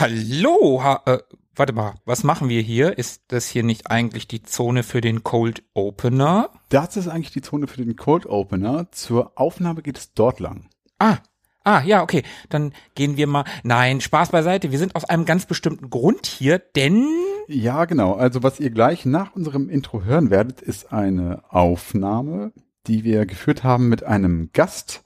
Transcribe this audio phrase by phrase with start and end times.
[0.00, 1.18] Hallo, ha äh,
[1.54, 2.96] warte mal, was machen wir hier?
[2.96, 6.48] Ist das hier nicht eigentlich die Zone für den Cold Opener?
[6.70, 8.90] Das ist eigentlich die Zone für den Cold Opener.
[8.92, 10.70] Zur Aufnahme geht es dort lang.
[10.98, 11.18] Ah,
[11.64, 12.22] ah, ja, okay.
[12.48, 13.44] Dann gehen wir mal.
[13.62, 14.70] Nein, Spaß beiseite.
[14.70, 17.06] Wir sind aus einem ganz bestimmten Grund hier, denn.
[17.46, 18.14] Ja, genau.
[18.14, 22.52] Also was ihr gleich nach unserem Intro hören werdet, ist eine Aufnahme,
[22.86, 25.02] die wir geführt haben mit einem Gast.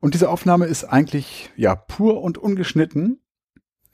[0.00, 3.21] Und diese Aufnahme ist eigentlich ja pur und ungeschnitten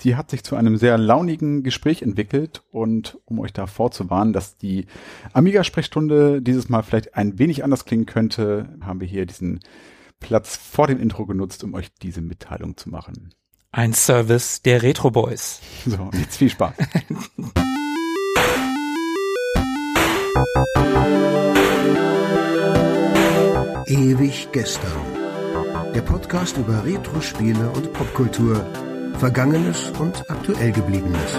[0.00, 4.56] die hat sich zu einem sehr launigen Gespräch entwickelt und um euch da vorzuwarnen, dass
[4.56, 4.86] die
[5.32, 9.60] Amiga-Sprechstunde dieses Mal vielleicht ein wenig anders klingen könnte, haben wir hier diesen
[10.20, 13.34] Platz vor dem Intro genutzt, um euch diese Mitteilung zu machen.
[13.70, 15.60] Ein Service der Retro Boys.
[15.84, 16.74] So, jetzt viel Spaß.
[23.86, 24.92] Ewig gestern.
[25.94, 28.64] Der Podcast über Retro-Spiele und Popkultur
[29.18, 31.36] Vergangenes und aktuell gebliebenes.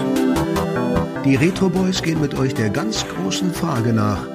[1.24, 4.26] Die Retro Boys gehen mit euch der ganz großen Frage nach,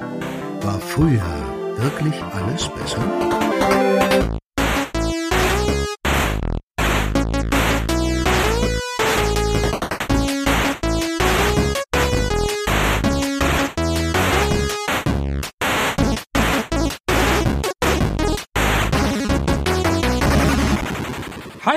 [0.62, 1.22] war früher
[1.78, 3.45] wirklich alles besser?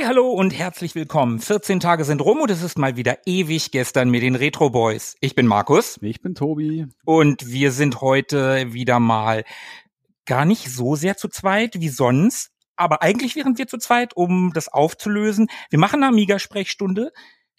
[0.10, 1.38] Hallo und herzlich willkommen.
[1.38, 5.16] 14 Tage sind rum und es ist mal wieder ewig gestern mit den Retro Boys.
[5.22, 6.00] Ich bin Markus.
[6.02, 6.88] Ich bin Tobi.
[7.06, 9.44] Und wir sind heute wieder mal
[10.26, 12.50] gar nicht so sehr zu zweit wie sonst.
[12.76, 15.46] Aber eigentlich wären wir zu zweit, um das aufzulösen.
[15.70, 17.12] Wir machen eine Amiga-Sprechstunde.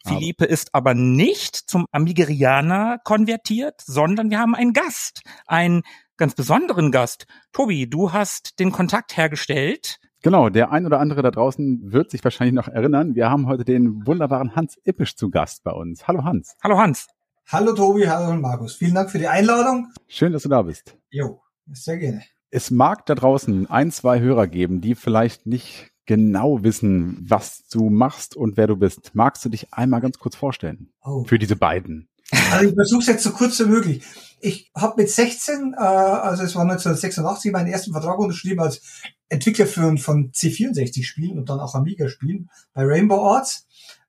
[0.04, 5.82] Philippe ist aber nicht zum Amigerianer konvertiert, sondern wir haben einen Gast, einen
[6.16, 7.26] ganz besonderen Gast.
[7.52, 12.22] Tobi, du hast den Kontakt hergestellt Genau, der ein oder andere da draußen wird sich
[12.22, 13.14] wahrscheinlich noch erinnern.
[13.14, 16.06] Wir haben heute den wunderbaren Hans Ippisch zu Gast bei uns.
[16.06, 16.56] Hallo Hans.
[16.62, 17.06] Hallo Hans.
[17.48, 18.74] Hallo Tobi, hallo Markus.
[18.74, 19.88] Vielen Dank für die Einladung.
[20.08, 20.94] Schön, dass du da bist.
[21.08, 21.40] Jo,
[21.72, 22.22] sehr gerne.
[22.50, 27.88] Es mag da draußen ein, zwei Hörer geben, die vielleicht nicht genau wissen, was du
[27.88, 29.14] machst und wer du bist.
[29.14, 30.90] Magst du dich einmal ganz kurz vorstellen?
[31.02, 31.24] Oh.
[31.24, 32.10] Für diese beiden.
[32.52, 34.04] Also ich versuche es jetzt so kurz wie möglich.
[34.40, 38.82] Ich habe mit 16, äh, also es war 1986, meinen ersten Vertrag unterschrieben als
[39.30, 43.66] Entwickler für, von C64-Spielen und dann auch Amiga-Spielen bei Rainbow Arts.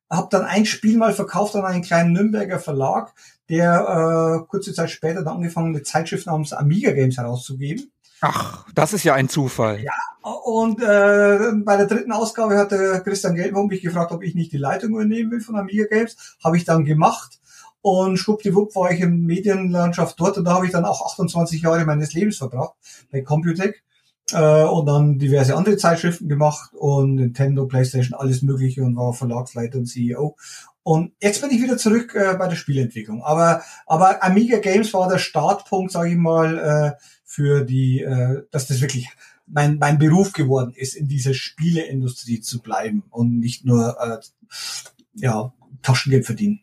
[0.10, 3.14] Hab dann ein Spiel mal verkauft an einen kleinen Nürnberger Verlag,
[3.48, 7.92] der äh, kurze Zeit später dann angefangen mit Zeitschrift namens Amiga Games herauszugeben.
[8.20, 9.82] Ach, das ist ja ein Zufall.
[9.82, 9.94] Ja,
[10.44, 14.58] und äh, bei der dritten Ausgabe hatte Christian Gelbbaum mich gefragt, ob ich nicht die
[14.58, 16.36] Leitung übernehmen will von Amiga Games.
[16.44, 17.40] Habe ich dann gemacht
[17.82, 21.86] und schwuppdiwupp war ich in Medienlandschaft dort und da habe ich dann auch 28 Jahre
[21.86, 22.74] meines Lebens verbracht
[23.12, 23.82] bei Computec
[24.34, 29.78] äh, und dann diverse andere Zeitschriften gemacht und Nintendo, Playstation, alles mögliche und war Verlagsleiter
[29.80, 30.36] und CEO.
[30.84, 33.24] Und jetzt bin ich wieder zurück äh, bei der Spielentwicklung.
[33.24, 38.68] Aber, aber Amiga Games war der Startpunkt, sage ich mal, äh, für die, äh, dass
[38.68, 39.10] das wirklich
[39.46, 44.18] mein, mein Beruf geworden ist, in dieser Spieleindustrie zu bleiben und nicht nur äh,
[45.14, 46.62] ja, Taschengeld verdienen.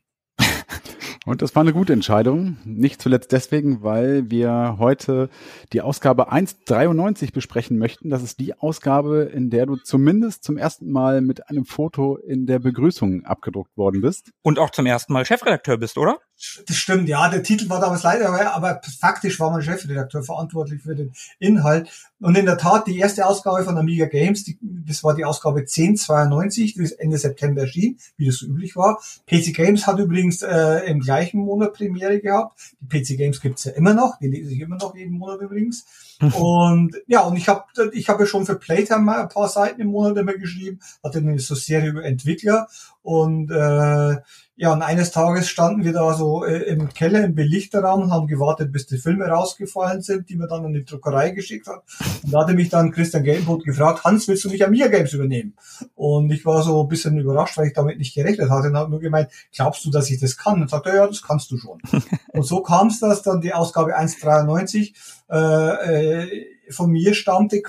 [1.29, 2.57] Und das war eine gute Entscheidung.
[2.65, 5.29] Nicht zuletzt deswegen, weil wir heute
[5.75, 8.09] die Ausgabe 1.93 besprechen möchten.
[8.09, 12.47] Das ist die Ausgabe, in der du zumindest zum ersten Mal mit einem Foto in
[12.47, 14.31] der Begrüßung abgedruckt worden bist.
[14.41, 16.19] Und auch zum ersten Mal Chefredakteur bist, oder?
[16.67, 17.29] Das stimmt, ja.
[17.29, 21.91] Der Titel war damals leider, aber, faktisch war mein Chefredakteur verantwortlich für den Inhalt.
[22.21, 25.61] Und in der Tat, die erste Ausgabe von Amiga Games, die, das war die Ausgabe
[25.61, 29.01] 1092, die Ende September erschien, wie das so üblich war.
[29.27, 32.59] PC Games hat übrigens äh, im gleichen Monat Premiere gehabt.
[32.81, 35.87] Die PC Games gibt's ja immer noch, die lese ich immer noch jeden Monat übrigens.
[36.35, 39.81] und ja, und ich habe ich hab ja schon für Playtime mal ein paar Seiten
[39.81, 42.67] im Monat immer geschrieben, hatte eine so Serie über Entwickler
[43.03, 44.17] und äh,
[44.61, 48.27] ja, und eines Tages standen wir da so äh, im Keller im Belichterraum und haben
[48.27, 51.85] gewartet, bis die Filme rausgefallen sind, die man dann an die Druckerei geschickt hat.
[52.25, 55.13] Und da hatte mich dann Christian Gelboth gefragt, Hans, willst du mich an Mia Games
[55.13, 55.55] übernehmen?
[55.95, 58.91] Und ich war so ein bisschen überrascht, weil ich damit nicht gerechnet hatte und habe
[58.91, 60.61] nur gemeint, glaubst du, dass ich das kann?
[60.61, 61.81] Und sagte, ja, das kannst du schon.
[62.33, 64.93] und so kam es, dass dann die Ausgabe 193
[65.31, 67.63] äh, äh, von mir stammte,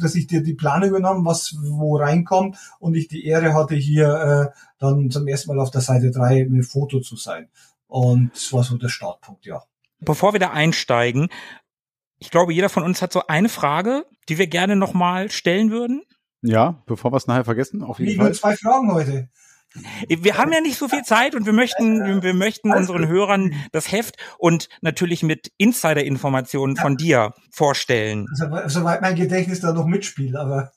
[0.00, 4.52] dass ich dir die Planung übernommen, was wo reinkommt und ich die Ehre hatte, hier
[4.54, 7.48] äh, dann zum ersten Mal auf der Seite 3 mit Foto zu sein.
[7.86, 9.62] Und das war so der Startpunkt, ja.
[10.00, 11.28] Bevor wir da einsteigen,
[12.18, 16.02] ich glaube, jeder von uns hat so eine Frage, die wir gerne nochmal stellen würden.
[16.42, 18.26] Ja, bevor wir es nachher vergessen, auf jeden Fall.
[18.26, 19.28] Nur zwei Fragen heute.
[20.08, 23.92] Wir haben ja nicht so viel Zeit und wir möchten, wir möchten unseren Hörern das
[23.92, 28.26] Heft und natürlich mit Insider-Informationen von dir vorstellen.
[28.30, 30.72] Also, soweit mein Gedächtnis da noch mitspielt, aber.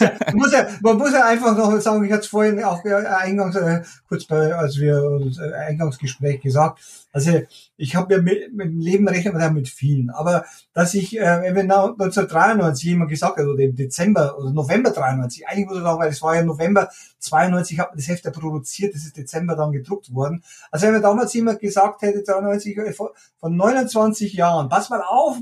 [0.00, 2.94] Man, muss ja, man muss ja einfach noch sagen, ich hatte es vorhin auch äh,
[2.94, 6.80] eingangs, äh, kurz bei, als wir das äh, Eingangsgespräch gesagt,
[7.12, 7.40] also
[7.76, 11.54] ich habe ja mit, mit dem Leben rechnen wir mit vielen, aber dass ich, äh,
[11.54, 16.00] wenn 1993 jemand gesagt hat, oder im Dezember oder November 93, eigentlich muss ich sagen,
[16.00, 16.88] weil es war ja November
[17.20, 20.42] 92, hat man das Heft ja produziert, das ist Dezember dann gedruckt worden.
[20.70, 25.38] Also wenn mir damals jemand gesagt hätte, 93, äh, von 29 Jahren, pass mal auf,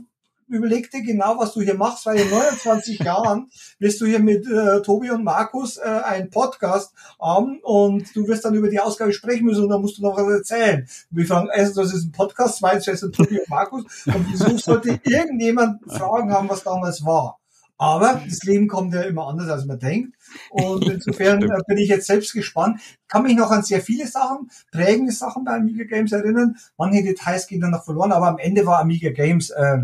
[0.48, 4.46] überleg dir genau, was du hier machst, weil in 29 Jahren wirst du hier mit
[4.46, 9.12] äh, Tobi und Markus äh, einen Podcast haben und du wirst dann über die Ausgabe
[9.12, 10.88] sprechen müssen und dann musst du noch was erzählen.
[11.10, 14.26] Und wir fragen, erstens, das ist ein Podcast, zweitens, das sind Tobi und Markus und
[14.31, 17.38] wieso sollte irgendjemand Fragen haben, was damals war?
[17.78, 20.16] Aber das Leben kommt ja immer anders, als man denkt.
[20.50, 22.81] Und insofern äh, bin ich jetzt selbst gespannt.
[23.08, 26.56] Kann mich noch an sehr viele Sachen, prägende Sachen bei Amiga Games erinnern.
[26.78, 29.78] Manche Details gehen dann noch verloren, aber am Ende war Amiga Games äh,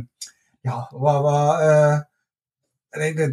[0.63, 2.05] ja, war, war
[2.95, 3.33] äh, der,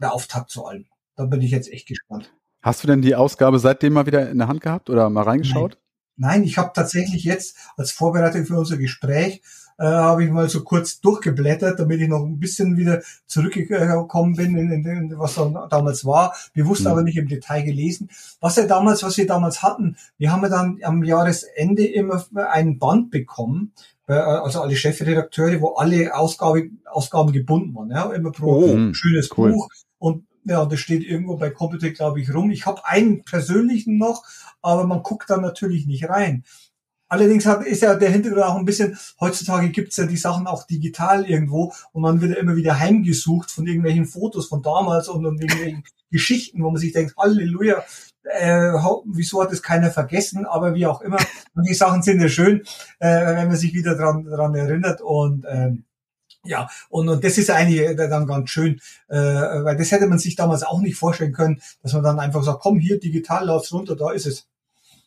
[0.00, 0.86] der Auftakt zu allem.
[1.16, 2.32] Da bin ich jetzt echt gespannt.
[2.62, 5.78] Hast du denn die Ausgabe seitdem mal wieder in der Hand gehabt oder mal reingeschaut?
[6.16, 9.42] Nein, Nein ich habe tatsächlich jetzt als Vorbereitung für unser Gespräch
[9.78, 14.56] äh, habe ich mal so kurz durchgeblättert, damit ich noch ein bisschen wieder zurückgekommen bin
[14.56, 16.88] in, in, in was da damals war, bewusst mhm.
[16.88, 18.08] aber nicht im Detail gelesen.
[18.40, 22.78] Was ja damals, was wir damals hatten, wir haben ja dann am Jahresende immer ein
[22.78, 23.72] Band bekommen,
[24.12, 29.30] also alle Chefredakteure, wo alle Ausgabe, Ausgaben gebunden waren, ja, immer pro oh, hm, schönes
[29.36, 29.52] cool.
[29.52, 29.68] Buch
[29.98, 32.50] und ja, das steht irgendwo bei Computer, glaube ich, rum.
[32.50, 34.24] Ich habe einen persönlichen noch,
[34.60, 36.44] aber man guckt da natürlich nicht rein.
[37.08, 40.66] Allerdings hat, ist ja der Hintergrund auch ein bisschen, heutzutage gibt's ja die Sachen auch
[40.66, 45.24] digital irgendwo und man wird ja immer wieder heimgesucht von irgendwelchen Fotos von damals und,
[45.24, 47.84] und irgendwelchen Geschichten, wo man sich denkt, Halleluja,
[48.24, 48.72] äh,
[49.06, 51.18] wieso hat es keiner vergessen, aber wie auch immer,
[51.54, 52.62] die Sachen sind ja schön,
[52.98, 55.84] äh, wenn man sich wieder dran, dran erinnert und ähm,
[56.46, 58.78] ja, und, und das ist eigentlich dann ganz schön,
[59.08, 62.42] äh, weil das hätte man sich damals auch nicht vorstellen können, dass man dann einfach
[62.42, 64.46] sagt, komm hier, digital, lauf's runter, da ist es.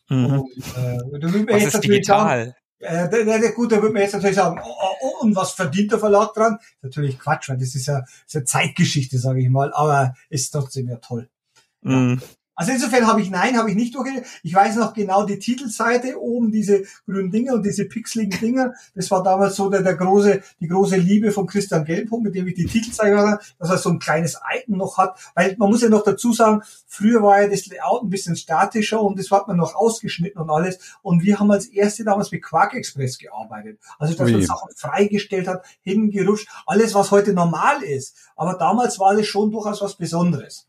[0.08, 0.40] Mhm.
[0.40, 2.38] Und, äh, was ist digital?
[2.46, 5.34] Sagen, äh, der, der, gut, da würde man jetzt natürlich sagen, oh, oh, oh, und
[5.36, 6.58] was verdient der Verlag dran?
[6.82, 10.88] Natürlich Quatsch, weil das ist ja, ist ja Zeitgeschichte, sage ich mal, aber ist trotzdem
[10.88, 11.28] ja toll.
[11.82, 12.20] Mhm.
[12.20, 12.28] Ja.
[12.58, 14.26] Also insofern habe ich nein, habe ich nicht durchgelesen.
[14.42, 18.74] Ich weiß noch genau die Titelseite oben, diese grünen Dinger und diese pixeligen Dinger.
[18.96, 22.48] Das war damals so der, der große, die große Liebe von Christian Gelbpunkt, mit dem
[22.48, 25.16] ich die Titelseite hatte, dass er so ein kleines Icon noch hat.
[25.36, 29.00] Weil man muss ja noch dazu sagen, früher war ja das Layout ein bisschen statischer
[29.00, 30.80] und das hat man noch ausgeschnitten und alles.
[31.02, 33.78] Und wir haben als erste damals mit Quark Express gearbeitet.
[34.00, 38.16] Also dass man Sachen freigestellt hat, hingerutscht, alles was heute normal ist.
[38.34, 40.67] Aber damals war das schon durchaus was Besonderes.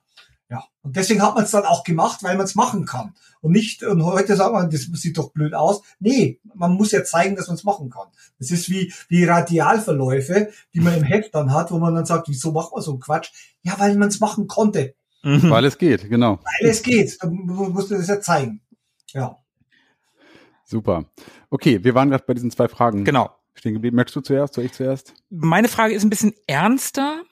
[0.50, 3.14] Ja, und deswegen hat man es dann auch gemacht, weil man es machen kann.
[3.40, 5.84] Und nicht, und heute sagt man, das sieht doch blöd aus.
[6.00, 8.08] Nee, man muss ja zeigen, dass man es machen kann.
[8.40, 12.30] Das ist wie, wie Radialverläufe, die man im Heft dann hat, wo man dann sagt,
[12.30, 13.32] wieso macht man so einen Quatsch?
[13.62, 14.96] Ja, weil man es machen konnte.
[15.22, 15.52] Mhm.
[15.52, 16.40] Weil es geht, genau.
[16.60, 17.22] Weil es geht.
[17.22, 18.62] Dann musst du das ja zeigen.
[19.10, 19.38] Ja.
[20.66, 21.06] Super.
[21.50, 23.06] Okay, wir waren gerade bei diesen zwei Fragen.
[23.06, 23.30] Genau.
[23.54, 23.96] Stehen geblieben.
[23.96, 24.54] Möchtest du zuerst?
[24.54, 25.14] Soll ich zuerst?
[25.30, 27.24] Meine Frage ist ein bisschen ernster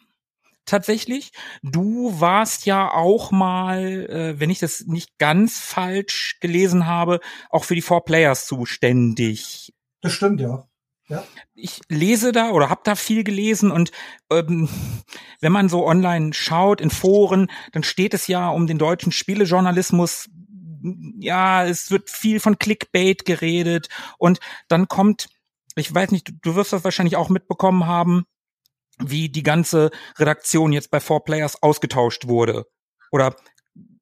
[0.68, 1.32] tatsächlich.
[1.64, 7.20] Du warst ja auch mal, äh, wenn ich das nicht ganz falsch gelesen habe,
[7.50, 9.74] auch für die Four Players zuständig.
[10.02, 10.68] Das stimmt, ja.
[11.10, 11.24] Ja.
[11.56, 13.92] Ich lese da oder habe da viel gelesen und
[14.30, 14.68] ähm,
[15.40, 20.30] wenn man so online schaut in Foren, dann steht es ja um den deutschen Spielejournalismus.
[21.18, 23.88] Ja, es wird viel von Clickbait geredet
[24.18, 25.30] und dann kommt,
[25.76, 28.26] ich weiß nicht, du wirst das wahrscheinlich auch mitbekommen haben,
[29.00, 32.66] wie die ganze Redaktion jetzt bei Four Players ausgetauscht wurde
[33.12, 33.36] oder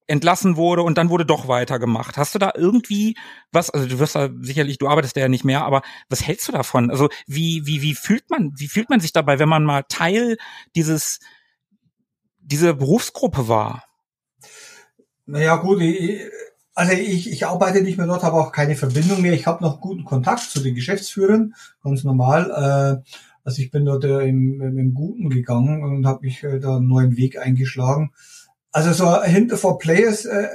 [0.07, 2.17] entlassen wurde und dann wurde doch weitergemacht.
[2.17, 3.15] Hast du da irgendwie
[3.51, 6.47] was, also du wirst da sicherlich, du arbeitest da ja nicht mehr, aber was hältst
[6.47, 6.91] du davon?
[6.91, 10.37] Also wie, wie, wie fühlt man, wie fühlt man sich dabei, wenn man mal Teil
[10.75, 11.19] dieses,
[12.37, 13.83] diese Berufsgruppe war?
[15.25, 16.21] Naja, gut, ich,
[16.75, 19.33] also ich, ich arbeite nicht mehr dort, habe auch keine Verbindung mehr.
[19.33, 23.03] Ich habe noch guten Kontakt zu den Geschäftsführern, ganz normal.
[23.05, 23.09] Äh,
[23.45, 26.87] also ich bin dort äh, im, im Guten gegangen und habe mich äh, da einen
[26.87, 28.11] neuen Weg eingeschlagen.
[28.71, 30.47] Also so hinter vor Players äh,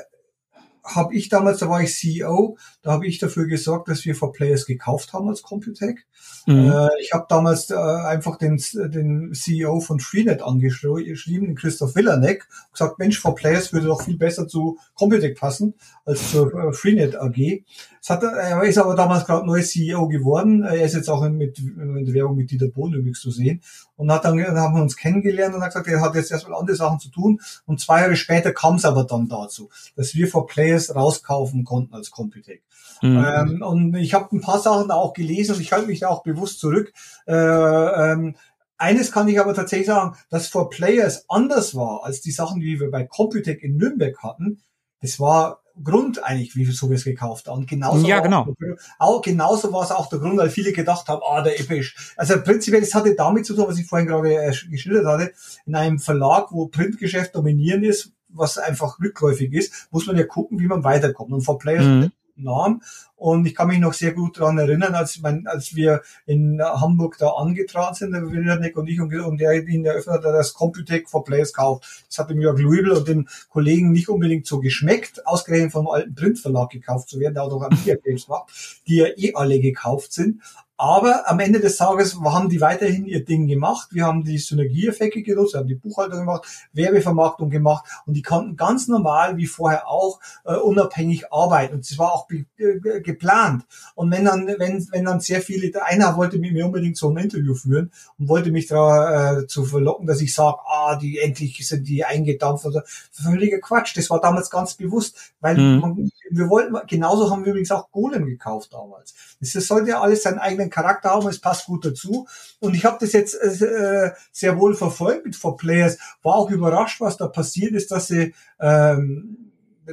[0.85, 4.33] habe ich damals, da war ich CEO, da habe ich dafür gesorgt, dass wir For
[4.33, 6.07] Players gekauft haben als Computec.
[6.47, 6.71] Mhm.
[6.71, 12.49] Äh, ich habe damals äh, einfach den, den CEO von Freenet angeschrieben, den Christoph Villanek,
[12.73, 17.17] gesagt, Mensch, For Players würde doch viel besser zu Computec passen als zur äh, Freenet
[17.17, 17.65] AG.
[18.03, 20.63] Es hat, er ist aber damals gerade neues CEO geworden.
[20.63, 23.63] Er ist jetzt auch in, mit, in der Werbung mit Dieter Bohlen übrigens zu sehen.
[23.97, 26.59] Und hat dann, dann haben wir uns kennengelernt und hat gesagt, er hat jetzt erstmal
[26.59, 27.41] andere Sachen zu tun.
[27.67, 31.95] Und zwei Jahre später kam es aber dann dazu, dass wir For Players rauskaufen konnten
[31.95, 32.63] als Computec.
[33.03, 33.25] Mhm.
[33.27, 36.23] Ähm, und ich habe ein paar Sachen auch gelesen und ich halte mich da auch
[36.23, 36.93] bewusst zurück.
[37.27, 38.35] Äh, ähm,
[38.79, 42.81] eines kann ich aber tatsächlich sagen, dass For Players anders war als die Sachen, die
[42.81, 44.63] wir bei Computec in Nürnberg hatten.
[45.03, 47.61] Das war Grund eigentlich, wieso wir es gekauft haben.
[47.61, 48.55] Und genauso Ja, genau.
[48.99, 52.15] Auch, auch, genauso war es auch der Grund, weil viele gedacht haben, ah, der Episch.
[52.17, 55.33] Also prinzipiell, es hatte damit zu tun, was ich vorhin gerade äh, geschildert hatte,
[55.67, 60.59] in einem Verlag, wo Printgeschäft dominierend ist, was einfach rückläufig ist, muss man ja gucken,
[60.59, 61.33] wie man weiterkommt.
[61.33, 62.13] Und For Players Mhm.
[62.43, 62.83] Namen.
[63.21, 67.19] Und ich kann mich noch sehr gut daran erinnern, als, mein, als wir in Hamburg
[67.19, 71.07] da angetragen sind, der Wildernick und ich, und, und der ihn eröffnet hat, das Computec
[71.07, 72.07] for Players kauft.
[72.09, 76.15] Das hat dem Jörg Luibel und den Kollegen nicht unbedingt so geschmeckt, ausgerechnet vom alten
[76.15, 80.15] Printverlag gekauft zu werden, der auch noch Amiga Games macht, die ja eh alle gekauft
[80.15, 80.41] sind.
[80.83, 83.89] Aber am Ende des Tages haben die weiterhin ihr Ding gemacht.
[83.93, 88.57] Wir haben die Synergieeffekte genutzt, wir haben die Buchhaltung gemacht, Werbevermarktung gemacht und die konnten
[88.57, 91.75] ganz normal wie vorher auch äh, unabhängig arbeiten.
[91.75, 93.65] Und das war auch geplant.
[93.95, 97.17] Und wenn dann, wenn, wenn dann sehr viele, einer wollte mit mir unbedingt so ein
[97.19, 101.69] Interview führen und wollte mich da äh, zu verlocken, dass ich sage, ah, die endlich
[101.69, 103.95] sind die eingedampft oder völliger Quatsch.
[103.99, 105.81] Das war damals ganz bewusst, weil Mhm.
[105.81, 109.15] man, wir wollten, genauso haben wir übrigens auch Golem gekauft damals.
[109.41, 112.27] Das, das sollte ja alles seinen eigenen Charakter haben, es passt gut dazu.
[112.59, 117.01] Und ich habe das jetzt äh, sehr wohl verfolgt mit For Players, war auch überrascht,
[117.01, 119.51] was da passiert ist, dass sie ähm,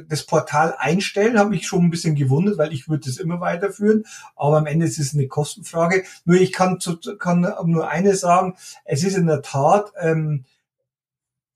[0.08, 4.04] das Portal einstellen, habe mich schon ein bisschen gewundert, weil ich würde das immer weiterführen.
[4.36, 6.04] Aber am Ende ist es eine Kostenfrage.
[6.24, 10.44] Nur ich kann, zu, kann nur eines sagen, es ist in der Tat ähm,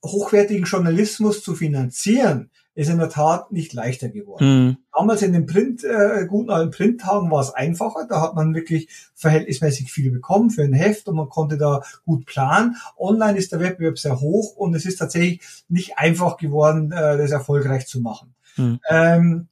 [0.04, 4.66] hochwertigen Journalismus zu finanzieren, ist in der Tat nicht leichter geworden.
[4.66, 4.76] Mhm.
[4.96, 8.06] Damals in den Print, äh, guten alten Printtagen war es einfacher.
[8.08, 12.24] Da hat man wirklich verhältnismäßig viel bekommen für ein Heft und man konnte da gut
[12.24, 12.76] planen.
[12.96, 17.30] Online ist der Wettbewerb sehr hoch und es ist tatsächlich nicht einfach geworden, äh, das
[17.30, 18.34] erfolgreich zu machen.
[18.56, 18.80] Mhm.
[18.88, 19.48] Ähm,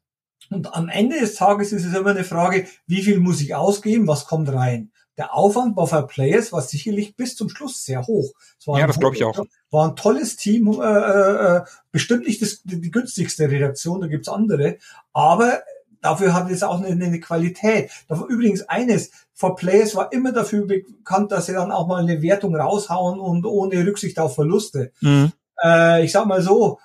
[0.50, 4.08] und am Ende des Tages ist es immer eine Frage, wie viel muss ich ausgeben,
[4.08, 4.90] was kommt rein?
[5.20, 8.32] Der Aufwand bei Fair Players war sicherlich bis zum Schluss sehr hoch.
[8.64, 9.44] Ja, das glaube ich auch.
[9.70, 11.60] war ein tolles Team, äh, äh,
[11.92, 14.78] bestimmt nicht das, die, günstigste Redaktion, da gibt's andere,
[15.12, 15.60] aber
[16.00, 17.90] dafür hat es auch eine, eine Qualität.
[18.08, 22.22] Dafür übrigens eines, For Players war immer dafür bekannt, dass sie dann auch mal eine
[22.22, 24.90] Wertung raushauen und ohne Rücksicht auf Verluste.
[25.02, 25.32] Mhm.
[25.62, 26.78] Äh, ich sag mal so,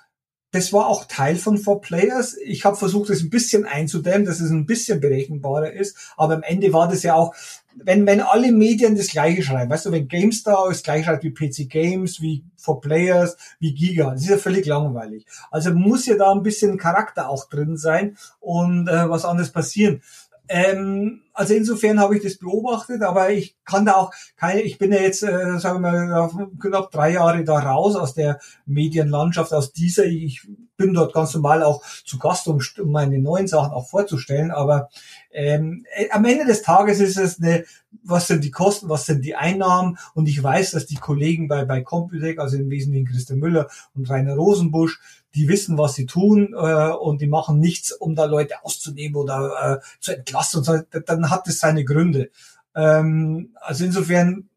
[0.52, 2.36] das war auch Teil von For Players.
[2.44, 5.96] Ich habe versucht, das ein bisschen einzudämmen, dass es ein bisschen berechenbarer ist.
[6.16, 7.34] Aber am Ende war das ja auch,
[7.74, 11.30] wenn, wenn alle Medien das Gleiche schreiben, weißt du, wenn GameStar das Gleiche schreibt wie
[11.30, 15.26] PC Games, wie For Players, wie Giga, das ist ja völlig langweilig.
[15.50, 20.02] Also muss ja da ein bisschen Charakter auch drin sein und äh, was anderes passieren.
[20.48, 24.92] Ähm, also insofern habe ich das beobachtet, aber ich kann da auch keine, ich bin
[24.92, 29.72] ja jetzt, äh, sagen wir mal, knapp drei Jahre da raus aus der Medienlandschaft, aus
[29.72, 33.88] dieser, ich bin dort ganz normal auch zu Gast, um, um meine neuen Sachen auch
[33.88, 34.88] vorzustellen, aber
[35.30, 37.64] ähm, äh, am Ende des Tages ist es eine,
[38.02, 39.98] was sind die Kosten, was sind die Einnahmen?
[40.14, 44.08] Und ich weiß, dass die Kollegen bei, bei Computec, also im Wesentlichen Christian Müller und
[44.08, 45.00] Rainer Rosenbusch,
[45.36, 49.80] die wissen, was sie tun äh, und die machen nichts, um da Leute auszunehmen oder
[49.82, 50.58] äh, zu entlassen.
[50.58, 50.78] Und so.
[51.06, 52.30] Dann hat es seine Gründe.
[52.74, 54.48] Ähm, also insofern,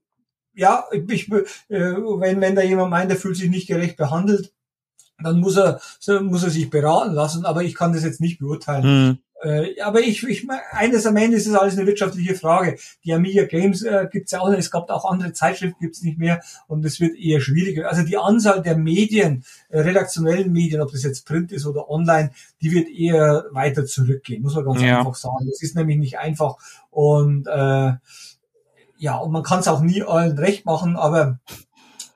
[0.54, 4.54] ja, ich, äh, wenn, wenn da jemand meint, der fühlt sich nicht gerecht behandelt,
[5.22, 5.82] dann muss er,
[6.22, 9.08] muss er sich beraten lassen, aber ich kann das jetzt nicht beurteilen.
[9.08, 9.18] Mhm.
[9.42, 12.78] Äh, aber ich, ich eines am Ende ist es alles eine wirtschaftliche Frage.
[13.06, 16.18] Die Amiga Games äh, gibt's ja auch nicht, es gab auch andere Zeitschriften gibt's nicht
[16.18, 17.90] mehr und es wird eher schwieriger.
[17.90, 22.32] Also die Anzahl der Medien, äh, redaktionellen Medien, ob das jetzt Print ist oder online,
[22.62, 25.00] die wird eher weiter zurückgehen, muss man ganz Ja.
[25.00, 25.48] einfach sagen.
[25.50, 26.58] Das ist nämlich nicht einfach
[26.92, 27.94] und äh,
[29.02, 31.40] ja, und man kann es auch nie allen recht machen, aber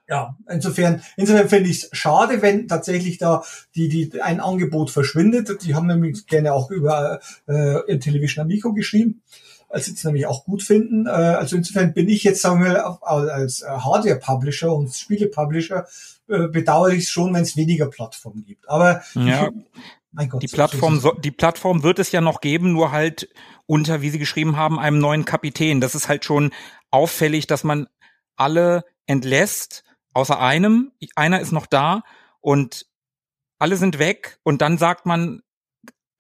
[0.08, 3.44] ja, insofern, insofern finde ich es schade, wenn tatsächlich da
[3.76, 5.64] die, die, ein Angebot verschwindet.
[5.64, 9.22] Die haben nämlich gerne auch über äh, in Television Amico geschrieben,
[9.70, 11.08] als sie es nämlich auch gut finden.
[11.08, 15.88] Äh, also insofern bin ich jetzt, sagen wir, als äh, Hardware-Publisher und Spiele-Publisher
[16.28, 18.70] äh, bedauere ich es schon, wenn es weniger Plattformen gibt.
[18.70, 19.48] Aber Ja.
[19.48, 19.54] ich,
[20.12, 23.30] mein Gott, Die so- Plattform, so, die Plattform wird es ja noch geben, nur halt
[23.66, 25.80] unter, wie Sie geschrieben haben, einem neuen Kapitän.
[25.82, 26.52] Das ist halt schon
[26.92, 27.88] auffällig, dass man
[28.36, 29.84] alle entlässt,
[30.14, 30.92] außer einem.
[31.16, 32.04] Einer ist noch da
[32.42, 32.86] und
[33.60, 35.42] alle sind weg und dann sagt man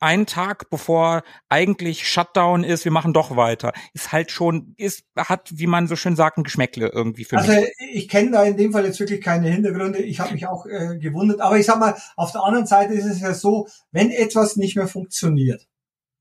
[0.03, 3.71] einen Tag bevor eigentlich Shutdown ist, wir machen doch weiter.
[3.93, 7.53] Ist halt schon, ist, hat, wie man so schön sagt, ein Geschmäckle irgendwie für Also
[7.53, 7.69] mich.
[7.93, 10.00] ich kenne da in dem Fall jetzt wirklich keine Hintergründe.
[10.00, 11.39] Ich habe mich auch äh, gewundert.
[11.39, 14.75] Aber ich sag mal, auf der anderen Seite ist es ja so, wenn etwas nicht
[14.75, 15.69] mehr funktioniert,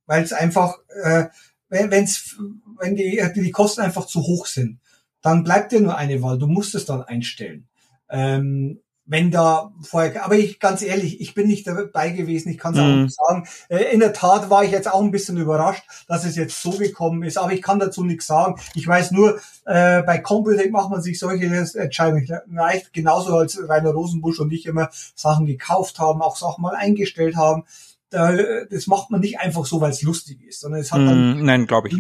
[0.07, 1.25] weil es einfach, äh,
[1.69, 2.37] wenn, wenn's,
[2.79, 4.79] wenn die, die Kosten einfach zu hoch sind,
[5.23, 6.39] dann bleibt dir nur eine Wahl.
[6.39, 7.69] Du musst es dann einstellen.
[8.11, 12.73] Ähm, wenn da vorher, aber ich ganz ehrlich, ich bin nicht dabei gewesen, ich kann
[12.73, 13.03] es auch Mhm.
[13.03, 13.49] nicht sagen.
[13.69, 16.71] Äh, In der Tat war ich jetzt auch ein bisschen überrascht, dass es jetzt so
[16.71, 18.61] gekommen ist, aber ich kann dazu nichts sagen.
[18.75, 23.91] Ich weiß nur, äh, bei Computec macht man sich solche Entscheidungen leicht, genauso als Rainer
[23.91, 27.65] Rosenbusch und ich immer Sachen gekauft haben, auch Sachen mal eingestellt haben.
[28.13, 28.37] Da,
[28.71, 31.45] Das macht man nicht einfach so, weil es lustig ist, sondern es hat dann Mm,
[31.45, 31.97] nein, glaube ich.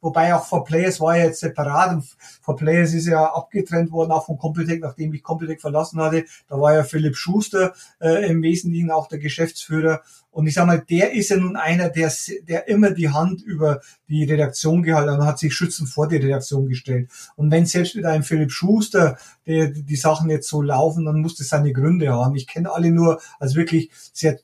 [0.00, 2.04] Wobei auch For Players war ja jetzt separat und
[2.42, 6.24] For Players ist ja abgetrennt worden, auch von Computec, nachdem ich Computec verlassen hatte.
[6.48, 10.02] Da war ja Philipp Schuster äh, im Wesentlichen auch der Geschäftsführer.
[10.30, 12.12] Und ich sag mal, der ist ja nun einer, der,
[12.46, 16.16] der immer die Hand über die Redaktion gehalten hat und hat sich schützend vor die
[16.16, 17.10] Redaktion gestellt.
[17.36, 21.36] Und wenn selbst mit einem Philipp Schuster der, die Sachen jetzt so laufen, dann muss
[21.36, 22.36] das seine Gründe haben.
[22.36, 24.38] Ich kenne alle nur als wirklich sehr,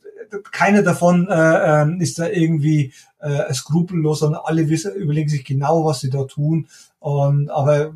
[0.50, 5.84] keiner davon äh, ähm, ist da irgendwie äh, skrupellos, sondern alle wissen, überlegen sich genau,
[5.84, 6.68] was sie da tun.
[6.98, 7.92] Und aber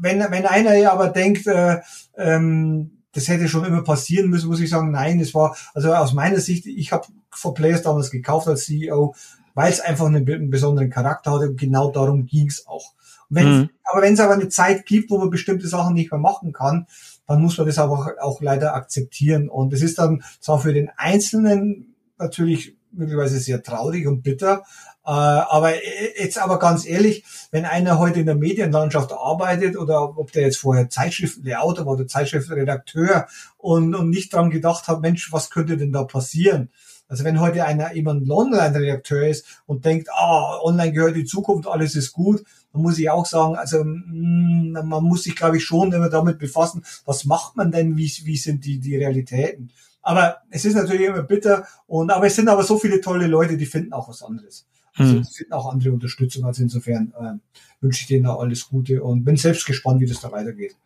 [0.00, 1.80] wenn, wenn einer ja aber denkt, äh,
[2.16, 6.12] ähm, das hätte schon immer passieren müssen, muss ich sagen, nein, es war, also aus
[6.12, 9.14] meiner Sicht, ich habe For Players damals gekauft als CEO,
[9.54, 12.92] weil es einfach einen, einen besonderen Charakter hatte und genau darum ging's auch.
[13.28, 13.70] Und wenn's, Mhm.
[13.84, 16.86] Aber wenn es aber eine Zeit gibt, wo man bestimmte Sachen nicht mehr machen kann,
[17.28, 19.48] dann muss man das aber auch, leider akzeptieren.
[19.48, 24.62] Und es ist dann zwar für den Einzelnen natürlich möglicherweise sehr traurig und bitter,
[25.04, 25.72] äh, aber
[26.18, 30.58] jetzt aber ganz ehrlich, wenn einer heute in der Medienlandschaft arbeitet oder ob der jetzt
[30.58, 33.26] vorher Zeitschriftenautor war oder Zeitschriftenredakteur
[33.58, 36.70] und, und nicht dran gedacht hat, Mensch, was könnte denn da passieren?
[37.08, 41.66] Also wenn heute einer eben ein Online-Redakteur ist und denkt, ah, online gehört die Zukunft,
[41.68, 45.64] alles ist gut, dann muss ich auch sagen, also mh, man muss sich, glaube ich,
[45.64, 49.70] schon immer damit befassen, was macht man denn, wie, wie sind die, die Realitäten.
[50.02, 53.56] Aber es ist natürlich immer bitter und aber es sind aber so viele tolle Leute,
[53.56, 54.66] die finden auch was anderes.
[54.96, 55.22] Also Mhm.
[55.22, 56.44] die finden auch andere Unterstützung.
[56.44, 57.34] Also insofern äh,
[57.80, 60.76] wünsche ich denen da alles Gute und bin selbst gespannt, wie das da weitergeht.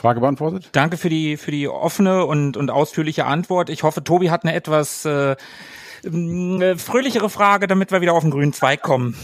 [0.00, 0.68] Frage beantwortet?
[0.72, 3.70] Danke für die für die offene und und ausführliche Antwort.
[3.70, 5.32] Ich hoffe, Tobi hat eine etwas äh,
[6.04, 9.16] äh, fröhlichere Frage, damit wir wieder auf den grünen Zweig kommen.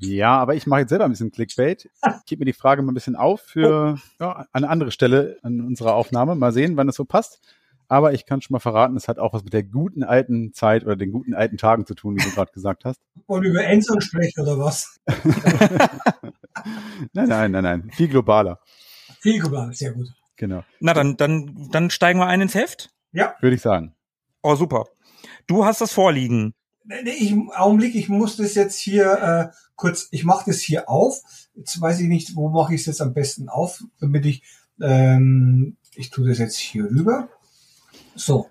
[0.00, 1.90] Ja, aber ich mache jetzt selber ein bisschen Clickbait.
[2.06, 5.60] Ich gebe mir die Frage mal ein bisschen auf für ja, eine andere Stelle an
[5.60, 6.34] unserer Aufnahme.
[6.34, 7.40] Mal sehen, wann es so passt.
[7.88, 10.84] Aber ich kann schon mal verraten, es hat auch was mit der guten alten Zeit
[10.84, 13.00] oder den guten alten Tagen zu tun, wie du gerade gesagt hast.
[13.26, 14.98] Wollen wir über Enzo sprechen oder was?
[17.12, 17.90] Nein, nein, nein, nein.
[17.92, 18.60] Viel globaler.
[19.20, 20.08] Viel global, sehr gut.
[20.36, 20.64] Genau.
[20.80, 22.90] Na dann dann dann steigen wir ein ins Heft.
[23.12, 23.94] Ja, Würde ich sagen.
[24.42, 24.86] Oh super.
[25.46, 26.54] Du hast das vorliegen.
[26.88, 30.88] Nee, nee, ich, Augenblick, ich muss das jetzt hier äh, kurz, ich mache das hier
[30.88, 31.20] auf.
[31.54, 34.42] Jetzt weiß ich nicht, wo mache ich es jetzt am besten auf, damit ich,
[34.80, 37.28] ähm, ich tue das jetzt hier rüber.
[38.14, 38.48] So,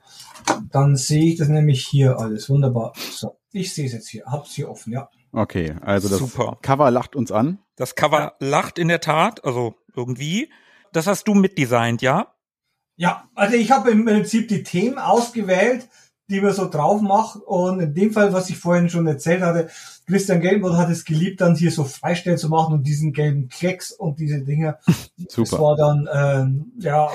[0.72, 2.48] dann sehe ich das nämlich hier alles.
[2.48, 2.94] Wunderbar.
[3.12, 5.10] So, ich sehe es jetzt hier, hab's hier offen, ja.
[5.32, 6.60] Okay, also das Super.
[6.62, 7.58] Cover lacht uns an.
[7.76, 10.52] Das Cover lacht in der Tat, also irgendwie.
[10.94, 12.36] Das hast du mitdesignt, ja?
[12.98, 15.90] Ja, also ich habe im Prinzip die Themen ausgewählt,
[16.30, 17.38] die man so drauf macht.
[17.38, 19.70] Und in dem Fall, was ich vorhin schon erzählt hatte,
[20.06, 23.92] Christian Gelbert hat es geliebt, dann hier so Freistellen zu machen und diesen gelben Klecks
[23.92, 24.80] und diese Dinger.
[25.18, 25.62] Das Super.
[25.62, 27.10] war dann, ähm, ja,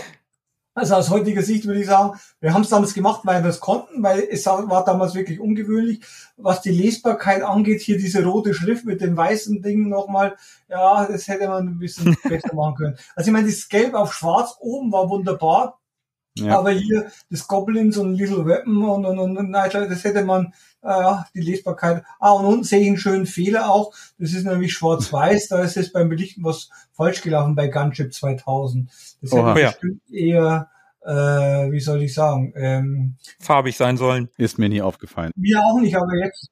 [0.75, 3.61] also aus heutiger Sicht würde ich sagen, wir haben es damals gemacht, weil wir es
[3.61, 6.01] konnten, weil es war damals wirklich ungewöhnlich.
[6.37, 10.37] Was die Lesbarkeit angeht, hier diese rote Schrift mit dem weißen Ding nochmal,
[10.69, 12.97] ja, das hätte man ein bisschen besser machen können.
[13.15, 15.79] Also ich meine, das Gelb auf Schwarz oben war wunderbar,
[16.39, 16.59] Ja.
[16.59, 20.55] aber hier das Goblins und Little Weapon und, und, und, und Nightlight, das hätte man,
[20.83, 22.05] äh, ja, die Lesbarkeit.
[22.19, 23.93] Ah, und unten sehe ich einen schönen Fehler auch.
[24.19, 25.49] Das ist nämlich schwarz-weiß.
[25.49, 28.91] Da ist jetzt beim Belichten was falsch gelaufen bei Gunship 2000.
[29.21, 29.51] Das Oha.
[29.51, 29.71] hätte Ja.
[29.73, 30.71] bestimmt eher,
[31.05, 34.29] äh, wie soll ich sagen, ähm, Farbig sein sollen.
[34.39, 35.33] Ist mir nie aufgefallen.
[35.37, 36.49] mir auch nicht, aber jetzt.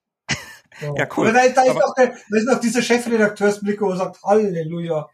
[0.79, 0.93] So.
[0.97, 1.27] Ja, cool.
[1.33, 5.07] Da, da, ist Aber- noch der, da ist noch dieser Chefredakteursblick, wo er sagt, Halleluja.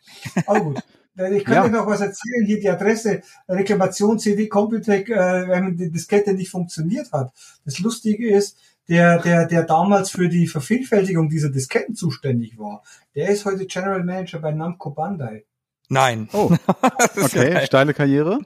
[0.45, 0.79] Aber gut.
[1.17, 1.67] Ich könnte Ja.
[1.69, 2.45] noch was erzählen.
[2.45, 7.31] Hier die Adresse Reklamation CD Computec, äh, wenn die Diskette nicht funktioniert hat.
[7.65, 12.83] Das Lustige ist, der, der, der damals für die Vervielfältigung dieser Disketten zuständig war,
[13.15, 15.43] der ist heute General Manager bei Namco Bandai.
[15.89, 16.29] Nein.
[16.33, 16.51] Oh,
[17.17, 18.39] okay, steile Karriere.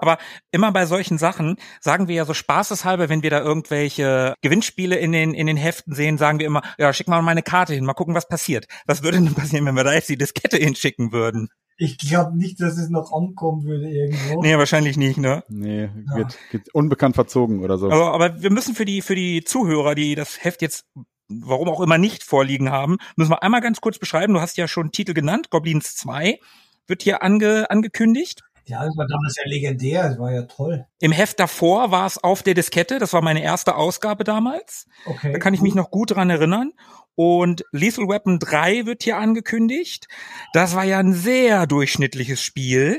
[0.00, 0.18] Aber
[0.50, 5.12] immer bei solchen Sachen sagen wir ja so spaßeshalber, wenn wir da irgendwelche Gewinnspiele in
[5.12, 7.94] den, in den Heften sehen, sagen wir immer, ja, schick mal meine Karte hin, mal
[7.94, 8.66] gucken, was passiert.
[8.86, 11.48] Was würde denn passieren, wenn wir da jetzt die Diskette hinschicken würden?
[11.82, 14.42] Ich glaube nicht, dass es noch ankommen würde irgendwo.
[14.42, 15.42] Nee, wahrscheinlich nicht, ne?
[15.48, 16.16] Nee, Ja.
[16.16, 17.90] wird, wird unbekannt verzogen oder so.
[17.90, 20.84] Aber, aber wir müssen für die, für die Zuhörer, die das Heft jetzt
[21.30, 24.34] warum auch immer nicht vorliegen haben, müssen wir einmal ganz kurz beschreiben.
[24.34, 26.38] Du hast ja schon Titel genannt, Goblins 2
[26.86, 28.42] wird hier ange, angekündigt.
[28.70, 30.86] Ja, das war damals ja legendär, das war ja toll.
[31.00, 34.86] Im Heft davor war es auf der Diskette, das war meine erste Ausgabe damals.
[35.06, 35.32] Okay.
[35.32, 36.72] Da kann ich mich noch gut dran erinnern.
[37.16, 40.06] Und Lethal Weapon 3 wird hier angekündigt.
[40.52, 42.98] Das war ja ein sehr durchschnittliches Spiel.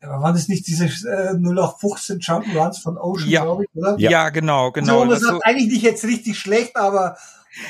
[0.00, 3.42] Aber waren das nicht diese äh, 0815 Jump'n'Runs von Ocean, Ja.
[3.42, 3.96] glaube ich, oder?
[3.98, 4.28] Ja, Ja.
[4.30, 5.04] genau, genau.
[5.04, 7.16] so, Das sagt so, eigentlich nicht jetzt richtig schlecht, aber,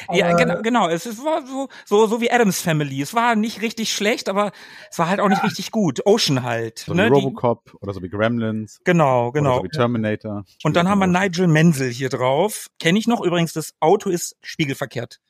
[0.07, 0.89] aber ja, genau, genau.
[0.89, 3.01] Es war so, so, so wie Adams Family.
[3.01, 4.53] Es war nicht richtig schlecht, aber
[4.91, 6.05] es war halt auch nicht richtig gut.
[6.05, 6.81] Ocean halt.
[6.81, 7.05] So wie ne?
[7.07, 8.81] Die, Robocop oder so wie Gremlins.
[8.85, 9.57] genau, Oder genau.
[9.59, 10.45] so wie Terminator.
[10.65, 12.67] Und dann haben wir Nigel Menzel hier drauf.
[12.79, 13.23] Kenne ich noch.
[13.23, 15.21] Übrigens, das Auto ist spiegelverkehrt.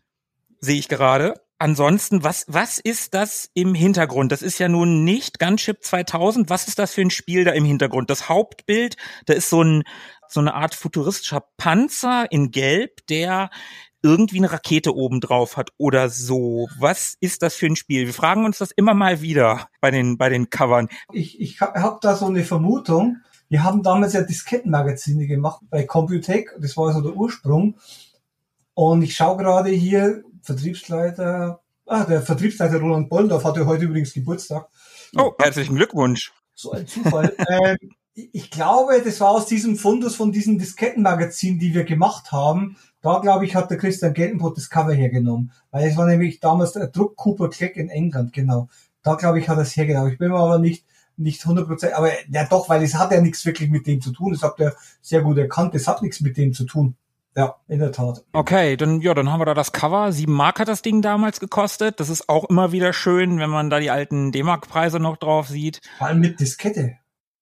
[0.61, 1.35] Sehe ich gerade.
[1.61, 4.31] Ansonsten, was, was ist das im Hintergrund?
[4.31, 6.51] Das ist ja nun nicht Gunship 2000.
[6.51, 8.11] Was ist das für ein Spiel da im Hintergrund?
[8.11, 9.83] Das Hauptbild, da ist so ein,
[10.29, 13.51] so eine Art futuristischer Panzer in Gelb, der
[14.03, 16.69] irgendwie eine Rakete oben drauf hat oder so.
[16.79, 18.07] Was ist das für ein Spiel?
[18.07, 20.89] Wir fragen uns das immer mal wieder bei den, bei den Covern.
[21.13, 23.17] ich, ich habe hab da so eine Vermutung.
[23.49, 26.55] Wir haben damals ja Diskettenmagazine gemacht bei Computec.
[26.61, 27.77] Das war so der Ursprung.
[28.75, 34.69] Und ich schaue gerade hier, Vertriebsleiter, ah, der Vertriebsleiter Roland Bollendorf hatte heute übrigens Geburtstag.
[35.17, 36.33] Oh, herzlichen Glückwunsch.
[36.55, 37.35] So ein Zufall.
[37.49, 37.77] ähm,
[38.33, 42.77] ich glaube, das war aus diesem Fundus von diesen Diskettenmagazinen, die wir gemacht haben.
[43.01, 45.53] Da, glaube ich, hat der Christian Geltenbrot das Cover hergenommen.
[45.71, 48.69] Weil es war nämlich damals der Druck Cooper Kleck in England, genau.
[49.03, 50.13] Da, glaube ich, hat er es hergenommen.
[50.13, 50.85] Ich bin mir aber nicht,
[51.17, 54.33] nicht 100%, aber ja doch, weil es hat ja nichts wirklich mit dem zu tun.
[54.33, 55.75] Das habt ihr sehr gut erkannt.
[55.75, 56.97] Das hat nichts mit dem zu tun.
[57.39, 58.25] Ja, in der Tat.
[58.33, 60.11] Okay, dann ja, dann haben wir da das Cover.
[60.11, 62.01] Sieben Mark hat das Ding damals gekostet.
[62.01, 65.81] Das ist auch immer wieder schön, wenn man da die alten D-Mark-Preise noch drauf sieht.
[65.99, 66.97] Vor allem mit Diskette.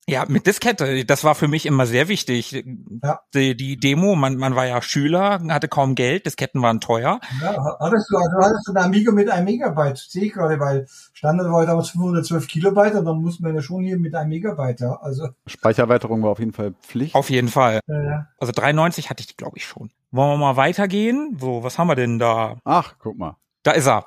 [0.09, 1.05] Ja, mit Diskette.
[1.05, 2.65] Das war für mich immer sehr wichtig.
[3.03, 3.21] Ja.
[3.35, 7.19] Die, die Demo, man, man war ja Schüler, hatte kaum Geld, Disketten waren teuer.
[7.43, 10.87] Ja, hattest du, also hattest du eine Amiga mit einem Megabyte, sehe ich gerade, weil
[11.13, 14.29] Standard war ja damals 512 Kilobyte und dann mussten wir ja schon hier mit einem
[14.29, 14.97] Megabyte, ja.
[15.03, 17.17] Also, Speichererweiterung war auf jeden Fall Pflicht.
[17.17, 17.81] Auf jeden Fall.
[17.89, 19.91] äh, Also 93 hatte ich, glaube ich, schon.
[20.13, 21.37] Wollen wir mal weitergehen?
[21.41, 22.59] So, was haben wir denn da?
[22.65, 23.37] Ach, guck mal.
[23.65, 24.07] Da ist er.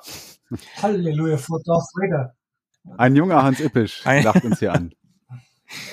[0.82, 2.34] Halleluja, Darth Vader.
[2.96, 4.92] Ein junger Hans Ippisch lacht uns hier an.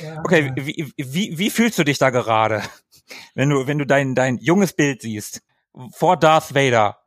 [0.04, 2.62] Ja, Okay, wie, wie, wie fühlst du dich da gerade,
[3.36, 5.42] wenn du, wenn du dein, dein junges Bild siehst?
[5.92, 6.98] Vor Darth Vader.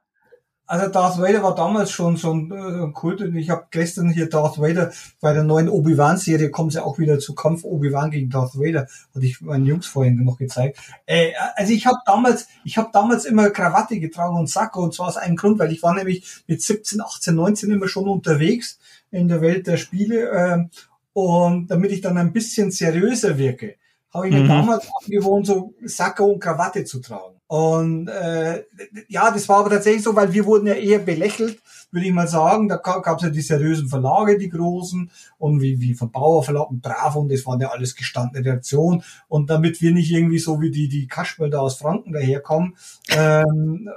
[0.70, 4.08] Also Darth Vader war damals schon so ein, äh, ein Kult und ich habe gestern
[4.08, 8.30] hier Darth Vader bei der neuen Obi-Wan-Serie kommen sie auch wieder zu Kampf Obi-Wan gegen
[8.30, 10.78] Darth Vader, hatte ich meinen Jungs vorhin noch gezeigt.
[11.06, 15.08] Äh, also ich habe damals, ich habe damals immer Krawatte getragen und Sakko und zwar
[15.08, 18.78] aus einem Grund, weil ich war nämlich mit 17, 18, 19 immer schon unterwegs
[19.10, 20.68] in der Welt der Spiele äh,
[21.12, 23.76] und damit ich dann ein bisschen seriöser wirke,
[24.12, 24.48] habe ich mir Mhm.
[24.48, 27.36] damals angewohnt, so Sakko und Krawatte zu tragen.
[27.46, 28.64] Und äh,
[29.08, 31.58] ja, das war aber tatsächlich so, weil wir wurden ja eher belächelt,
[31.90, 32.68] würde ich mal sagen.
[32.68, 36.70] Da gab es ja die seriösen Verlage, die großen, und wie, wie von Bauer Verlag
[36.70, 39.02] und Bravo, und das waren ja alles gestandene Reaktionen.
[39.28, 41.08] Und damit wir nicht irgendwie so wie die, die
[41.50, 42.76] da aus Franken daherkommen,
[43.10, 43.88] ähm,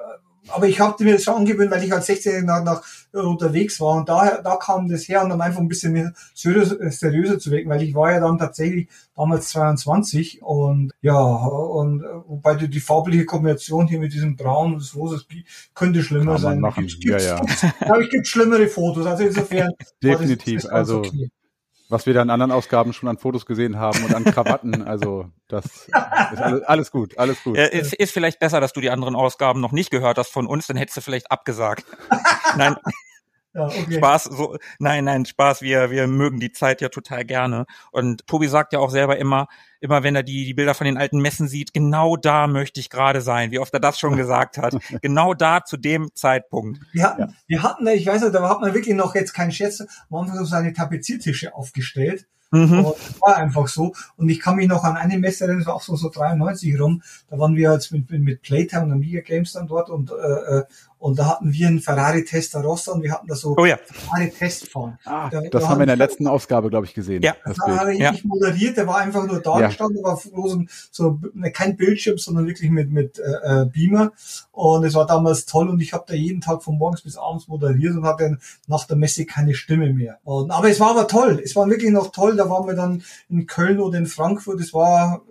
[0.50, 3.80] aber ich habe mir das schon angewöhnt, weil ich als 16 nach, nach äh, unterwegs
[3.80, 7.40] war und daher da kam das her, um dann einfach ein bisschen mehr seriöser, seriöser
[7.40, 12.56] zu wirken, weil ich war ja dann tatsächlich damals 22 und ja und äh, wobei
[12.56, 15.26] die, die farbliche Kombination hier mit diesem Braun und das Rosa das
[15.76, 16.60] könnte schlimmer sein.
[16.60, 16.88] machen.
[16.88, 17.40] Gibt's- Ja, ja.
[17.40, 20.62] gibt's- Aber ich gibt schlimmere Fotos, also insofern das- Definitiv.
[20.62, 21.30] das ganz Also okay.
[21.94, 25.28] Was wir da in anderen Ausgaben schon an Fotos gesehen haben und an Krawatten, also
[25.48, 27.56] das ist alles, alles gut, alles gut.
[27.56, 30.48] Äh, ist, ist vielleicht besser, dass du die anderen Ausgaben noch nicht gehört hast von
[30.48, 31.86] uns, dann hättest du vielleicht abgesagt.
[32.58, 32.76] Nein,
[33.54, 33.98] ja, okay.
[33.98, 37.66] Spaß, so, nein, nein, Spaß, wir, wir mögen die Zeit ja total gerne.
[37.92, 39.48] Und Tobi sagt ja auch selber immer,
[39.80, 42.90] immer wenn er die, die Bilder von den alten Messen sieht, genau da möchte ich
[42.90, 44.76] gerade sein, wie oft er das schon gesagt hat.
[45.02, 46.80] genau da zu dem Zeitpunkt.
[46.94, 49.84] Wir hatten, wir hatten, ich weiß nicht, da hat man wirklich noch jetzt keinen Scherz,
[50.10, 52.26] wir haben so seine Tapeziertische aufgestellt.
[52.54, 52.86] Mhm.
[53.20, 53.94] War einfach so.
[54.16, 56.80] Und ich kann mich noch an eine Messe erinnern, das war auch so, so 93
[56.80, 57.02] rum.
[57.28, 60.60] Da waren wir jetzt mit, mit, mit Playtime und Amiga Games dann dort und, äh,
[60.60, 60.64] äh,
[61.04, 64.30] und da hatten wir einen Ferrari Testarossa und wir hatten da so Oh ja, Ferrari
[64.32, 64.98] Testfahren.
[65.04, 67.22] Ah, Da- das da haben wir in der letzten Ausgabe, glaube ich, gesehen.
[67.22, 67.36] Ja.
[67.46, 67.80] das Da Bild.
[67.80, 68.12] habe ich Ja.
[68.14, 69.68] nicht moderiert, der war einfach nur da Ja.
[69.68, 74.12] gestanden, war bloß ein, so ne, kein Bildschirm, sondern wirklich mit mit äh, äh, Beamer
[74.54, 77.48] und es war damals toll und ich habe da jeden Tag von morgens bis abends
[77.50, 78.38] moderiert und hatte
[78.68, 80.20] nach der Messe keine Stimme mehr.
[80.24, 82.38] Und, aber es war aber toll, es war wirklich noch toll.
[82.38, 84.60] Da waren wir dann in Köln oder in Frankfurt.
[84.62, 85.22] Das war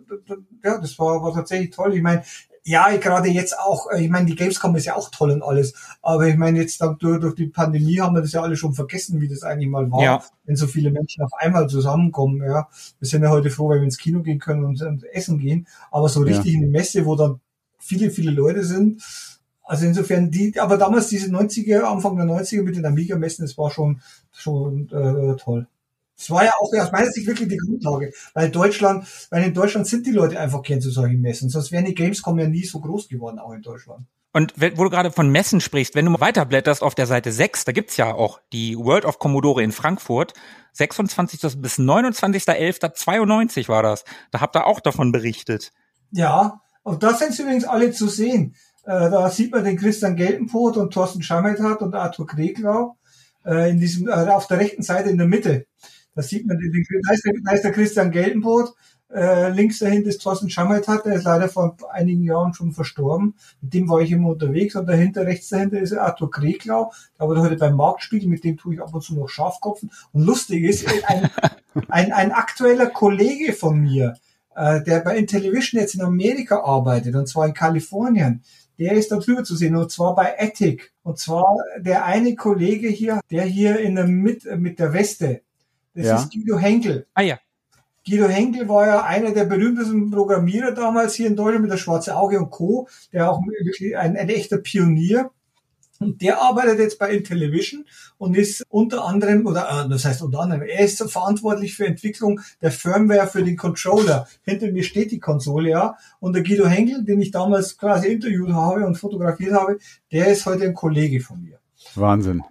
[0.63, 1.95] ja, das war, war tatsächlich toll.
[1.97, 2.23] Ich meine
[2.65, 5.75] ja, gerade jetzt auch, äh, ich meine, die Gamescom ist ja auch toll und alles,
[6.01, 8.73] aber ich meine, jetzt dann durch, durch die Pandemie haben wir das ja alle schon
[8.75, 10.23] vergessen, wie das eigentlich mal war Ja.
[10.45, 12.43] wenn so viele Menschen auf einmal zusammenkommen.
[12.43, 12.69] Ja,
[13.01, 15.67] wir sind ja heute froh, wenn wir ins Kino gehen können und, und essen gehen.
[15.91, 16.27] Aber so Ja.
[16.27, 17.41] richtig in die Messe, wo dann
[17.79, 19.03] viele, viele Leute sind.
[19.65, 23.71] Also insofern die, aber damals diese 90er, Anfang der 90er mit den Amiga-Messen, das war
[23.71, 24.01] schon
[24.33, 25.67] schon äh, toll.
[26.23, 29.89] Das war ja auch aus meiner Sicht wirklich die Grundlage, weil Deutschland, weil in Deutschland
[29.89, 32.79] sind die Leute einfach gern zu solchen Messen, sonst wären die Gamescom ja nie so
[32.79, 34.07] groß geworden, auch in Deutschland.
[34.33, 37.73] Und wo du gerade von Messen sprichst, wenn du weiterblätterst auf der Seite 6, da
[37.73, 40.33] gibt's ja auch die World of Commodore in Frankfurt.
[40.75, 41.61] 26.
[41.61, 44.05] bis 29.11.92 war das.
[44.31, 45.73] Da habt ihr auch davon berichtet.
[46.13, 48.55] Ja, und da sind sie übrigens alle zu sehen.
[48.85, 52.97] Äh, da sieht man den Christian Geltenpot und Thorsten Schammethat und Arthur Kreglau
[53.45, 55.67] äh, in diesem, äh, auf der rechten Seite in der Mitte.
[56.15, 56.73] Da sieht man, den,
[57.07, 58.75] da, ist der, da ist der Christian Geltenpot,
[59.13, 63.35] äh, links dahinter ist Thorsten Schammethat, der ist leider vor einigen Jahren schon verstorben.
[63.61, 67.43] Mit dem war ich immer unterwegs und dahinter, rechts dahinter ist Arthur Kreglau, der war
[67.43, 69.91] heute beim Marktspiegel, mit dem tue ich ab und zu noch Schafkopfen.
[70.13, 71.31] Und lustig ist, ein,
[71.89, 74.15] ein, ein aktueller Kollege von mir,
[74.57, 78.43] äh, der bei Intellivision jetzt in Amerika arbeitet, und zwar in Kalifornien,
[78.79, 80.93] der ist da drüber zu sehen, und zwar bei Ethic.
[81.03, 85.43] Und zwar der eine Kollege hier, der hier in der mit, mit der Weste,
[85.95, 86.17] das ja.
[86.17, 87.07] ist Guido Henkel.
[87.15, 87.39] Ah ja.
[88.07, 92.17] Guido Henkel war ja einer der berühmtesten Programmierer damals hier in Deutschland mit der Schwarze
[92.17, 95.31] Auge und Co., der auch wirklich ein, ein echter Pionier.
[96.01, 97.85] Und der arbeitet jetzt bei Intellivision
[98.19, 102.41] und ist unter anderem, oder äh, das heißt unter anderem, er ist verantwortlich für Entwicklung
[102.61, 104.27] der Firmware für den Controller.
[104.43, 105.97] Hinter mir steht die Konsole, ja.
[106.19, 109.79] Und der Guido Henkel, den ich damals quasi interviewt habe und fotografiert habe,
[110.11, 111.61] der ist heute ein Kollege von mir.
[111.95, 112.43] Wahnsinn.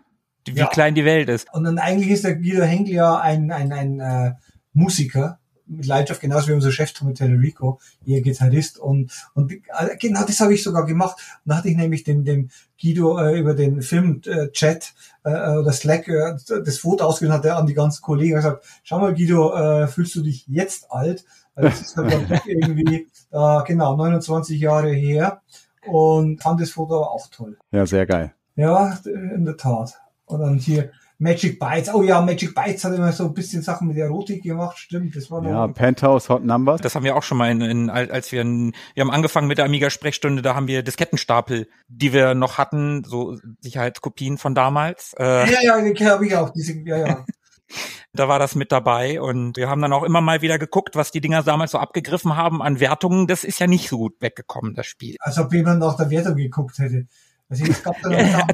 [0.48, 0.68] Wie ja.
[0.68, 1.54] klein die Welt ist.
[1.54, 4.34] Und dann eigentlich ist der Guido Henkel ja ein, ein, ein äh,
[4.74, 5.40] Musiker,
[5.72, 8.78] mit Leidenschaft, genauso wie unser Chef Tommy Tellerico, ihr Gitarrist.
[8.78, 11.18] Und, und äh, genau das habe ich sogar gemacht.
[11.46, 12.50] Und da hatte ich nämlich dem, dem
[12.80, 17.58] Guido äh, über den Film-Chat äh, äh, oder Slack äh, das Foto ausgewählt hat, er
[17.58, 21.26] an die ganzen Kollegen gesagt, schau mal Guido, äh, fühlst du dich jetzt alt?
[21.56, 25.42] Weil das ist halt irgendwie, äh, genau, 29 Jahre her.
[25.88, 27.58] Und fand das Foto aber auch toll.
[27.72, 28.34] Ja, sehr geil.
[28.56, 30.01] Ja, in der Tat.
[30.32, 30.92] Und dann hier
[31.22, 31.94] Magic Bytes.
[31.94, 35.16] Oh ja, Magic Bytes hat immer so ein bisschen Sachen mit Erotik gemacht, stimmt.
[35.16, 36.82] Das war ja, Penthouse Hot Numbers.
[36.82, 39.60] Das haben wir auch schon mal in, in als wir in, wir haben angefangen mit
[39.60, 45.14] der Amiga Sprechstunde, da haben wir Diskettenstapel, die wir noch hatten, so Sicherheitskopien von damals.
[45.20, 47.26] Äh, ja, ja, die habe ich auch, diese, ja, ja.
[48.14, 51.12] da war das mit dabei und wir haben dann auch immer mal wieder geguckt, was
[51.12, 53.28] die Dinger damals so abgegriffen haben an Wertungen.
[53.28, 55.18] Das ist ja nicht so gut weggekommen, das Spiel.
[55.20, 57.06] Als ob jemand nach der Wertung geguckt hätte.
[57.52, 58.48] Also es gab dann ja.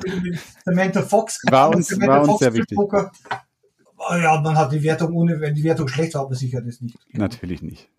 [0.65, 1.39] Samantha Fox.
[1.49, 2.75] War uns, war uns sehr wichtig.
[4.09, 6.97] Ja, man hat die Wertung ohne, wenn die Wertung schlecht war, aber sicher das nicht.
[7.13, 7.89] Natürlich nicht.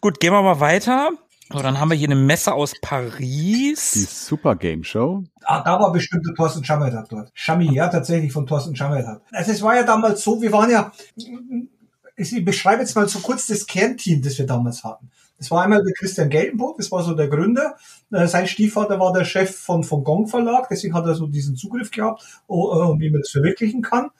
[0.00, 1.10] Gut, gehen wir mal weiter.
[1.52, 3.92] So, dann haben wir hier eine Messe aus Paris.
[3.92, 5.22] Die Super Game Show.
[5.44, 7.30] Ah, da war bestimmt der Thorsten Schammertat dort.
[7.34, 9.22] Chami, ja, tatsächlich von Thorsten Schammertat.
[9.30, 10.90] Also es war ja damals so, wir waren ja,
[12.16, 15.10] ich beschreibe jetzt mal so kurz das Kernteam, das wir damals hatten.
[15.38, 17.76] Das war einmal der Christian Geltenburg, das war so der Gründer.
[18.12, 21.56] Äh, sein Stiefvater war der Chef von, von Gong Verlag, deswegen hat er so diesen
[21.56, 24.10] Zugriff gehabt, oh, äh, wie man das verwirklichen kann.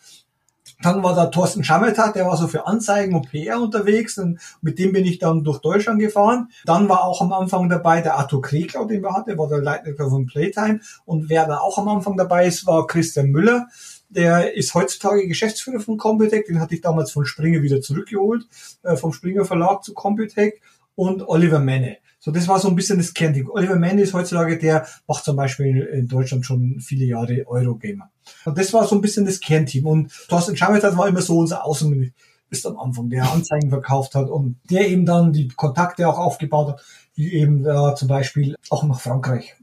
[0.83, 4.79] Dann war da Thorsten Schammeltat, der war so für Anzeigen und PR unterwegs und mit
[4.79, 6.49] dem bin ich dann durch Deutschland gefahren.
[6.67, 9.95] Dann war auch am Anfang dabei der Arthur Kreglau, den wir hatten, war der Leiter
[9.97, 13.69] von Playtime und wer da auch am Anfang dabei ist, war Christian Müller.
[14.11, 18.47] Der ist heutzutage Geschäftsführer von Computec, den hatte ich damals von Springer wieder zurückgeholt,
[18.83, 20.61] äh, vom Springer Verlag zu Computec
[20.95, 21.99] und Oliver Menne.
[22.19, 23.49] So, das war so ein bisschen das Kernding.
[23.49, 28.11] Oliver Menne ist heutzutage der, macht zum Beispiel in Deutschland schon viele Jahre Eurogamer.
[28.45, 29.87] Und das war so ein bisschen das Kernteam.
[29.87, 32.15] Und Thorsten Schamethat war immer so unser Außenminister
[32.55, 36.69] bis am Anfang, der Anzeigen verkauft hat und der eben dann die Kontakte auch aufgebaut
[36.69, 39.57] hat, wie eben da zum Beispiel auch nach Frankreich.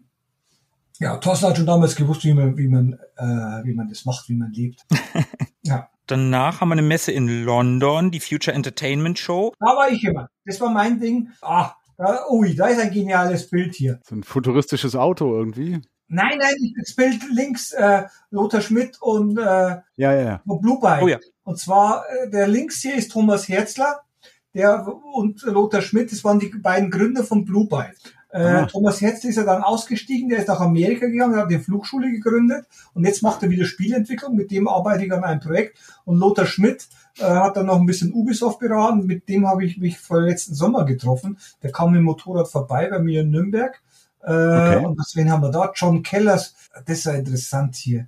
[0.99, 4.27] Ja, Thorsten hat schon damals gewusst, wie man, wie man, äh, wie man das macht,
[4.29, 4.85] wie man lebt.
[6.11, 9.53] Danach haben wir eine Messe in London, die Future Entertainment Show.
[9.61, 10.27] Da war ich immer.
[10.43, 11.29] Das war mein Ding.
[11.41, 14.01] Ah, da, ui, da ist ein geniales Bild hier.
[14.05, 15.79] So ein futuristisches Auto irgendwie.
[16.09, 20.41] Nein, nein, das Bild links, äh, Lothar Schmidt und äh, ja, ja, ja.
[20.43, 21.01] Blue Bike.
[21.01, 21.17] Oh, ja.
[21.43, 24.01] Und zwar, äh, der links hier ist Thomas Herzler,
[24.53, 27.95] der und Lothar Schmidt, das waren die beiden Gründer von Blue Bike.
[28.31, 32.11] Äh, Thomas Herzl ist ja dann ausgestiegen, der ist nach Amerika gegangen, hat die Flugschule
[32.11, 35.77] gegründet und jetzt macht er wieder Spielentwicklung, mit dem arbeite ich an einem Projekt.
[36.05, 36.87] Und Lothar Schmidt
[37.19, 40.55] äh, hat dann noch ein bisschen Ubisoft beraten, mit dem habe ich mich vor letzten
[40.55, 41.37] Sommer getroffen.
[41.61, 43.81] Der kam mit dem Motorrad vorbei bei mir in Nürnberg.
[44.23, 44.85] Äh, okay.
[44.85, 48.07] Und deswegen haben wir da John Kellers, das ist ja interessant hier.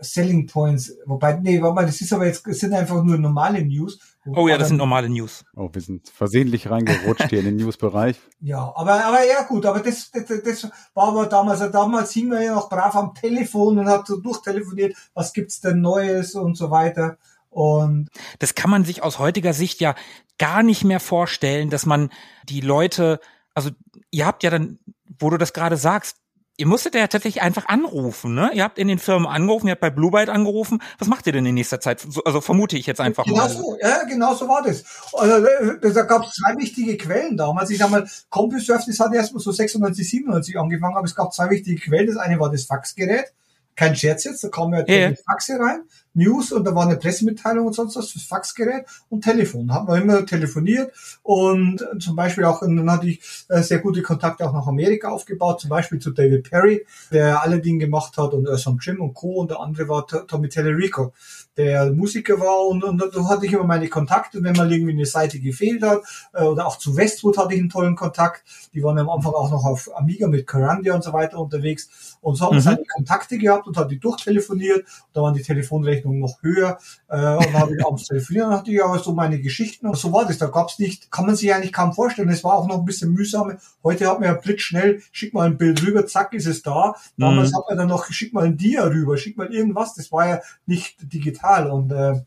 [0.00, 3.64] Selling Points, wobei, nee, warte mal, das ist aber jetzt, es sind einfach nur normale
[3.64, 3.98] News.
[4.34, 5.44] Oh ja, das sind normale News.
[5.54, 8.20] Oh, wir sind versehentlich reingerutscht hier in den News-Bereich.
[8.40, 12.42] Ja, aber, aber ja gut, aber das, das, das war aber damals, damals hing man
[12.42, 16.70] ja noch brav am Telefon und hat so durchtelefoniert, was gibt's denn Neues und so
[16.70, 17.18] weiter.
[17.50, 19.94] Und das kann man sich aus heutiger Sicht ja
[20.38, 22.10] gar nicht mehr vorstellen, dass man
[22.48, 23.20] die Leute,
[23.54, 23.70] also
[24.10, 24.78] ihr habt ja dann,
[25.18, 26.21] wo du das gerade sagst,
[26.58, 28.50] Ihr musstet ja tatsächlich einfach anrufen, ne?
[28.52, 30.82] Ihr habt in den Firmen angerufen, ihr habt bei Blue Byte angerufen.
[30.98, 32.00] Was macht ihr denn in nächster Zeit?
[32.00, 33.48] So, also vermute ich jetzt einfach genau mal.
[33.48, 34.84] So, ja, genau so war das.
[35.14, 37.70] Also, äh, da gab es zwei wichtige Quellen damals.
[37.70, 41.32] Ich sag mal, CompuServe, das hat erst mal so 96, 97 angefangen, aber es gab
[41.32, 42.06] zwei wichtige Quellen.
[42.06, 43.32] Das eine war das Faxgerät.
[43.74, 45.08] Kein Scherz jetzt, da kam ja Ja.
[45.10, 45.80] die Faxe rein,
[46.14, 49.72] News und da war eine Pressemitteilung und sonst was fürs Faxgerät und Telefon.
[49.72, 54.02] Haben wir immer telefoniert und zum Beispiel auch, und dann hatte ich äh, sehr gute
[54.02, 58.34] Kontakte auch nach Amerika aufgebaut, zum Beispiel zu David Perry, der alle Dinge gemacht hat
[58.34, 59.40] und Earthsong Jim und Co.
[59.40, 61.12] und der andere war Tommy Tellerico,
[61.56, 65.06] der Musiker war und, und da hatte ich immer meine Kontakte, wenn mal irgendwie eine
[65.06, 68.42] Seite gefehlt hat äh, oder auch zu Westwood hatte ich einen tollen Kontakt,
[68.74, 72.36] die waren am Anfang auch noch auf Amiga mit Carandia und so weiter unterwegs und
[72.36, 72.64] so haben wir Mhm.
[72.64, 77.44] seine Kontakte gehabt und hat die durchtelefoniert, da waren die Telefonrechnungen noch höher äh, und
[77.46, 79.86] dann habe ich abends telefoniert und hatte ich aber so meine Geschichten.
[79.86, 82.54] Und so war das, da gab's nicht, kann man sich eigentlich kaum vorstellen, es war
[82.54, 86.06] auch noch ein bisschen mühsam, heute hat man ja blitzschnell, schick mal ein Bild rüber,
[86.06, 87.56] zack, ist es da, damals Mhm.
[87.56, 90.40] hat man dann noch, schick mal ein Dia rüber, schick mal irgendwas, das war ja
[90.64, 91.68] nicht digital.
[91.70, 92.22] Und äh,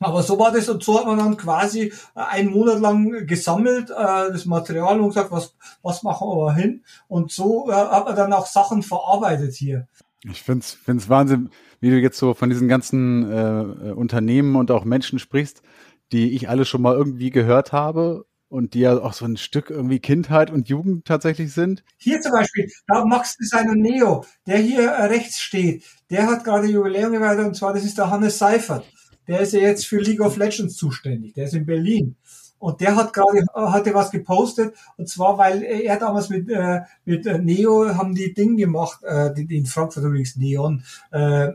[0.00, 3.90] aber so war das und so hat man dann quasi äh, einen Monat lang gesammelt,
[3.90, 6.84] äh, das Material und gesagt, was, was machen wir hin?
[7.08, 9.88] Und so äh, hat man dann auch Sachen verarbeitet hier.
[10.24, 14.70] Ich find's find's Wahnsinn, wie du jetzt so von diesen ganzen äh, äh, Unternehmen und
[14.70, 15.62] auch Menschen sprichst,
[16.12, 19.70] die ich alle schon mal irgendwie gehört habe und die ja auch so ein Stück
[19.70, 21.84] irgendwie Kindheit und Jugend tatsächlich sind.
[21.98, 26.66] Hier zum Beispiel, da Max Designer Neo, der hier äh, rechts steht, der hat gerade
[26.66, 28.84] Jubiläum gefeiert und zwar das ist der Hannes Seifert.
[29.28, 31.34] Der ist ja jetzt für League of Legends zuständig.
[31.34, 32.16] Der ist in Berlin.
[32.58, 36.80] Und der hat gerade, äh, hatte was gepostet, und zwar, weil er damals mit, äh,
[37.04, 41.50] mit äh, Neo haben die Ding gemacht, äh, die, die in Frankfurt übrigens Neon, äh,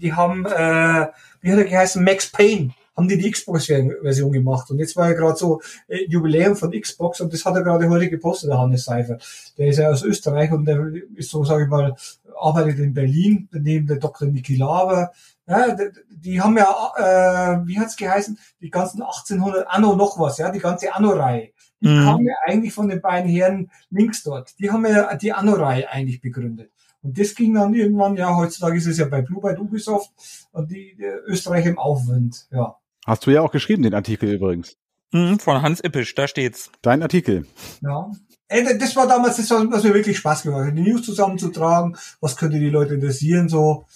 [0.00, 1.08] die haben, äh,
[1.42, 4.70] wie hat er geheißen, Max Payne, haben die die Xbox-Version gemacht.
[4.70, 7.88] Und jetzt war ja gerade so äh, Jubiläum von Xbox und das hat er gerade
[7.88, 9.24] heute gepostet, der Hannes Seifert.
[9.58, 11.94] Der ist ja aus Österreich und der ist so, sage ich mal,
[12.38, 14.28] arbeitet in Berlin, neben der Dr.
[14.28, 15.12] Niki Laber.
[15.46, 15.76] Ja,
[16.10, 20.58] die, haben ja, äh, wie hat's geheißen, die ganzen 1800, Anno noch was, ja, die
[20.58, 21.50] ganze Anno-Reihe.
[21.80, 22.04] Die Mhm.
[22.04, 24.58] kam ja eigentlich von den beiden Herren links dort.
[24.58, 26.70] Die haben ja die Anno-Reihe eigentlich begründet.
[27.02, 30.10] Und das ging dann irgendwann, ja, heutzutage ist es ja bei Blue Byte Ubisoft
[30.52, 32.76] und die, die Österreich im Aufwind, ja.
[33.06, 34.76] Hast du ja auch geschrieben, den Artikel übrigens.
[35.12, 36.70] Mhm, von Hans Ippisch, da steht's.
[36.82, 37.46] Dein Artikel.
[37.80, 38.10] Ja.
[38.48, 42.36] Ey, Das war damals das, was mir wirklich Spaß gemacht hat, die News zusammenzutragen, was
[42.36, 43.86] könnte die Leute interessieren, so.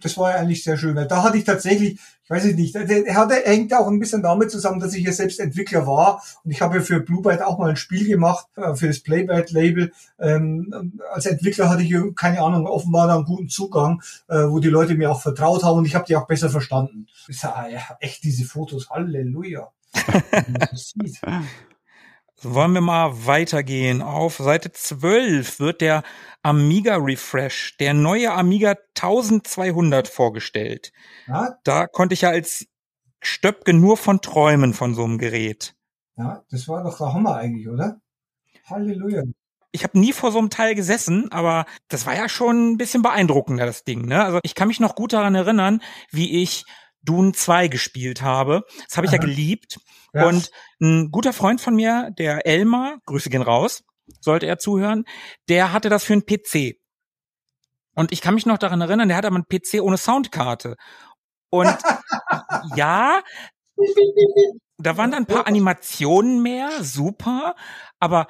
[0.00, 2.74] Das war ja eigentlich sehr schön, weil da hatte ich tatsächlich, ich weiß es nicht,
[2.74, 6.50] der hatte, hängt auch ein bisschen damit zusammen, dass ich ja selbst Entwickler war und
[6.50, 9.92] ich habe ja für Blue Byte auch mal ein Spiel gemacht, äh, für das Playbyte-Label.
[10.18, 14.68] Ähm, als Entwickler hatte ich, keine Ahnung, offenbar da einen guten Zugang, äh, wo die
[14.68, 17.06] Leute mir auch vertraut haben und ich habe die auch besser verstanden.
[17.26, 17.66] Das ist ja,
[18.00, 19.68] echt diese Fotos, Halleluja.
[20.32, 21.20] Man sieht.
[22.44, 24.02] Wollen wir mal weitergehen.
[24.02, 26.02] Auf Seite 12 wird der
[26.42, 30.92] Amiga Refresh, der neue Amiga 1200 vorgestellt.
[31.28, 32.66] Ja, Da konnte ich ja als
[33.20, 35.74] Stöpke nur von träumen von so einem Gerät.
[36.16, 38.00] Ja, das war doch der Hammer eigentlich, oder?
[38.66, 39.22] Halleluja.
[39.70, 43.02] Ich habe nie vor so einem Teil gesessen, aber das war ja schon ein bisschen
[43.02, 44.04] beeindruckender, das Ding.
[44.04, 44.22] Ne?
[44.22, 46.64] Also ich kann mich noch gut daran erinnern, wie ich
[47.02, 48.64] Dune 2 gespielt habe.
[48.86, 49.26] Das habe ich ja Aha.
[49.26, 49.78] geliebt.
[50.12, 50.26] Ja.
[50.26, 53.82] Und ein guter Freund von mir, der Elmar, Grüße gehen raus,
[54.20, 55.04] sollte er zuhören,
[55.48, 56.76] der hatte das für einen PC.
[57.94, 60.76] Und ich kann mich noch daran erinnern, der hatte aber einen PC ohne Soundkarte.
[61.50, 61.76] Und
[62.76, 63.22] ja,
[64.78, 67.54] da waren dann ein paar Animationen mehr, super,
[67.98, 68.26] aber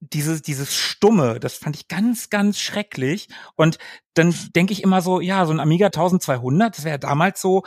[0.00, 3.28] dieses, dieses Stumme, das fand ich ganz, ganz schrecklich.
[3.56, 3.78] Und
[4.14, 7.62] dann denke ich immer so, ja, so ein Amiga 1200, das wäre damals so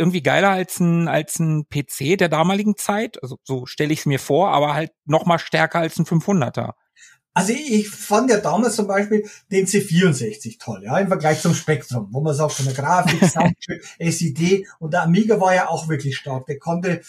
[0.00, 3.22] irgendwie geiler als ein, als ein PC der damaligen Zeit.
[3.22, 6.72] Also so stelle ich es mir vor, aber halt noch mal stärker als ein 500er.
[7.32, 12.08] Also ich fand ja damals zum Beispiel den C64 toll, ja, im Vergleich zum Spektrum,
[12.10, 16.16] wo man sagt, von der Grafik, Soundchip, SID und der Amiga war ja auch wirklich
[16.16, 16.46] stark.
[16.46, 17.02] Der konnte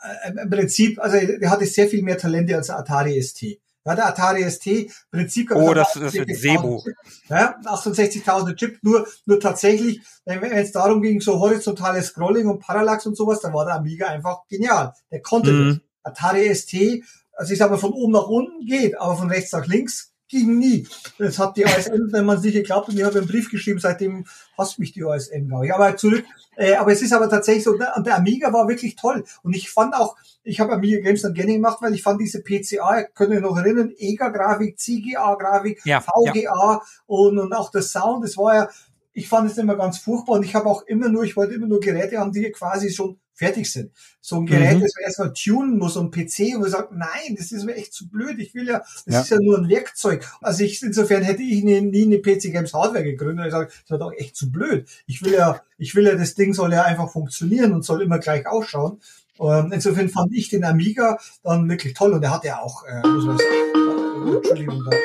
[0.00, 3.58] äh, im Prinzip, also der hatte sehr viel mehr Talente als der Atari ST.
[3.88, 6.84] Ja, der Atari ST, im Prinzip Oh, das- das wird Sebo.
[7.30, 12.58] Ja, 68.000 Chip, nur, nur tatsächlich, wenn wenn es darum ging, so horizontales Scrolling und
[12.60, 14.92] Parallax und sowas, dann war der Amiga einfach genial.
[15.10, 15.68] Der konnte Mhm.
[16.04, 16.12] das.
[16.12, 19.66] Atari ST, also ich sag mal, von oben nach unten geht, aber von rechts nach
[19.66, 20.86] links ging nie.
[21.18, 23.78] Das hat die OSN, wenn man es nicht geglaubt, und ich habe einen Brief geschrieben,
[23.78, 25.74] seitdem hasst mich die OSN, glaube ich.
[25.74, 26.24] Aber zurück,
[26.56, 29.24] äh, aber es ist aber tatsächlich so, der, der Amiga war wirklich toll.
[29.42, 32.42] Und ich fand auch, ich habe Amiga Games dann gerne gemacht, weil ich fand diese
[32.42, 38.36] PCA, könnt ihr noch erinnern, EGA-Grafik, CGA-Grafik, Ja, VGA und, und auch der Sound, das
[38.36, 38.68] war ja,
[39.12, 41.66] ich fand es immer ganz furchtbar und ich habe auch immer nur, ich wollte immer
[41.66, 43.92] nur Geräte haben, die quasi schon fertig sind.
[44.20, 44.80] So ein Gerät, mhm.
[44.82, 47.76] das man erstmal tunen muss, so ein PC, wo man sagt, nein, das ist mir
[47.76, 48.38] echt zu blöd.
[48.38, 49.20] Ich will ja, das ja.
[49.20, 50.26] ist ja nur ein Werkzeug.
[50.40, 53.46] Also ich, insofern hätte ich nie, nie eine PC Games Hardware gegründet.
[53.46, 54.88] Ich sage, das wird auch echt zu blöd.
[55.06, 58.18] Ich will ja, ich will ja, das Ding soll ja einfach funktionieren und soll immer
[58.18, 59.00] gleich ausschauen.
[59.40, 63.06] Ähm, insofern fand ich den Amiga dann wirklich toll und er hat ja auch, äh,
[63.06, 64.96] muss man sagen, äh, Entschuldigung, da,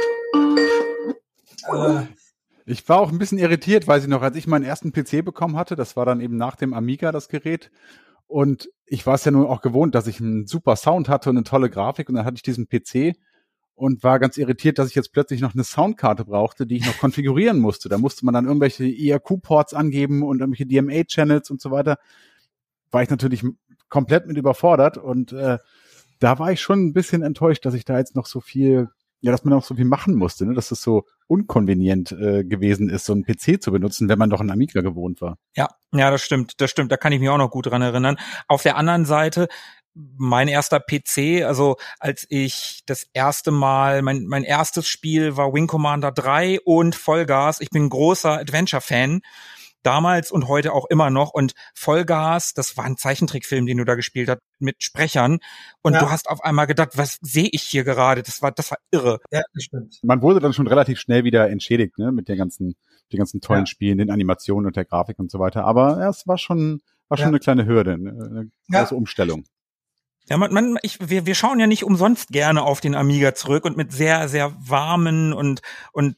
[2.01, 2.07] äh,
[2.65, 5.57] ich war auch ein bisschen irritiert, weiß ich noch, als ich meinen ersten PC bekommen
[5.57, 7.71] hatte, das war dann eben nach dem Amiga das Gerät.
[8.34, 11.38] Und ich war es ja nun auch gewohnt, dass ich einen super Sound hatte und
[11.38, 12.09] eine tolle Grafik.
[12.09, 13.15] Und dann hatte ich diesen PC
[13.75, 16.97] und war ganz irritiert, dass ich jetzt plötzlich noch eine Soundkarte brauchte, die ich noch
[16.97, 17.89] konfigurieren musste.
[17.89, 21.99] Da musste man dann irgendwelche IRQ-Ports angeben und irgendwelche DMA-Channels und so weiter.
[22.89, 23.45] War ich natürlich
[23.88, 25.59] komplett mit überfordert und äh,
[26.17, 28.89] da war ich schon ein bisschen enttäuscht, dass ich da jetzt noch so viel
[29.24, 30.53] ja, dass man auch so viel machen musste, ne?
[30.53, 34.41] dass es so unkonvenient äh, gewesen ist, so einen PC zu benutzen, wenn man doch
[34.41, 35.38] einen Amiga gewohnt war.
[35.55, 36.91] Ja, ja, das stimmt, das stimmt.
[36.91, 38.17] Da kann ich mich auch noch gut dran erinnern.
[38.49, 39.47] Auf der anderen Seite,
[39.93, 45.67] mein erster PC, also als ich das erste Mal, mein, mein erstes Spiel war Wing
[45.67, 47.61] Commander 3 und Vollgas.
[47.61, 49.21] Ich bin großer Adventure-Fan
[49.84, 51.31] damals und heute auch immer noch.
[51.31, 55.39] Und Vollgas, das war ein Zeichentrickfilm, den du da gespielt hast, mit Sprechern.
[55.81, 55.99] Und ja.
[55.99, 58.23] du hast auf einmal gedacht, was sehe ich hier gerade?
[58.23, 59.19] Das war, das war irre.
[59.31, 59.99] Ja, das stimmt.
[60.03, 62.75] Man wurde dann schon relativ schnell wieder entschädigt, ne, mit den ganzen,
[63.11, 63.67] den ganzen tollen ja.
[63.67, 65.65] Spielen, den Animationen und der Grafik und so weiter.
[65.65, 67.29] Aber ja, es war schon, war schon ja.
[67.29, 69.45] eine kleine Hürde, ne, eine große Umstellung.
[70.29, 73.65] Ja, man, man, ich, wir, wir schauen ja nicht umsonst gerne auf den Amiga zurück
[73.65, 75.61] und mit sehr, sehr warmen und,
[75.91, 76.15] und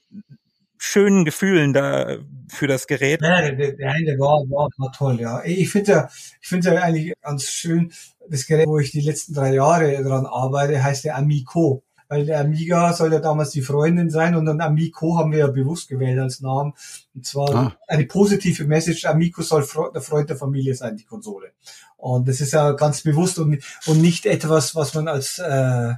[0.85, 2.17] schönen Gefühlen da
[2.47, 3.21] für das Gerät.
[3.21, 5.43] Ja, der, der, der war, war, war toll, ja.
[5.43, 6.09] Ich finde ja,
[6.41, 7.91] ich finde ja eigentlich ganz schön,
[8.29, 11.83] das Gerät, wo ich die letzten drei Jahre dran arbeite, heißt der Amico.
[12.07, 15.47] Weil der Amiga soll ja damals die Freundin sein und dann Amico haben wir ja
[15.47, 16.73] bewusst gewählt als Namen.
[17.15, 17.75] Und zwar ah.
[17.87, 21.53] eine positive Message, Amico soll der Freund der Familie sein, die Konsole.
[21.97, 23.57] Und das ist ja ganz bewusst und,
[23.87, 25.93] und nicht etwas, was man als äh,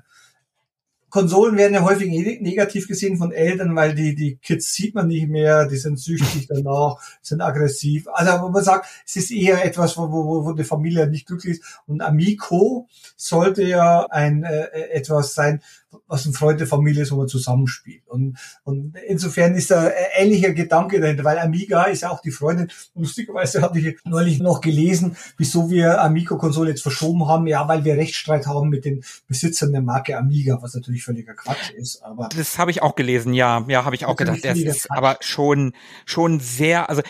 [1.10, 2.10] Konsolen werden ja häufig
[2.41, 6.47] negativ gesehen von Eltern, weil die, die Kids sieht man nicht mehr, die sind süchtig
[6.47, 8.08] danach, sind aggressiv.
[8.12, 11.60] Also wo man sagt, es ist eher etwas, wo, wo, wo die Familie nicht glücklich
[11.60, 11.82] ist.
[11.88, 15.62] Und Amico sollte ja ein äh, etwas sein,
[16.08, 18.08] was ein Freund der Familie ist, wo man zusammenspielt.
[18.08, 22.70] Und, und insofern ist da ähnlicher Gedanke dahinter, weil Amiga ist ja auch die Freundin.
[22.93, 27.48] Und lustigerweise habe ich neulich noch gelesen, wieso wir Amico-Konsole jetzt verschoben haben.
[27.48, 31.72] Ja, weil wir Rechtsstreit haben mit den Besitzern der Marke Amiga, was natürlich völliger Quatsch
[31.72, 32.04] ist.
[32.04, 33.66] Aber das habe ich auch gelesen, ja.
[33.68, 34.43] Ja, habe ich auch gedacht.
[34.43, 34.98] Das ist Quatsch.
[34.98, 35.74] aber schon,
[36.06, 37.02] schon sehr, also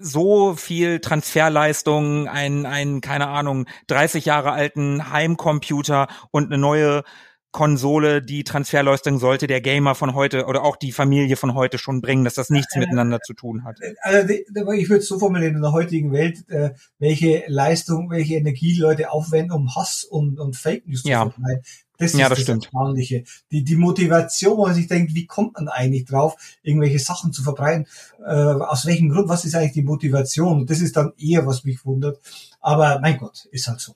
[0.00, 7.04] so viel Transferleistung, ein, ein, keine Ahnung, 30 Jahre alten Heimcomputer und eine neue
[7.52, 12.00] Konsole die Transferleistung sollte der Gamer von heute oder auch die Familie von heute schon
[12.00, 13.78] bringen, dass das nichts äh, miteinander zu tun hat.
[14.02, 18.78] Also ich würde es so formulieren, in der heutigen Welt, äh, welche Leistung, welche Energie
[18.78, 21.24] Leute aufwenden, um Hass und, und Fake News ja.
[21.24, 21.62] zu vermeiden.
[22.00, 22.64] Das ja, ist das, das stimmt.
[22.64, 23.24] Erstaunliche.
[23.50, 27.42] Die, die Motivation, wo man sich denkt, wie kommt man eigentlich drauf, irgendwelche Sachen zu
[27.42, 27.86] verbreiten?
[28.24, 29.28] Äh, aus welchem Grund?
[29.28, 30.60] Was ist eigentlich die Motivation?
[30.60, 32.18] Und das ist dann eher, was mich wundert.
[32.60, 33.92] Aber mein Gott, ist halt so.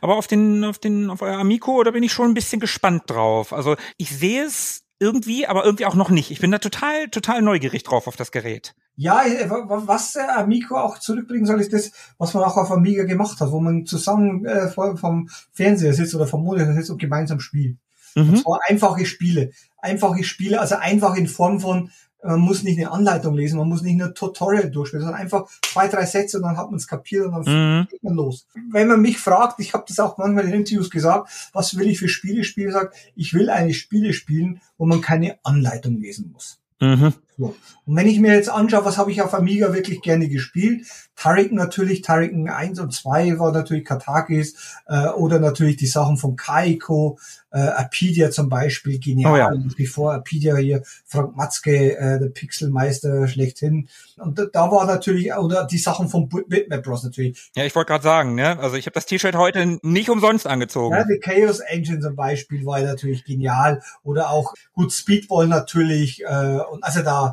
[0.00, 3.04] Aber auf den, auf den, auf euer Amico, da bin ich schon ein bisschen gespannt
[3.06, 3.52] drauf.
[3.52, 6.30] Also ich sehe es irgendwie, aber irgendwie auch noch nicht.
[6.30, 8.74] Ich bin da total, total neugierig drauf auf das Gerät.
[8.96, 13.04] Ja, äh, was der Amico auch zurückbringen soll, ist das, was man auch auf Amiga
[13.04, 17.40] gemacht hat, wo man zusammen äh, vom Fernseher sitzt oder vom Monitor sitzt und gemeinsam
[17.40, 17.78] spielt.
[18.14, 18.30] Mhm.
[18.30, 19.52] Und zwar einfache Spiele.
[19.78, 21.90] Einfache Spiele, also einfach in Form von,
[22.22, 25.88] man muss nicht eine Anleitung lesen, man muss nicht nur Tutorial durchspielen, sondern einfach zwei,
[25.88, 27.88] drei Sätze und dann hat man es kapiert und dann mhm.
[27.88, 28.46] geht man los.
[28.70, 31.98] Wenn man mich fragt, ich habe das auch manchmal in Interviews gesagt, was will ich
[31.98, 36.60] für Spiele spielen, sagt, ich will eine Spiele spielen, wo man keine Anleitung lesen muss.
[36.80, 37.14] Mhm.
[37.40, 37.56] So.
[37.86, 40.86] Und wenn ich mir jetzt anschaue, was habe ich auf Amiga wirklich gerne gespielt?
[41.16, 46.36] Tariken natürlich, Tariken 1 und 2 war natürlich Katakis äh, oder natürlich die Sachen von
[46.36, 47.18] Kaiko,
[47.50, 49.32] äh, Apidia zum Beispiel, genial.
[49.32, 49.50] Oh ja.
[49.76, 53.88] Bevor Apidia hier, Frank Matzke, äh, der Pixelmeister schlechthin.
[54.16, 57.50] Und da war natürlich, oder die Sachen von Bitmap Bros natürlich.
[57.56, 58.58] Ja, ich wollte gerade sagen, ne?
[58.58, 60.94] Also ich habe das T-Shirt heute nicht umsonst angezogen.
[60.94, 63.82] Ja, die Chaos Engine zum Beispiel war natürlich genial.
[64.04, 66.22] Oder auch gut Speedball natürlich.
[66.22, 67.29] Äh, und also da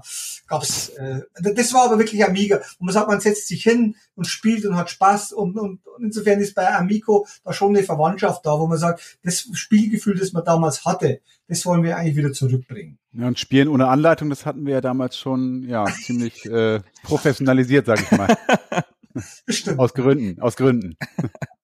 [0.48, 2.58] gab's, äh, das war aber wirklich Amiga.
[2.58, 5.34] Und man sagt, man setzt sich hin und spielt und hat Spaß.
[5.34, 9.20] Und, und, und insofern ist bei Amico da schon eine Verwandtschaft da, wo man sagt,
[9.24, 12.98] das Spielgefühl, das man damals hatte, das wollen wir eigentlich wieder zurückbringen.
[13.14, 17.86] Ja, und Spielen ohne Anleitung, das hatten wir ja damals schon, ja, ziemlich äh, professionalisiert,
[17.86, 18.38] sag ich mal.
[19.48, 19.80] Stimmt.
[19.80, 20.98] Aus Gründen, aus Gründen.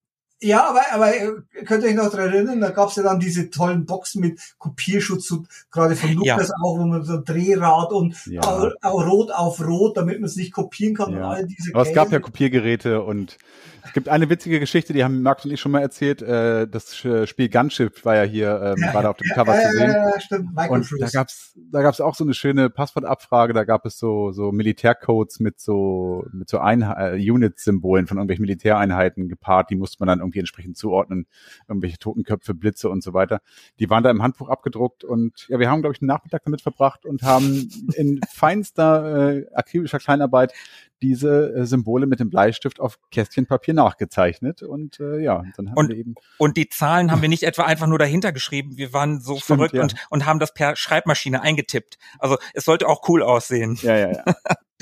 [0.44, 1.32] Ja, aber, aber äh,
[1.66, 5.32] könnt ihr euch noch daran erinnern, da gab's ja dann diese tollen Boxen mit Kopierschutz,
[5.32, 6.56] und gerade von Lukas ja.
[6.62, 8.42] auch, wo man so Drehrad und ja.
[8.42, 11.18] auch, auch rot auf rot, damit man es nicht kopieren kann ja.
[11.18, 13.38] und all diese Aber es gab ja Kopiergeräte und
[13.86, 16.22] es gibt eine witzige Geschichte, die haben Max und ich schon mal erzählt.
[16.22, 19.92] Äh, das Spiel Gunship war ja hier, ähm, war da auf dem Cover zu sehen.
[19.92, 20.50] Ja, stimmt.
[20.70, 23.54] und da gab's, da gab's auch so eine schöne Passwortabfrage.
[23.54, 28.44] Da gab es so so Militärcodes mit so mit so Einheit, äh, Unit-Symbolen von irgendwelchen
[28.44, 29.70] Militäreinheiten gepaart.
[29.70, 31.28] Die musste man dann irgendwie entsprechend zuordnen.
[31.68, 33.42] Irgendwelche Totenköpfe, Blitze und so weiter.
[33.80, 36.62] Die waren da im Handbuch abgedruckt und ja, wir haben glaube ich einen Nachmittag damit
[36.62, 40.54] verbracht und haben in feinster äh, akribischer Kleinarbeit
[41.02, 45.78] diese äh, Symbole mit dem Bleistift auf Kästchen Papier nachgezeichnet und äh, ja, dann haben
[45.78, 48.78] und, wir eben und die Zahlen haben wir nicht etwa einfach nur dahinter geschrieben.
[48.78, 49.84] Wir waren so Stimmt, verrückt ja.
[49.84, 51.98] und und haben das per Schreibmaschine eingetippt.
[52.20, 53.78] Also es sollte auch cool aussehen.
[53.82, 54.24] Ja, ja, ja.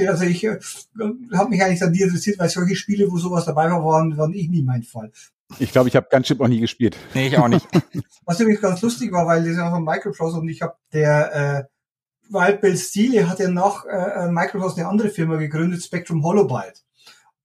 [0.08, 0.60] Also ich äh,
[1.34, 4.34] habe mich eigentlich an die interessiert, weil solche Spiele, wo sowas dabei war, waren, waren
[4.34, 5.12] ich nie mein Fall.
[5.60, 6.98] Ich glaube, ich habe Gunship auch nie gespielt.
[7.14, 7.68] Nee, ich auch nicht.
[8.26, 11.36] Was übrigens ganz lustig war, weil das ist auch ein Microprose und ich habe der
[11.36, 11.64] äh,
[12.32, 16.82] weil Bill Steele hat ja nach äh, Microsoft eine andere Firma gegründet, Spectrum Holobyte.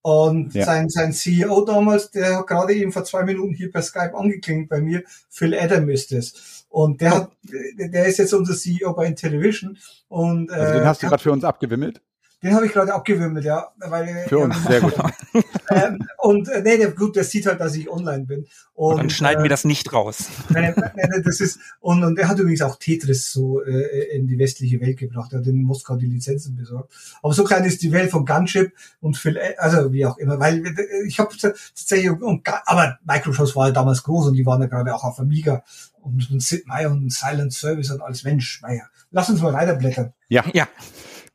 [0.01, 0.65] Und ja.
[0.65, 4.69] sein, sein CEO damals, der hat gerade eben vor zwei Minuten hier per Skype angeklingt
[4.69, 6.65] bei mir, Phil Adam ist es.
[6.69, 7.33] Und der hat,
[7.77, 9.77] der ist jetzt unser CEO bei Intellivision.
[10.07, 12.01] Und, äh, also den hast du gerade für uns abgewimmelt?
[12.47, 13.71] Den habe ich gerade abgewimmelt, ja.
[13.77, 14.95] Weil, Für uns, sehr gut.
[15.71, 18.47] ähm, und äh, nee, der, gut, der sieht halt, dass ich online bin.
[18.73, 20.27] Und, und dann schneiden äh, wir das nicht raus.
[20.51, 24.29] Nee, nee, nee, das ist, und, und er hat übrigens auch Tetris so äh, in
[24.29, 25.33] die westliche Welt gebracht.
[25.33, 26.95] Er hat in Moskau die Lizenzen besorgt.
[27.21, 30.63] Aber so klein ist die Welt von Gunship und Phil, also wie auch immer, weil
[31.05, 34.95] ich habe tatsächlich, und, aber Microsoft war ja damals groß und die waren ja gerade
[34.95, 35.65] auch auf Amiga
[36.01, 38.89] und, und Sid Meier und Silent Service und als Mensch, Meier.
[39.11, 40.13] Lass uns mal weiterblättern.
[40.29, 40.69] Ja, ja.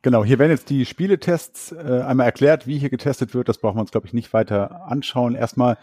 [0.02, 3.48] Genau, hier werden jetzt die Spieletests äh, einmal erklärt, wie hier getestet wird.
[3.48, 5.36] Das brauchen wir uns, glaube ich, nicht weiter anschauen.
[5.36, 5.78] Erstmal,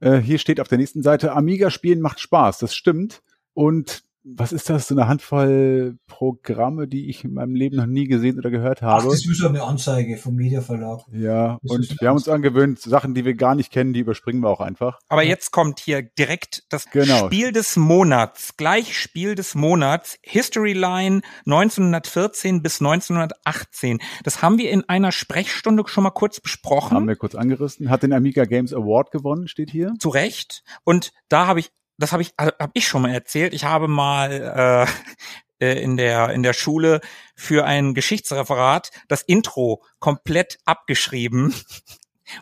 [0.00, 2.58] äh, hier steht auf der nächsten Seite, Amiga spielen macht Spaß.
[2.58, 3.22] Das stimmt.
[3.54, 8.06] Und was ist das, so eine Handvoll Programme, die ich in meinem Leben noch nie
[8.06, 9.02] gesehen oder gehört habe.
[9.02, 11.00] Ach, das ist so eine Anzeige vom Media Verlag.
[11.12, 14.42] Ja, das und wir haben uns angewöhnt, Sachen, die wir gar nicht kennen, die überspringen
[14.42, 14.98] wir auch einfach.
[15.08, 17.26] Aber jetzt kommt hier direkt das genau.
[17.26, 24.00] Spiel des Monats, gleich Spiel des Monats, History Line 1914 bis 1918.
[24.22, 26.96] Das haben wir in einer Sprechstunde schon mal kurz besprochen.
[26.96, 27.90] Haben wir kurz angerissen.
[27.90, 29.94] Hat den Amiga Games Award gewonnen, steht hier.
[29.98, 30.62] Zu Recht.
[30.84, 31.70] Und da habe ich
[32.02, 33.54] das habe ich, hab ich schon mal erzählt.
[33.54, 34.86] Ich habe mal
[35.60, 37.00] äh, äh, in der in der Schule
[37.36, 41.54] für ein Geschichtsreferat das Intro komplett abgeschrieben.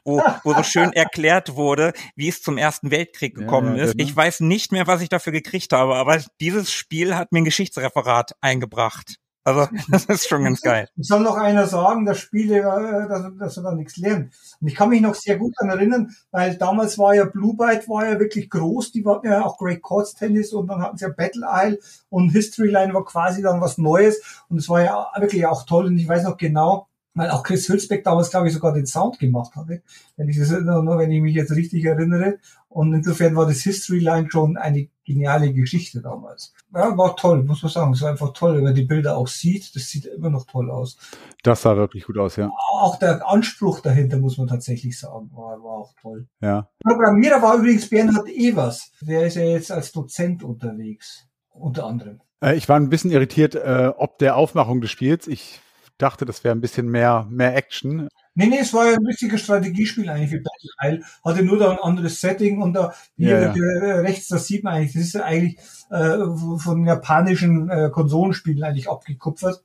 [0.04, 3.98] Wo, wo so schön erklärt wurde, wie es zum Ersten Weltkrieg gekommen ja, ja, ist.
[3.98, 4.08] Genau.
[4.08, 7.44] Ich weiß nicht mehr, was ich dafür gekriegt habe, aber dieses Spiel hat mir ein
[7.44, 9.16] Geschichtsreferat eingebracht.
[9.44, 10.88] Also das ist schon ganz geil.
[10.96, 14.34] Soll noch einer sagen, dass Spiele, äh, dass, dass er da nichts lernt.
[14.60, 17.88] Und ich kann mich noch sehr gut daran erinnern, weil damals war ja Blue Byte
[17.88, 21.04] war ja wirklich groß, die war ja auch Great Courts Tennis und dann hatten sie
[21.04, 21.78] ja Battle Isle
[22.10, 25.86] und History Line war quasi dann was Neues und es war ja wirklich auch toll
[25.86, 26.89] und ich weiß noch genau,
[27.20, 29.82] weil auch Chris Hülsbeck damals, glaube ich, sogar den Sound gemacht hatte,
[30.16, 32.38] wenn ich das nur, wenn ich mich jetzt richtig erinnere.
[32.70, 36.54] Und insofern war das History Line schon eine geniale Geschichte damals.
[36.74, 37.92] Ja, war toll, muss man sagen.
[37.92, 39.76] Es war einfach toll, wenn man die Bilder auch sieht.
[39.76, 40.96] Das sieht immer noch toll aus.
[41.42, 42.50] Das sah wirklich gut aus, ja.
[42.70, 46.26] Auch der Anspruch dahinter, muss man tatsächlich sagen, war, war auch toll.
[46.40, 46.70] Ja.
[46.82, 48.92] Programmierer war übrigens Bernhard Evers.
[49.02, 51.26] Der ist ja jetzt als Dozent unterwegs.
[51.50, 52.22] Unter anderem.
[52.42, 55.28] Äh, ich war ein bisschen irritiert, äh, ob der Aufmachung des Spiels.
[55.28, 55.60] Ich
[56.02, 58.08] dachte, das wäre ein bisschen mehr, mehr Action.
[58.34, 61.04] Nee, nee, es war ja ein richtiges Strategiespiel eigentlich für Battle Isle.
[61.24, 63.94] Hatte nur da ein anderes Setting und da hier ja, ja.
[64.00, 65.58] rechts, das sieht man eigentlich, das ist ja eigentlich
[65.90, 66.18] äh,
[66.58, 69.62] von japanischen äh, Konsolenspielen eigentlich abgekupfert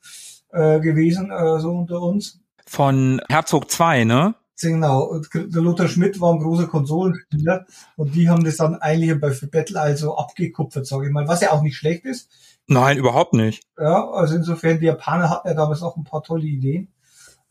[0.51, 2.39] äh, gewesen, äh, so unter uns.
[2.65, 4.35] Von Herzog 2, ne?
[4.61, 7.65] Genau, der Lothar Schmidt war ein großer Konsolenspieler
[7.97, 11.51] und die haben das dann eigentlich bei Battle also abgekupfert, sage ich mal, was ja
[11.51, 12.29] auch nicht schlecht ist.
[12.67, 13.63] Nein, überhaupt nicht.
[13.77, 16.87] Ja, also insofern, die Japaner hatten ja damals auch ein paar tolle Ideen.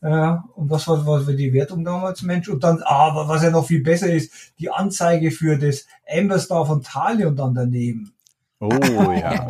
[0.01, 2.49] Ja, und was war, was war die Wertung damals, Mensch?
[2.49, 6.65] Und dann, aber was ja noch viel besser ist, die Anzeige für das Amber Star
[6.65, 8.14] von Talion dann daneben.
[8.59, 8.69] Oh
[9.11, 9.47] ja.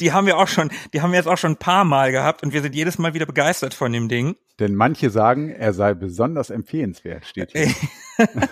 [0.00, 2.42] die haben wir auch schon, die haben wir jetzt auch schon ein paar Mal gehabt
[2.42, 4.36] und wir sind jedes Mal wieder begeistert von dem Ding.
[4.58, 7.72] Denn manche sagen, er sei besonders empfehlenswert, steht hier.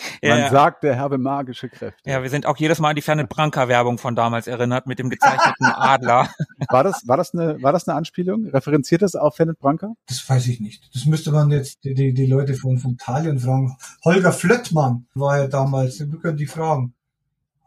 [0.22, 1.98] Man ja, sagt, der habe magische Kräfte.
[2.04, 5.10] Ja, wir sind auch jedes Mal an die Ferne Branca-Werbung von damals erinnert mit dem
[5.10, 6.30] gezeichneten Adler.
[6.68, 8.46] War das, war das eine, war das eine Anspielung?
[8.46, 9.92] Referenziert das auf Fennet Branca?
[10.06, 10.88] Das weiß ich nicht.
[10.94, 13.76] Das müsste man jetzt die, die, die Leute von, von Thalien fragen.
[14.04, 16.94] Holger Flöttmann war ja damals, wir können die fragen.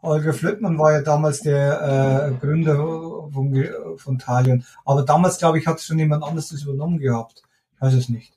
[0.04, 2.76] Holger Flöttmann war ja damals der äh, Gründer
[3.32, 4.64] von, von Thalien.
[4.84, 7.42] Aber damals, glaube ich, hat schon jemand anderes das übernommen gehabt.
[7.74, 8.32] Ich weiß es nicht.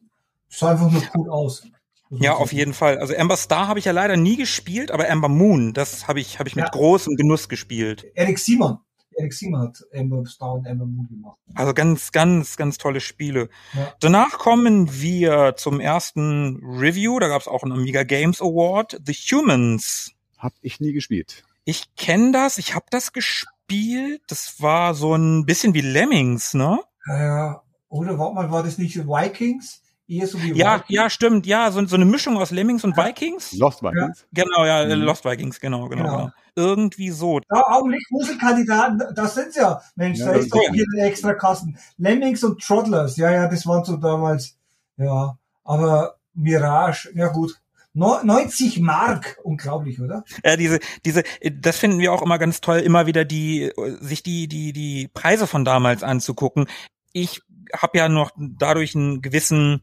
[0.49, 1.63] Es sah einfach nur cool aus.
[2.09, 2.99] Ja, auf jeden Fall.
[2.99, 6.39] Also Amber Star habe ich ja leider nie gespielt, aber Amber Moon, das habe ich,
[6.39, 6.72] habe ich mit Ja.
[6.72, 8.05] großem Genuss gespielt.
[8.15, 8.78] Eric Simon.
[9.18, 11.38] Eric Simon hat Amber Star und Amber Moon gemacht.
[11.55, 13.49] Also ganz, ganz, ganz tolle Spiele.
[13.74, 13.93] Ja.
[13.99, 17.20] Danach kommen wir zum ersten Review.
[17.20, 19.01] Da gab es auch einen Amiga Games Award.
[19.05, 20.11] The Humans.
[20.38, 21.43] Hab ich nie gespielt.
[21.70, 24.22] Ich kenne das, ich habe das gespielt.
[24.30, 26.80] Das war so ein bisschen wie Lemmings, ne?
[27.05, 27.61] Ja, ja.
[27.89, 29.82] Oder warte mal, war das nicht Vikings?
[30.07, 30.86] Eher so wie Ja, Vikings?
[30.88, 31.45] ja, stimmt.
[31.45, 33.51] Ja, so, so eine Mischung aus Lemmings und Vikings.
[33.51, 34.26] Lost Vikings?
[34.32, 35.01] Genau, ja, Mhm.
[35.01, 36.18] Lost Vikings, genau, genau, Genau.
[36.18, 36.32] genau.
[36.55, 37.41] Irgendwie so.
[37.49, 39.82] Da Augenblick, Musikkandidaten, das sind's ja.
[39.97, 41.78] Mensch, Ja, da ist doch hier ein extra Kasten.
[41.97, 44.57] Lemmings und Troddlers, ja, ja, das waren so damals,
[44.95, 45.38] ja.
[45.65, 47.59] Aber Mirage, ja gut.
[47.97, 50.23] No- 90 Mark, unglaublich, oder?
[50.43, 54.47] Ja, diese, diese, das finden wir auch immer ganz toll, immer wieder die, sich die,
[54.47, 56.67] die, die Preise von damals anzugucken.
[57.11, 57.41] Ich
[57.75, 59.81] habe ja noch dadurch einen gewissen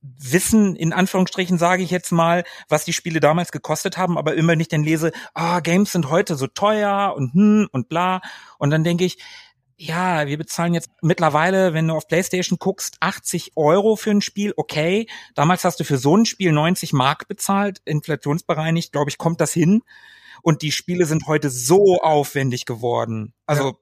[0.00, 4.54] Wissen, in Anführungsstrichen sage ich jetzt mal, was die Spiele damals gekostet haben, aber immer
[4.54, 8.20] nicht dann lese, ah, Games sind heute so teuer und hm und bla.
[8.58, 9.18] Und dann denke ich,
[9.78, 14.52] ja, wir bezahlen jetzt mittlerweile, wenn du auf PlayStation guckst, 80 Euro für ein Spiel,
[14.56, 15.06] okay.
[15.36, 19.52] Damals hast du für so ein Spiel 90 Mark bezahlt, inflationsbereinigt, glaube ich, kommt das
[19.52, 19.82] hin.
[20.42, 23.34] Und die Spiele sind heute so aufwendig geworden.
[23.46, 23.78] Also,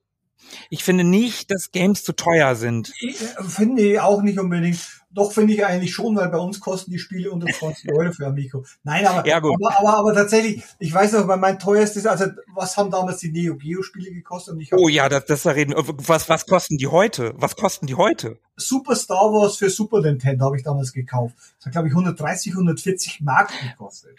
[0.71, 2.93] ich finde nicht, dass Games zu teuer sind.
[3.01, 4.79] Ich, äh, Finde ich auch nicht unbedingt.
[5.11, 8.27] Doch finde ich eigentlich schon, weil bei uns kosten die Spiele unter 20 Euro für
[8.27, 8.65] Amico.
[8.85, 9.55] Nein, aber, Ja, gut.
[9.65, 13.33] aber, aber, aber tatsächlich, ich weiß noch, bei mein teuerstes, also was haben damals die
[13.33, 14.55] Neo Geo Spiele gekostet?
[14.55, 15.75] Und ich Oh ja, das, das da reden.
[15.77, 17.33] Was, was kosten die heute?
[17.37, 18.39] Was kosten die heute?
[18.57, 21.35] Super Star Wars für Super Nintendo habe ich damals gekauft.
[21.59, 24.19] Das hat, glaube ich, 130, 140 Mark gekostet.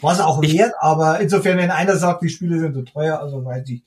[0.00, 3.44] Was auch Ich- wert, aber insofern, wenn einer sagt, die Spiele sind so teuer, also
[3.44, 3.82] weiß ich,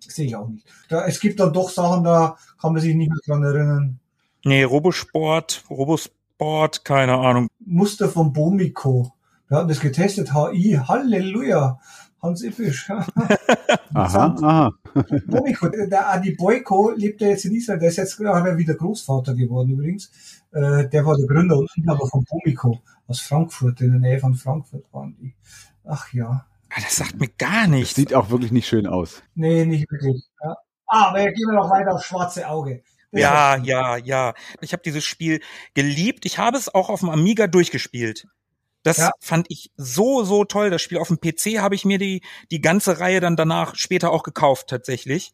[0.00, 0.66] sehe ich auch nicht.
[0.88, 4.00] Da, es gibt dann doch Sachen, da kann man sich nicht mehr dran erinnern.
[4.44, 7.48] Nee, Robosport, Robosport, keine Ahnung.
[7.64, 9.12] Muster von Bomiko.
[9.48, 11.78] Wir hatten das getestet, HI, Halleluja.
[12.22, 12.90] Hans Ippisch.
[13.94, 14.72] Aha, aha.
[15.26, 19.34] Bomiko, der Adi Boyko lebt ja jetzt in Israel, der ist jetzt gerade wieder Großvater
[19.34, 20.10] geworden übrigens.
[20.52, 24.34] Äh, der war der Gründer und Inhaber von Bomiko aus Frankfurt, in der Nähe von
[24.34, 25.34] Frankfurt waren die.
[25.84, 26.46] Ach ja.
[26.70, 27.94] Ah, Das sagt mir gar Das nichts.
[27.94, 29.22] sieht auch wirklich nicht schön aus.
[29.34, 30.24] Nee, nicht wirklich.
[30.42, 30.56] Ja.
[30.86, 32.82] Ah, aber gehen wir noch weiter aufs schwarze Auge.
[33.12, 34.34] Das Ja, ja, ja.
[34.60, 35.40] Ich habe dieses Spiel
[35.74, 36.26] geliebt.
[36.26, 38.26] Ich habe es auch auf dem Amiga durchgespielt.
[38.82, 39.10] Das Ja.
[39.20, 40.70] fand ich so, so toll.
[40.70, 44.10] Das Spiel auf dem PC habe ich mir die, die ganze Reihe dann danach später
[44.12, 45.32] auch gekauft, tatsächlich.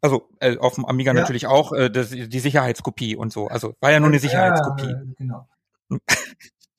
[0.00, 1.20] Also äh, auf dem Amiga Ja.
[1.20, 3.48] natürlich auch äh, das, die Sicherheitskopie und so.
[3.48, 4.90] Also war ja nur eine Sicherheitskopie.
[4.90, 5.48] Ja, genau.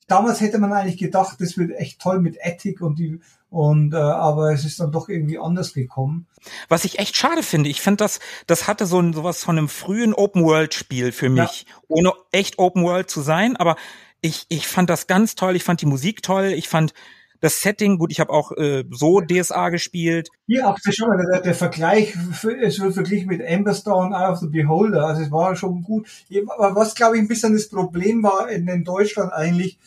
[0.06, 3.20] Damals hätte man eigentlich gedacht, das wird echt toll mit Ethik und die
[3.54, 6.26] und äh, aber es ist dann doch irgendwie anders gekommen.
[6.68, 9.68] Was ich echt schade finde, ich finde das, das hatte so ein, sowas von einem
[9.68, 11.44] frühen Open-World-Spiel für Ja.
[11.44, 13.76] mich, ohne echt Open-World zu sein, aber
[14.20, 16.94] ich, ich fand das ganz toll, ich fand die Musik toll, ich fand
[17.40, 20.30] das Setting, gut, ich habe auch äh, so DSA gespielt.
[20.46, 22.16] Hier auch schon mal der, der Vergleich,
[22.60, 25.82] es wird verglichen mit Amber Star und Eye of the Beholder, also es war schon
[25.84, 26.08] gut.
[26.48, 29.78] Aber was glaube ich ein bisschen das Problem war in, in Deutschland eigentlich,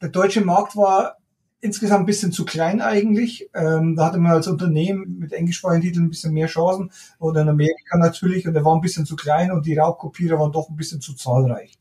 [0.00, 1.18] der deutsche Markt war
[1.60, 3.50] insgesamt ein bisschen zu klein eigentlich.
[3.54, 7.48] Ähm, da hatte man als Unternehmen mit englischsprachigen Titeln ein bisschen mehr Chancen oder in
[7.48, 10.76] Amerika natürlich und der war ein bisschen zu klein und die Raubkopierer waren doch ein
[10.76, 11.78] bisschen zu zahlreich.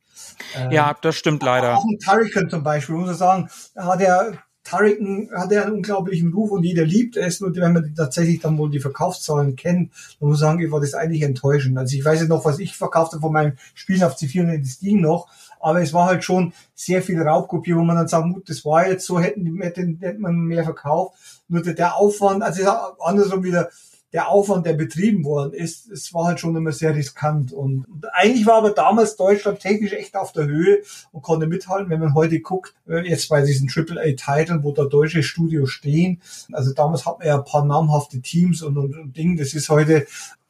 [0.55, 1.77] Ähm, Ja, das stimmt leider.
[1.77, 6.33] Auch ein Turrican zum Beispiel, muss man sagen, hat er Turrican hat er einen unglaublichen
[6.33, 7.39] Ruf und jeder liebt es.
[7.39, 10.81] Nur wenn man tatsächlich dann wohl die Verkaufszahlen kennt, dann muss man sagen, ich war
[10.81, 11.77] das eigentlich enttäuschend.
[11.77, 14.79] Also ich weiß ja noch, was ich verkaufte von meinem Spiel auf C4 und das
[14.79, 15.27] ging noch,
[15.59, 18.87] aber es war halt schon sehr viel Raubkopie, wo man dann sagen, gut, das war
[18.87, 21.15] jetzt so, hätten hätten, hätte man mehr verkauft.
[21.47, 22.67] Nur der, der Aufwand, also
[22.99, 23.69] andersrum wieder,
[24.15, 27.51] der Aufwand, der betrieben worden ist, es war halt schon immer sehr riskant.
[27.51, 31.99] Und, eigentlich war aber damals Deutschland technisch echt auf der Höhe und konnte mithalten, wenn
[31.99, 36.21] man heute guckt, äh, jetzt bei diesen AAA-Titeln, wo da deutsche Studios stehen.
[36.53, 39.35] Also damals hat man ja ein paar namhafte Teams und, und, und Dinge.
[39.35, 40.07] Das ist heute,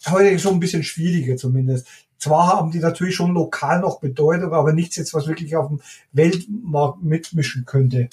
[0.08, 1.88] heute schon ein bisschen schwieriger zumindest.
[2.20, 5.82] Zwar haben die natürlich schon lokal noch Bedeutung, aber nichts jetzt, was wirklich auf dem
[6.12, 8.10] Weltmarkt mitmischen könnte.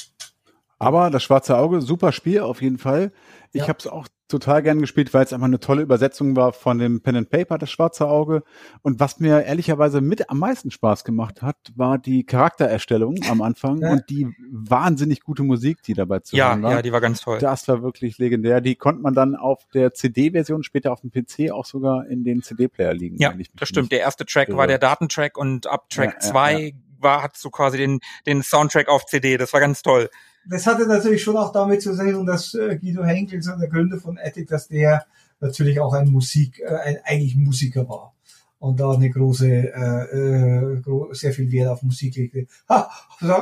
[0.78, 3.12] Aber das Schwarze Auge, super Spiel auf jeden Fall.
[3.54, 3.68] Ich Ja.
[3.68, 7.02] habe es auch total gern gespielt, weil es einfach eine tolle Übersetzung war von dem
[7.02, 8.42] Pen and Paper, das Schwarze Auge.
[8.80, 13.82] Und was mir ehrlicherweise mit am meisten Spaß gemacht hat, war die Charaktererstellung am Anfang
[13.82, 13.90] Ja.
[13.92, 16.72] und die wahnsinnig gute Musik, die dabei zu Ja, hören war.
[16.72, 17.40] ja, die war ganz toll.
[17.40, 18.62] Das war wirklich legendär.
[18.62, 22.42] Die konnte man dann auf der CD-Version, später auf dem PC auch sogar in den
[22.42, 23.16] CD-Player liegen.
[23.18, 23.92] Ja, das stimmt.
[23.92, 24.56] Der erste Track irre.
[24.56, 28.42] war der Datentrack und ab Track Ja, ja, 2 war, hat so quasi den, den
[28.42, 29.36] Soundtrack auf CD.
[29.36, 30.08] Das war ganz toll.
[30.48, 33.98] Das hatte natürlich schon auch damit zu tun, dass äh, Guido Henkel, so der Gründer
[33.98, 35.04] von Attic, dass der
[35.40, 38.12] natürlich auch ein Musik, äh, ein eigentlich Musiker war.
[38.58, 40.82] und da eine große, äh, äh,
[41.12, 42.46] sehr viel Wert auf Musik legte.
[42.68, 42.88] Ha,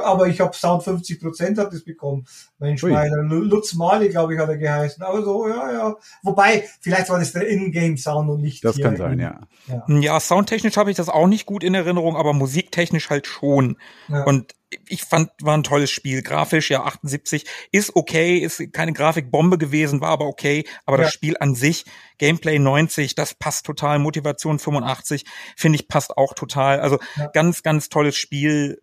[0.02, 2.26] aber ich habe Sound 50 Prozent hat das bekommen.
[2.58, 5.02] Mein Schneider, Lutz Mali, glaube ich, hat er geheißen.
[5.02, 5.96] Aber so, ja, ja.
[6.22, 9.40] Wobei, vielleicht war das der In-Game-Sound und nicht Das hier kann sein, in- ja.
[9.68, 9.84] ja.
[10.00, 13.76] Ja, soundtechnisch habe ich das auch nicht gut in Erinnerung, aber musiktechnisch halt schon.
[14.08, 14.24] Ja.
[14.24, 14.54] Und
[14.88, 16.22] ich fand, war ein tolles Spiel.
[16.22, 20.64] Grafisch, ja, 78 ist okay, ist keine Grafikbombe gewesen, war aber okay.
[20.86, 21.04] Aber Ja.
[21.04, 21.84] das Spiel an sich,
[22.18, 23.98] Gameplay 90, das passt total.
[23.98, 25.24] Motivation 85,
[25.56, 26.80] finde ich, passt auch total.
[26.80, 27.26] Also Ja.
[27.28, 28.80] ganz, ganz tolles Spiel.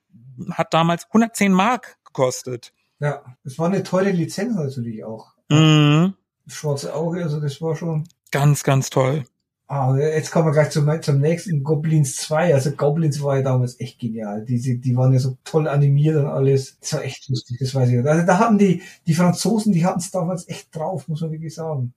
[0.51, 2.73] Hat damals 110 Mark gekostet.
[2.99, 5.33] ja, das war eine teure Lizenz natürlich auch.
[5.49, 6.15] Mhm.
[6.47, 8.07] Schwarze Auge, also das war schon.
[8.31, 9.25] Ganz, ganz toll.
[9.69, 12.53] Ah, jetzt kommen wir gleich zum, zum nächsten Goblins 2.
[12.53, 14.45] Also Goblins war ja damals echt genial.
[14.45, 16.77] Diese, die waren ja so toll animiert und alles.
[16.79, 17.97] Das war echt lustig, das weiß ich.
[18.07, 21.53] Also da hatten die, die Franzosen, die hatten es damals echt drauf, muss man wirklich
[21.53, 21.93] sagen.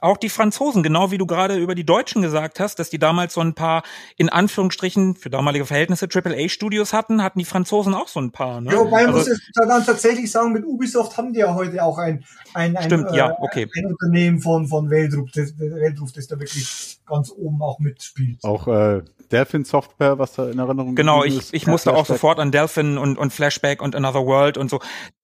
[0.00, 3.34] Auch die Franzosen, genau wie du gerade über die Deutschen gesagt hast, dass die damals
[3.34, 3.82] so ein paar,
[4.16, 8.60] in Anführungsstrichen, für damalige Verhältnisse AAA-Studios hatten, hatten die Franzosen auch so ein paar.
[8.60, 8.72] Ne?
[8.72, 11.98] Ja, wobei man Also- muss dann tatsächlich sagen, mit Ubisoft haben die ja heute auch
[11.98, 12.24] ein,
[12.54, 13.68] ein, ein, Stimmt, äh, ja, okay.
[13.76, 18.42] ein Unternehmen von, von Weltruf, das, Weltruf, das da wirklich ganz oben auch mitspielt.
[18.42, 21.54] Auch äh, Delphin Software, was da in Erinnerung Genau, geblieben ich, ist.
[21.54, 24.80] ich musste auch sofort an Delphin und, und Flashback und Another World und so.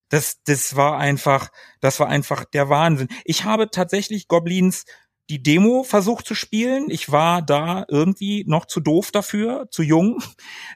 [0.08, 1.50] Das, das war einfach,
[1.80, 3.08] das war einfach der Wahnsinn.
[3.24, 4.84] Ich habe tatsächlich Goblins
[5.30, 6.88] die Demo versucht zu spielen.
[6.88, 10.22] Ich war da irgendwie noch zu doof dafür, zu jung.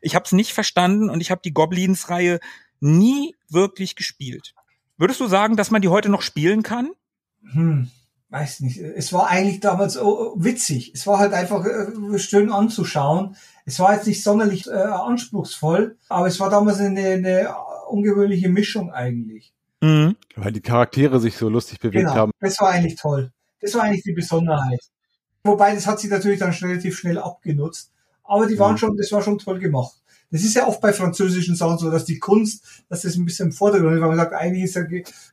[0.03, 2.39] Ich habe es nicht verstanden und ich habe die Goblins-Reihe
[2.81, 4.55] nie wirklich gespielt.
[4.99, 6.91] Würdest du sagen, dass man die heute noch spielen kann?
[7.53, 7.91] Hm,
[8.29, 8.79] weiß nicht.
[8.79, 10.93] Es war eigentlich damals oh, witzig.
[10.95, 13.37] Es war halt einfach äh, schön anzuschauen.
[13.65, 17.55] Es war jetzt nicht sonderlich äh, anspruchsvoll, aber es war damals eine, eine
[17.93, 19.53] ungewöhnliche Mischung eigentlich.
[19.81, 20.17] Mhm.
[20.37, 22.33] Weil die Charaktere sich so lustig bewegt Genau, haben.
[22.41, 23.33] das war eigentlich toll.
[23.61, 24.81] Das war eigentlich die Besonderheit.
[25.45, 27.93] Wobei, das hat sich natürlich dann relativ schnell abgenutzt.
[28.25, 28.79] Aber die waren Ja.
[28.79, 29.95] schon, das war schon toll gemacht.
[30.31, 33.49] Das ist ja oft bei französischen Sachen so, dass die Kunst, dass das ein bisschen
[33.49, 34.85] im Vordergrund ist, weil man sagt, eigentlich ist der,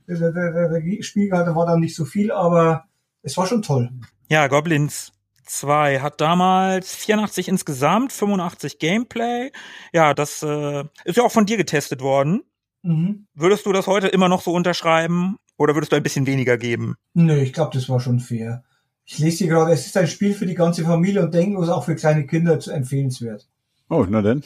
[0.08, 2.86] der, der, der Spielgarten war dann nicht so viel, aber
[3.22, 3.90] es war schon toll.
[4.28, 5.14] Ja, Goblins
[5.46, 9.52] 2 hat damals 84 insgesamt, 85 Gameplay.
[9.94, 12.42] Ja, das äh, ist ja auch von dir getestet worden.
[12.82, 13.28] Mhm.
[13.34, 16.96] Würdest du das heute immer noch so unterschreiben oder würdest du ein bisschen weniger geben?
[17.14, 18.64] Nö, ich glaube, das war schon fair.
[19.06, 21.84] Ich lese hier gerade, es ist ein Spiel für die ganze Familie und denkenlos auch
[21.86, 23.48] für kleine Kinder zu empfehlenswert.
[23.90, 24.44] Oh, na denn.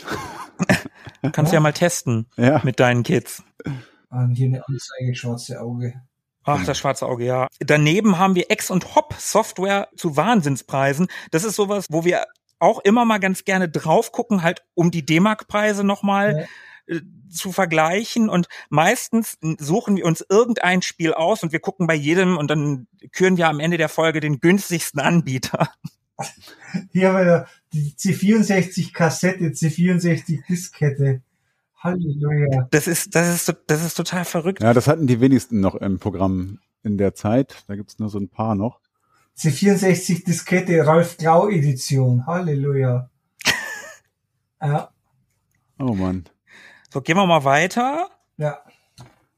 [1.34, 1.62] Kannst ja, Ja.
[1.62, 2.62] mal testen Ja.
[2.64, 3.44] mit deinen Kids.
[4.10, 5.94] Ah, hier eine Anzeige, schwarze Auge.
[6.46, 7.48] Ach, das schwarze Auge, ja.
[7.60, 11.08] Daneben haben wir Ex und Hop Software zu Wahnsinnspreisen.
[11.32, 12.26] Das ist sowas, wo wir
[12.60, 16.48] auch immer mal ganz gerne drauf gucken, halt um die D-Mark-Preise nochmal
[16.88, 18.30] äh, zu vergleichen.
[18.30, 22.88] Und meistens suchen wir uns irgendein Spiel aus und wir gucken bei jedem und dann
[23.12, 25.70] küren wir am Ende der Folge den günstigsten Anbieter.
[26.92, 31.22] Hier haben wir die C64 Kassette, C64 Diskette.
[31.80, 32.68] Halleluja.
[32.70, 34.62] Das ist, das ist, das ist total verrückt.
[34.62, 37.64] Ja, das hatten die wenigsten noch im Programm in der Zeit.
[37.68, 38.80] Da gibt's nur so ein paar noch.
[39.38, 42.28] C64 Diskette, Ralf Klau Edition.
[42.28, 43.10] Halleluja.
[44.62, 44.94] Ja,
[45.80, 46.24] Oh Mann.
[46.94, 48.08] So, gehen wir mal weiter.
[48.38, 48.60] ja.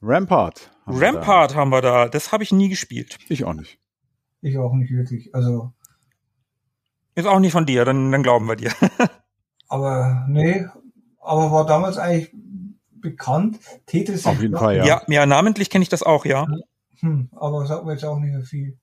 [0.01, 0.70] Rampart.
[0.86, 2.10] haben wir Rampart haben wir da.
[2.10, 3.18] Das habe ich nie gespielt.
[3.30, 3.80] Ich auch nicht.
[4.41, 5.34] Ich auch nicht wirklich.
[5.34, 5.72] Also,
[7.16, 8.74] Ist auch nicht von dir, dann, dann glauben wir dir.
[9.70, 10.68] aber nee,
[11.22, 12.36] aber war damals eigentlich
[12.91, 13.58] bekannt.
[13.86, 14.26] Tetris.
[14.26, 14.86] Auf jeden Fall, ja.
[14.86, 16.45] Ja, ja, namentlich kenne ich das auch, ja.
[16.99, 18.78] Hm, aber sagt mir jetzt auch nicht mehr viel.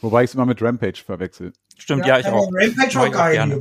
[0.00, 1.52] Wobei ich es immer mit Rampage verwechsel.
[1.78, 2.50] Stimmt, ja, ich äh, auch.
[2.52, 3.60] Rampage war ich geil.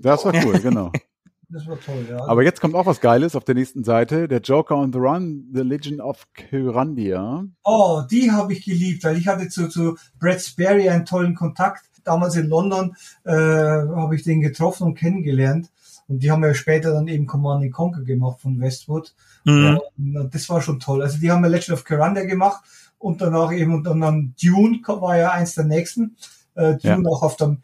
[0.00, 0.92] Das war cool, genau.
[1.52, 2.24] Das war toll, ja.
[2.26, 4.28] Aber jetzt kommt auch was Geiles auf der nächsten Seite.
[4.28, 7.44] Der Joker on the Run, The Legend of Kyrandia.
[7.64, 11.84] Oh, die habe ich geliebt, weil ich hatte zu, zu Brad Sperry einen tollen Kontakt.
[12.04, 12.94] Damals in London
[13.24, 15.70] äh, habe ich den getroffen und kennengelernt.
[16.06, 19.14] Und die haben ja später dann eben Command and Conquer gemacht von Westwood.
[19.44, 19.64] Mhm.
[19.64, 21.02] Ja, und das war schon toll.
[21.02, 22.62] Also die haben ja Legend of Kyrandia gemacht
[22.98, 26.16] und danach eben und dann, dann Dune war ja eins der nächsten.
[26.54, 27.58] Äh, Dune auch auf dem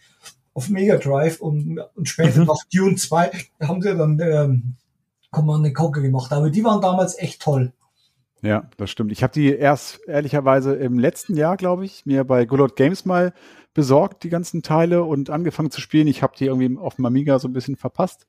[0.57, 2.46] auf Mega Drive und, und später Mhm.
[2.46, 3.30] nach Dune 2
[3.61, 4.74] haben sie dann ähm,
[5.30, 6.32] Command and Conquer gemacht.
[6.32, 7.72] Aber die waren damals echt toll.
[8.40, 9.12] Ja, das stimmt.
[9.12, 13.34] Ich habe die erst ehrlicherweise im letzten Jahr, glaube ich, mir bei Good Games mal
[13.74, 16.07] besorgt, die ganzen Teile und angefangen zu spielen.
[16.07, 18.26] Ich habe die irgendwie auf dem Amiga so ein bisschen verpasst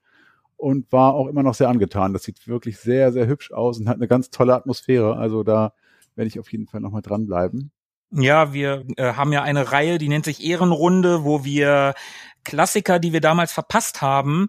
[0.57, 2.11] und war auch immer noch sehr angetan.
[2.11, 5.15] Das sieht wirklich sehr, sehr hübsch aus und hat eine ganz tolle Atmosphäre.
[5.15, 5.73] Also da
[6.15, 7.71] werde ich auf jeden Fall nochmal dranbleiben.
[8.11, 11.93] Ja, wir äh, haben ja eine Reihe, die nennt sich Ehrenrunde, wo wir
[12.43, 14.47] Klassiker, die wir damals verpasst haben,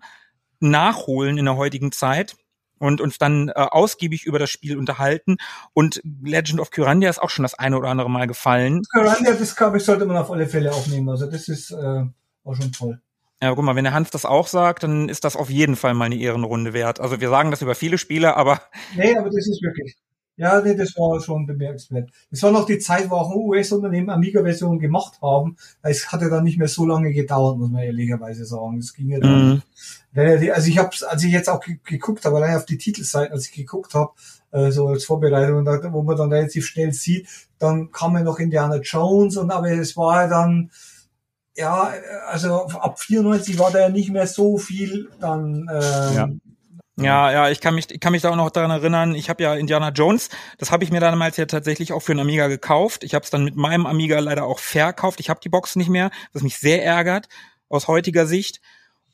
[0.61, 2.37] nachholen in der heutigen Zeit
[2.79, 5.37] und uns dann äh, ausgiebig über das Spiel unterhalten.
[5.75, 8.83] Und Legend of Kyrandia ist auch schon das eine oder andere Mal gefallen.
[8.93, 11.09] Kyrandia, das glaube ich, sollte man auf alle Fälle aufnehmen.
[11.09, 12.05] Also das ist äh,
[12.49, 13.01] war schon toll.
[13.41, 15.95] Ja, guck mal, wenn der Hans das auch sagt, dann ist das auf jeden Fall
[15.95, 16.99] mal eine Ehrenrunde wert.
[16.99, 18.61] Also wir sagen das über viele Spiele, aber.
[18.97, 19.97] Nee, aber das ist wirklich.
[20.39, 22.11] Ja, nee, das war schon bemerkenswert.
[22.30, 25.57] Das war noch die Zeit, wo auch US-Unternehmen Amiga-Versionen gemacht haben.
[25.82, 28.78] Es hatte dann nicht mehr so lange gedauert, muss man ehrlicherweise sagen.
[28.78, 29.49] Es ging ja dann.
[29.49, 29.62] Mhm.
[30.14, 33.53] Also ich habe, als ich jetzt auch geguckt habe, allein auf die Titelseiten, als ich
[33.53, 34.12] geguckt habe,
[34.53, 37.26] äh, so als Vorbereitung, wo man dann relativ schnell sieht,
[37.59, 40.70] dann kam ja noch Indiana Jones und aber es war ja dann,
[41.57, 41.93] ja,
[42.28, 45.68] also ab 94 war da ja nicht mehr so viel dann.
[45.68, 46.28] Ähm, ja.
[47.05, 49.14] Ja, ja, ich kann mich, ich kann mich da auch noch daran erinnern.
[49.14, 52.20] Ich habe ja Indiana Jones, das habe ich mir damals ja tatsächlich auch für einen
[52.20, 53.05] Amiga gekauft.
[53.05, 55.20] Ich habe es dann mit meinem Amiga leider auch verkauft.
[55.20, 57.28] Ich habe die Box nicht mehr, was mich sehr ärgert
[57.68, 58.61] aus heutiger Sicht.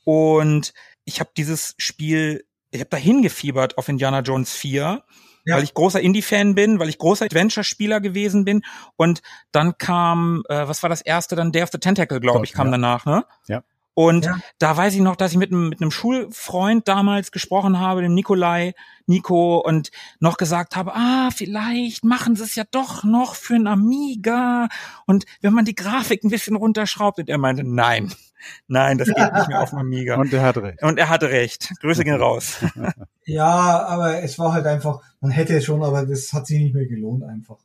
[0.03, 0.73] Und
[1.03, 5.03] ich habe dieses Spiel, ich habe da hingefiebert auf Indiana Jones 4
[5.45, 5.55] ja.
[5.55, 8.63] weil ich großer Indie-Fan bin, weil ich großer Adventure-Spieler gewesen bin.
[8.95, 9.21] Und
[9.51, 11.51] dann kam, äh, was war das erste dann?
[11.51, 12.71] Day of the Tentacle, glaube ich, kam ja.
[12.71, 13.25] danach, ne?
[13.47, 13.63] Ja.
[13.95, 14.37] Und ja.
[14.59, 18.13] da weiß ich noch, dass ich mit einem, mit einem Schulfreund damals gesprochen habe, dem
[18.13, 18.73] Nikolai,
[19.07, 19.89] Nico, und
[20.19, 24.67] noch gesagt habe, ah, vielleicht machen sie es ja doch noch für ein Amiga.
[25.07, 28.13] Und wenn man die Grafik ein bisschen runterschraubt, und er meinte, nein,
[28.67, 30.15] nein, das geht nicht mehr auf dem Amiga.
[30.19, 30.83] Und er hatte recht.
[30.83, 31.71] Und er hatte recht.
[31.79, 32.57] Grüße gehen raus.
[33.25, 36.75] ja, aber es war halt einfach, man hätte es schon, aber das hat sich nicht
[36.75, 37.57] mehr gelohnt einfach.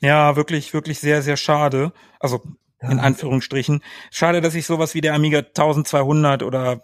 [0.00, 1.92] Ja, wirklich, wirklich sehr, sehr schade.
[2.20, 2.42] Also
[2.80, 3.82] in Anführungsstrichen.
[4.10, 6.82] Schade, dass sich sowas wie der Amiga 1200 oder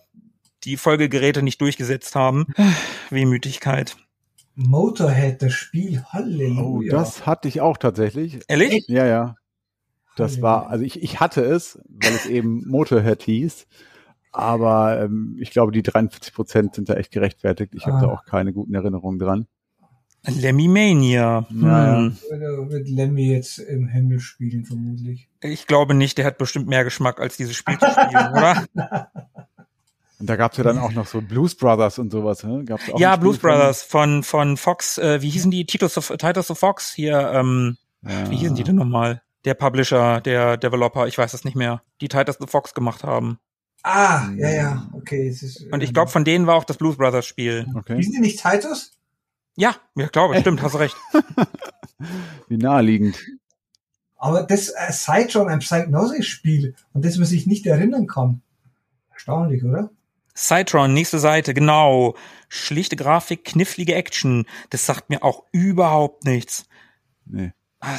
[0.65, 2.47] die Folgegeräte nicht durchgesetzt haben.
[3.11, 3.97] Wehmütigkeit.
[4.57, 6.93] Motorhead, das Spiel, Halleluja.
[6.93, 8.41] Oh, das hatte ich auch tatsächlich.
[8.49, 8.85] Ehrlich?
[8.89, 9.37] Ja, ja.
[10.17, 13.67] Das war, also ich, ich hatte es, weil es eben Motorhead hieß.
[14.31, 17.75] Aber ähm, ich glaube, die 43 Prozent sind da echt gerechtfertigt.
[17.75, 17.93] Ich ah.
[17.93, 19.47] habe da auch keine guten Erinnerungen dran.
[20.27, 21.47] Lemmy Mania.
[21.49, 21.67] Hm.
[21.67, 22.13] Ja.
[22.71, 25.29] Wird Lemmy jetzt im Himmel spielen, vermutlich.
[25.41, 28.67] Ich glaube nicht, der hat bestimmt mehr Geschmack, als dieses Spiel zu spielen, oder?
[30.25, 32.65] Und da gab's ja dann auch noch so Blues Brothers und sowas, ne?
[32.65, 35.67] Gab's auch ja, Blues Brothers von, von Fox, äh, wie hießen die?
[35.67, 38.31] Titles of, Titles of Fox hier, ähm, ja.
[38.31, 39.21] wie hießen die denn nochmal?
[39.45, 43.39] Der Publisher, der Developer, ich weiß es nicht mehr, die Titles of Fox gemacht haben.
[43.83, 45.29] Ah, ja, ja, okay.
[45.29, 47.67] Ist, und ich glaube, von denen war auch das Blues Brothers Spiel.
[47.75, 47.97] Okay.
[47.97, 48.94] Hießen die nicht Titus?
[49.57, 50.97] Ja, ich glaube, stimmt, hast du recht.
[52.49, 53.17] Wie naheliegend.
[54.17, 58.43] Aber das äh, seit schon ein Psychnosis-Spiel und das man sich nicht erinnern kann.
[59.13, 59.91] Erstaunlich, oder?
[60.37, 62.17] Citron, nächste Seite, genau.
[62.49, 64.47] Schlichte Grafik, knifflige Action.
[64.71, 66.67] Das sagt mir auch überhaupt nichts.
[67.27, 67.53] Nee.
[67.81, 67.97] Ah.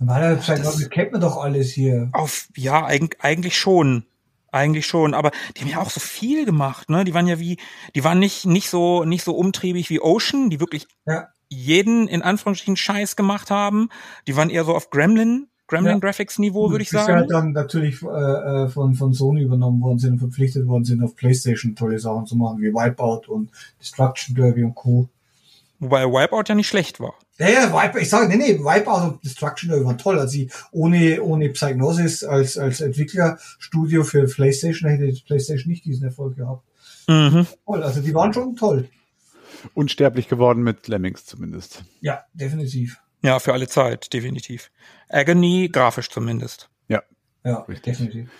[0.00, 2.10] Weil Psygnosis kennt man doch alles hier.
[2.12, 4.04] Auf, ja, eigentlich, eigentlich schon.
[4.52, 7.04] Eigentlich schon, aber die haben ja auch so viel gemacht, ne?
[7.04, 7.56] Die waren ja wie,
[7.94, 11.28] die waren nicht, nicht so, nicht so umtriebig wie Ocean, die wirklich ja.
[11.48, 13.88] jeden in Anführungsstrichen Scheiß gemacht haben.
[14.26, 15.98] Die waren eher so auf Gremlin, Gremlin ja.
[16.00, 17.06] Graphics Niveau, würde ich sagen.
[17.06, 20.84] Die halt dann natürlich äh, äh, von, von Sony übernommen worden sind und verpflichtet worden
[20.84, 23.50] sind, auf PlayStation tolle Sachen zu machen, wie Wipeout und
[23.80, 25.08] Destruction Derby und Co.
[25.78, 27.14] Wobei Wipeout ja nicht schlecht war.
[27.42, 30.16] Ja, ja, Wipe, ich sage, nee, nee, Wipeout und Destruction waren toll.
[30.16, 30.38] Also
[30.70, 36.62] ohne, ohne Psygnosis als, als Entwicklerstudio für PlayStation hätte PlayStation nicht diesen Erfolg gehabt.
[37.08, 37.48] Mhm.
[37.66, 38.88] Toll, also die waren schon toll.
[39.74, 41.82] Unsterblich geworden mit Lemmings zumindest.
[42.00, 43.00] Ja, definitiv.
[43.22, 44.70] Ja, für alle Zeit, definitiv.
[45.08, 46.70] Agony, grafisch zumindest.
[46.86, 47.02] Ja.
[47.44, 47.98] Ja, Richtig.
[47.98, 48.30] definitiv.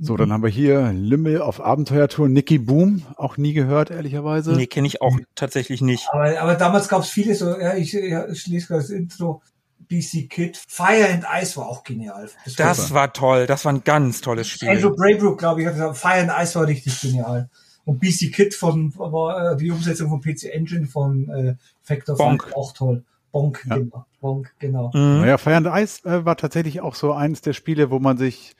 [0.00, 4.52] So, dann haben wir hier Lümmel auf Abenteuertour, Nicky Boom, auch nie gehört, ehrlicherweise.
[4.52, 6.06] Nee, kenne ich auch tatsächlich nicht.
[6.12, 9.42] Aber, aber damals gab es viele so, ja, ich, ja, ich lese gerade das Intro,
[9.88, 12.28] BC Kid, Fire and Ice war auch genial.
[12.44, 14.68] Das, das war toll, das war ein ganz tolles Spiel.
[14.68, 17.48] Andrew Braybrook, glaube ich, hat gesagt, Fire and Ice war richtig genial.
[17.84, 22.52] Und BC Kid von, war äh, die Umsetzung von PC Engine von äh, Factor Bonk.
[22.54, 23.02] auch toll.
[23.32, 23.78] Bonk, ja.
[23.78, 24.04] genau.
[24.20, 24.90] Bonk, genau.
[24.94, 25.22] Mhm.
[25.22, 28.54] Naja, Fire and Ice äh, war tatsächlich auch so eines der Spiele, wo man sich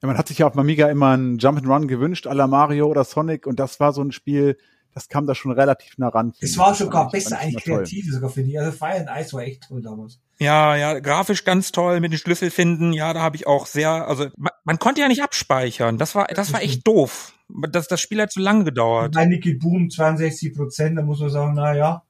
[0.00, 3.46] man hat sich ja auf Amiga immer einen Jump'n'Run gewünscht, à la Mario oder Sonic,
[3.46, 4.56] und das war so ein Spiel,
[4.94, 6.32] das kam da schon relativ nah ran.
[6.40, 8.14] Es war sogar besser, eigentlich kreativ toll.
[8.14, 8.58] sogar für die.
[8.58, 10.18] Also Fire and Ice war echt toll damals.
[10.40, 12.92] Ja, ja, grafisch ganz toll mit den Schlüssel finden.
[12.92, 15.98] Ja, da habe ich auch sehr, also man, man, konnte ja nicht abspeichern.
[15.98, 17.32] Das war, das war echt doof.
[17.48, 19.14] Das, das Spiel hat zu lange gedauert.
[19.14, 22.02] Bei Nicky Boom 62 Prozent, da muss man sagen, na ja.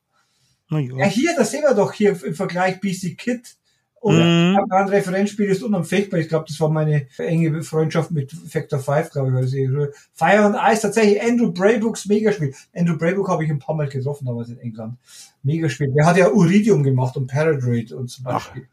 [0.70, 0.96] Na ja.
[0.96, 3.57] ja, hier, das sehen wir doch hier im Vergleich BC Kid
[4.00, 4.58] und mhm.
[4.70, 6.20] ein Referenzspiel ist unanfechtbar.
[6.20, 9.68] Ich glaube, das war meine enge Freundschaft mit Factor 5, glaube ich.
[10.14, 12.54] Fire and Ice, tatsächlich Andrew Braybooks Megaspiel.
[12.74, 14.98] Andrew Braybook habe ich ein paar Mal getroffen damals in England.
[15.42, 15.92] Megaspiel.
[15.92, 18.68] Der hat ja Uridium gemacht und Paradroid und zum Beispiel.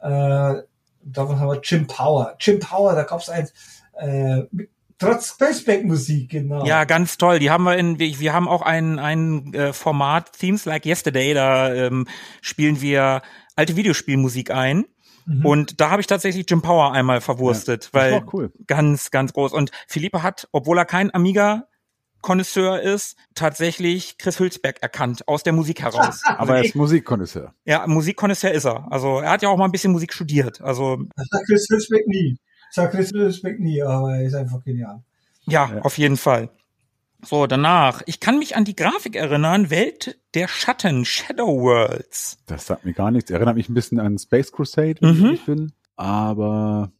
[0.00, 0.62] Äh,
[1.04, 2.36] davon haben wir Jim Power.
[2.38, 3.52] Jim Power, da gab's eins,
[3.94, 4.42] äh,
[5.02, 6.64] Trotz Spaceback-Musik, genau.
[6.64, 7.40] Ja, ganz toll.
[7.40, 11.34] Die haben wir in, wir, wir haben auch ein, ein äh, Format, Themes Like Yesterday,
[11.34, 12.06] da ähm,
[12.40, 13.22] spielen wir
[13.56, 14.84] alte Videospielmusik ein.
[15.26, 15.46] Mhm.
[15.46, 18.52] Und da habe ich tatsächlich Jim Power einmal verwurstet, Das war weil cool.
[18.66, 19.52] ganz, ganz groß.
[19.52, 21.68] Und Philippe hat, obwohl er kein Amiga
[22.20, 26.22] Connoisseur ist, tatsächlich Chris Hülsberg erkannt aus der Musik heraus.
[26.38, 27.52] Aber er ist Musikkonnoisseur.
[27.64, 28.86] Ja, Musikkonnoisseur ist er.
[28.92, 30.60] Also er hat ja auch mal ein bisschen Musik studiert.
[30.60, 32.36] Also Das sagt Chris Hülsbeck nie.
[32.68, 35.02] Das sagt Chris Hülsbeck nie, aber er ist einfach genial.
[35.46, 35.82] ja, Ja.
[35.82, 36.48] auf jeden Fall.
[37.24, 38.02] So, danach.
[38.06, 39.70] Ich kann mich an die Grafik erinnern.
[39.70, 42.38] Welt der Schatten, Shadow Worlds.
[42.46, 43.30] Das sagt mir gar nichts.
[43.30, 45.24] Erinnert mich ein bisschen an Space Crusade, wenn ich Mhm.
[45.26, 45.72] ehrlich bin.
[45.96, 46.90] Aber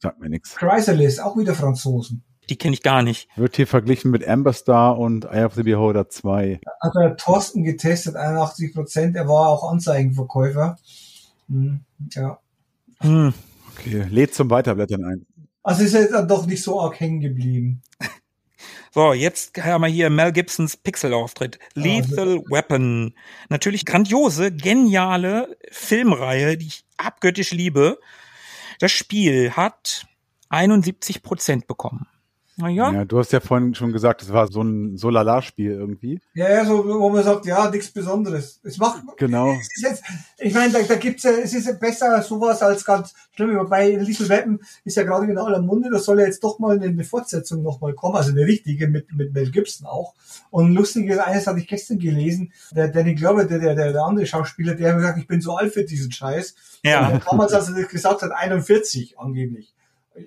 [0.00, 0.54] sagt mir nichts.
[0.56, 2.24] Chrysalis, auch wieder Franzosen.
[2.48, 3.28] Die kenne ich gar nicht.
[3.36, 6.60] Wird hier verglichen mit Amber Star und Eye of the Beholder 2.
[6.82, 9.16] Hat der Thorsten getestet, 81 Prozent.
[9.16, 10.76] Er war auch Anzeigenverkäufer.
[11.48, 11.80] Hm,
[12.12, 12.38] ja.
[13.00, 13.32] Hm.
[13.72, 15.26] Okay, lädt zum Weiterblättern ein.
[15.62, 17.82] Also ist er dann doch nicht so arg hängen geblieben.
[18.94, 21.58] So, jetzt haben wir hier Mel Gibsons Pixel-Auftritt.
[21.74, 23.12] Lethal Weapon.
[23.48, 27.98] Natürlich grandiose, geniale Filmreihe, die ich abgöttisch liebe.
[28.78, 30.06] Das Spiel hat
[30.48, 32.06] 71 Prozent bekommen.
[32.56, 36.20] Naja, Ja, du hast ja vorhin schon gesagt, es war so ein Solala-Spiel irgendwie.
[36.34, 38.60] Ja, ja, so, wo man sagt, ja, nichts Besonderes.
[38.62, 39.50] Es macht, Genau.
[39.52, 40.02] es ist jetzt,
[40.38, 43.56] ich meine, da, da gibt's ja, es ist besser sowas als ganz schlimm.
[43.56, 46.80] Wobei Little Weapon ist ja gerade in aller Munde, da soll ja jetzt doch mal
[46.80, 50.14] eine Fortsetzung nochmal kommen, also eine richtige mit, mit Mel Gibson auch.
[50.50, 54.26] Und lustiges, eines hatte ich gestern gelesen, der Danny Glover, der, der, der, der andere
[54.26, 56.54] Schauspieler, der hat gesagt, ich bin so alt für diesen Scheiß.
[56.84, 57.08] ja.
[57.08, 59.73] Und damals, als er das gesagt hat, 41 angeblich.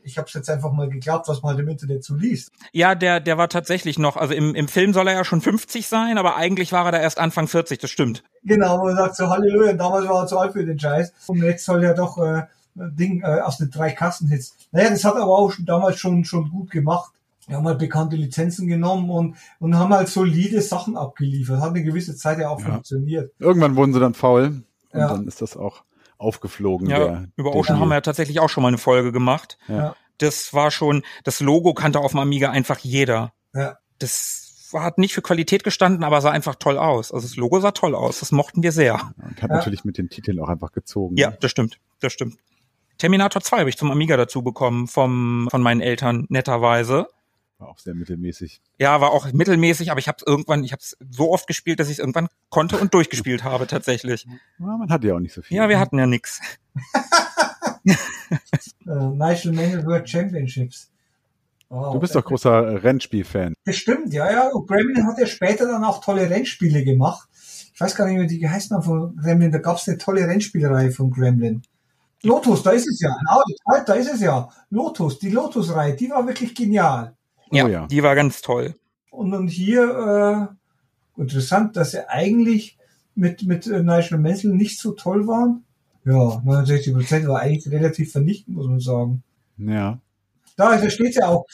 [0.03, 2.51] Ich habe es jetzt einfach mal geglaubt, was man halt im Internet so liest.
[2.73, 5.87] Ja, der, der war tatsächlich noch, also im, im Film soll er ja schon 50
[5.87, 8.23] sein, aber eigentlich war er da erst Anfang 40, das stimmt.
[8.43, 11.13] Genau, man sagt so Halleluja, und damals war er zu alt für den Scheiß.
[11.27, 12.43] Und jetzt soll er doch äh,
[12.77, 14.55] ein Ding äh, aus den drei Kassenhits.
[14.71, 17.11] Naja, das hat er aber auch schon damals schon schon gut gemacht.
[17.47, 21.61] Wir haben halt bekannte Lizenzen genommen und, und haben halt solide Sachen abgeliefert.
[21.61, 22.65] Hat eine gewisse Zeit ja auch Ja.
[22.71, 23.31] funktioniert.
[23.39, 25.07] Irgendwann wurden sie dann faul und Ja.
[25.07, 25.83] dann ist das auch
[26.17, 26.89] aufgeflogen.
[26.89, 27.79] Ja, der, über Ocean Deal.
[27.79, 29.57] haben wir ja tatsächlich auch schon mal eine Folge gemacht.
[29.67, 29.95] Ja.
[30.17, 33.33] Das war schon, das Logo kannte auf dem Amiga einfach jeder.
[33.53, 33.77] Ja.
[33.99, 37.11] Das hat nicht für Qualität gestanden, aber sah einfach toll aus.
[37.11, 38.19] Also das Logo sah toll aus.
[38.19, 38.95] Das mochten wir sehr.
[39.17, 39.57] Und hat Ja.
[39.57, 41.15] natürlich mit den Titeln auch einfach gezogen.
[41.17, 41.79] Ja, das stimmt.
[41.99, 42.37] Das stimmt.
[42.97, 47.07] Terminator 2 habe ich zum Amiga dazu bekommen vom, von meinen Eltern netterweise.
[47.59, 48.61] War auch sehr mittelmäßig.
[48.77, 51.79] Ja, war auch mittelmäßig, aber ich habe es irgendwann, ich habe es so oft gespielt,
[51.79, 54.27] dass ich es irgendwann konnte und durchgespielt habe tatsächlich.
[54.59, 55.57] Ja, man hatte ja auch nicht so viel.
[55.57, 56.39] Ja, wir hatten ja nix.
[58.85, 60.89] Äh, Nigel Manuel World Championships.
[61.69, 61.93] Wow.
[61.93, 63.53] Du bist doch großer Rennspiel-Fan.
[63.65, 64.47] Das stimmt, ja, ja.
[64.49, 67.27] Und Gremlin hat ja später dann auch tolle Rennspiele gemacht.
[67.73, 69.51] Ich weiß gar nicht, wie die geheißen haben von Gremlin.
[69.51, 71.61] Da gab's eine tolle Rennspielreihe von Gremlin.
[72.23, 73.09] Lotus, da ist es ja.
[73.09, 74.49] Genau, da- da ist es ja.
[74.69, 77.16] Lotus, die Lotus-Reihe, die war wirklich genial.
[77.51, 77.87] Ja, Oh ja.
[77.87, 78.75] die war ganz toll.
[79.11, 80.49] Und, und hier
[81.17, 82.77] äh, interessant, dass sie eigentlich
[83.15, 85.63] mit, mit äh, Nigel Mansell nicht so toll waren.
[86.05, 89.23] Ja, 69 Prozent war eigentlich relativ vernichtend, muss man sagen.
[89.57, 89.99] Ja.
[90.55, 91.45] Da, da steht ja auch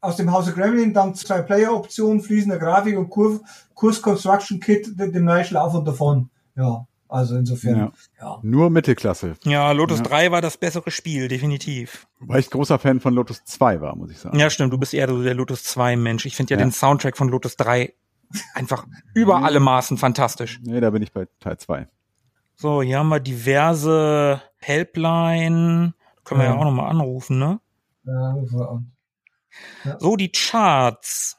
[0.00, 3.40] aus dem Hause Gremlin dank zwei Player-Optionen, fließender Grafik und Kur
[3.74, 6.30] Kurs Construction Kit dem Nigel auf und davon.
[6.56, 7.76] Ja, also insofern.
[7.76, 7.92] ja.
[8.20, 8.38] Ja.
[8.42, 9.34] Nur Mittelklasse.
[9.44, 10.04] Ja, Lotus Ja.
[10.04, 12.06] 3 war das bessere Spiel, definitiv.
[12.20, 14.38] Weil ich großer Fan von Lotus 2 war, muss ich sagen.
[14.38, 16.24] Ja, stimmt, du bist eher so der Lotus 2 Mensch.
[16.26, 16.64] Ich finde ja, Ja.
[16.66, 17.92] den Soundtrack von Lotus 3
[18.54, 20.60] einfach über alle Maßen fantastisch.
[20.62, 21.88] Nee, da bin ich bei Teil 2.
[22.54, 25.94] So, hier haben wir diverse Helpline.
[26.24, 26.58] Können wir ja Ja.
[26.58, 27.60] auch nochmal anrufen, ne?
[28.04, 28.92] Ja, rufen wir an.
[29.98, 31.36] So, die Charts.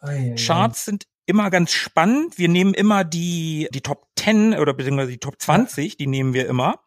[0.00, 0.34] Ei, ei, ei.
[0.36, 2.38] Charts sind immer ganz spannend.
[2.38, 6.46] Wir nehmen immer die, die Top 10 oder beziehungsweise die Top 20, die nehmen wir
[6.46, 6.80] immer.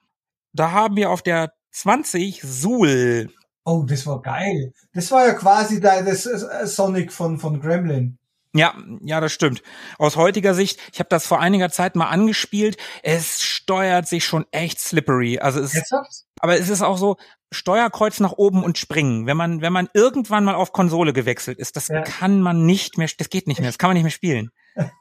[0.54, 3.30] Da haben wir auf der 20 Suhl.
[3.66, 4.74] Oh, das war geil.
[4.94, 8.18] Das war ja quasi da, das äh, Sonic von, von Gremlin.
[8.54, 9.62] Ja, ja, das stimmt.
[9.98, 14.46] Aus heutiger Sicht, ich habe das vor einiger Zeit mal angespielt, es steuert sich schon
[14.52, 15.40] echt slippery.
[15.40, 15.92] Also es,
[16.40, 17.18] aber es ist auch so
[17.56, 19.26] Steuerkreuz nach oben und springen.
[19.26, 22.02] Wenn man wenn man irgendwann mal auf Konsole gewechselt ist, das Ja.
[22.04, 24.52] kann man nicht mehr, das geht nicht mehr, das kann man nicht mehr spielen.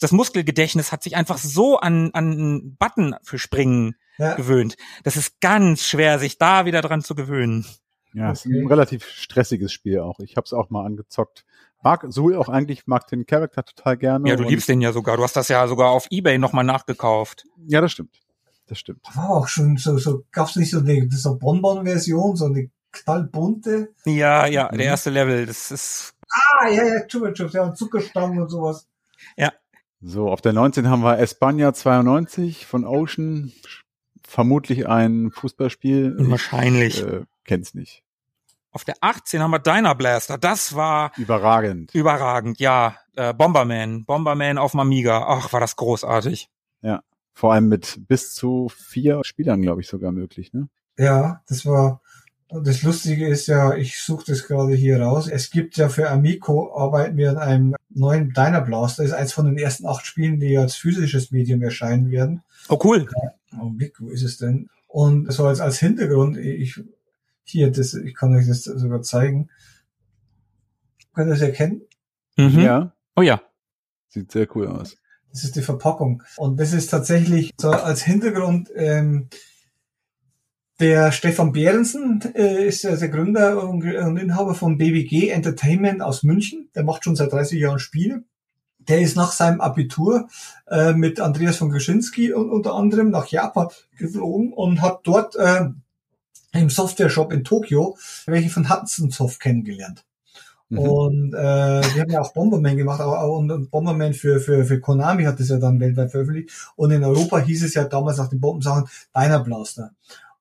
[0.00, 4.34] Das Muskelgedächtnis hat sich einfach so an an einen Button für Springen Ja.
[4.34, 4.76] gewöhnt.
[5.04, 7.64] Das ist ganz schwer, sich da wieder dran zu gewöhnen.
[8.12, 10.18] Ja, es ist ein relativ stressiges Spiel auch.
[10.20, 11.44] Ich habe es auch mal angezockt.
[11.82, 14.28] Mag Sul auch eigentlich, mag den Charakter total gerne.
[14.28, 15.16] Ja, du liebst den ja sogar.
[15.16, 17.44] Du hast das ja sogar auf eBay nochmal nachgekauft.
[17.66, 18.18] Ja, das stimmt.
[18.68, 19.00] Das stimmt.
[19.14, 23.94] War auch schon so, so, gab's nicht so eine, so Bonbon-Version, so eine knallbunte?
[24.04, 28.40] Ja, ja, der erste Level, das ist Ah, ja, ja, Chupa Chups, ja, und Zuckerstangen
[28.40, 28.86] und sowas.
[30.00, 33.52] So, auf der 19 haben wir Espana 92 von Ocean.
[34.22, 36.14] Vermutlich ein Fußballspiel.
[36.30, 37.00] wahrscheinlich.
[37.00, 38.04] Ich äh, kenn's nicht.
[38.70, 40.38] Auf der 18 haben wir Dyna Blaster.
[40.38, 41.92] Das war Überragend.
[41.96, 42.96] überragend, ja.
[43.16, 44.04] Äh, Bomberman.
[44.04, 45.24] Bomberman auf dem Amiga.
[45.26, 46.48] Ach, war das großartig.
[47.38, 50.68] Vor allem mit bis zu vier Spielern, glaube ich, sogar möglich, ne?
[50.96, 52.02] Ja, das war,
[52.48, 55.28] das Lustige ist ja, ich suche das gerade hier raus.
[55.28, 59.04] Es gibt ja für Amico, arbeiten wir an einem neuen Dyna Blaster.
[59.04, 62.42] Das ist eins von den ersten acht Spielen, die als physisches Medium erscheinen werden.
[62.68, 63.06] Oh, cool.
[63.56, 64.68] Augenblick, wo ist es denn?
[64.88, 66.82] Und so als, als Hintergrund, ich,
[67.44, 69.48] hier, das, ich kann euch das sogar zeigen.
[71.14, 71.82] Könnt ihr das erkennen?
[72.36, 72.58] Mhm.
[72.58, 72.92] Ja.
[73.14, 73.40] Oh ja.
[74.08, 74.96] Sieht sehr cool aus.
[75.32, 76.22] Das ist die Verpackung.
[76.36, 79.28] Und das ist tatsächlich so als Hintergrund, ähm,
[80.80, 86.22] der Stefan Behrensen äh, ist ja der Gründer und, und Inhaber von BBG Entertainment aus
[86.22, 86.70] München.
[86.74, 88.22] Der macht schon seit 30 Jahren Spiele.
[88.78, 90.28] Der ist nach seinem Abitur
[90.68, 95.66] äh, mit Andreas von Grzyński und unter anderem nach Japan geflogen und hat dort äh,
[96.52, 100.04] im Software-Shop in Tokio welche von Hudson Soft kennengelernt.
[100.70, 100.78] Mhm.
[100.78, 104.80] Und äh, die haben ja auch Bomberman gemacht, aber auch, und, Bomberman für, für, für
[104.80, 106.50] Konami hat das ja dann weltweit veröffentlicht.
[106.76, 109.92] Und in Europa hieß es ja damals nach den Bombensachen Diner Blaster.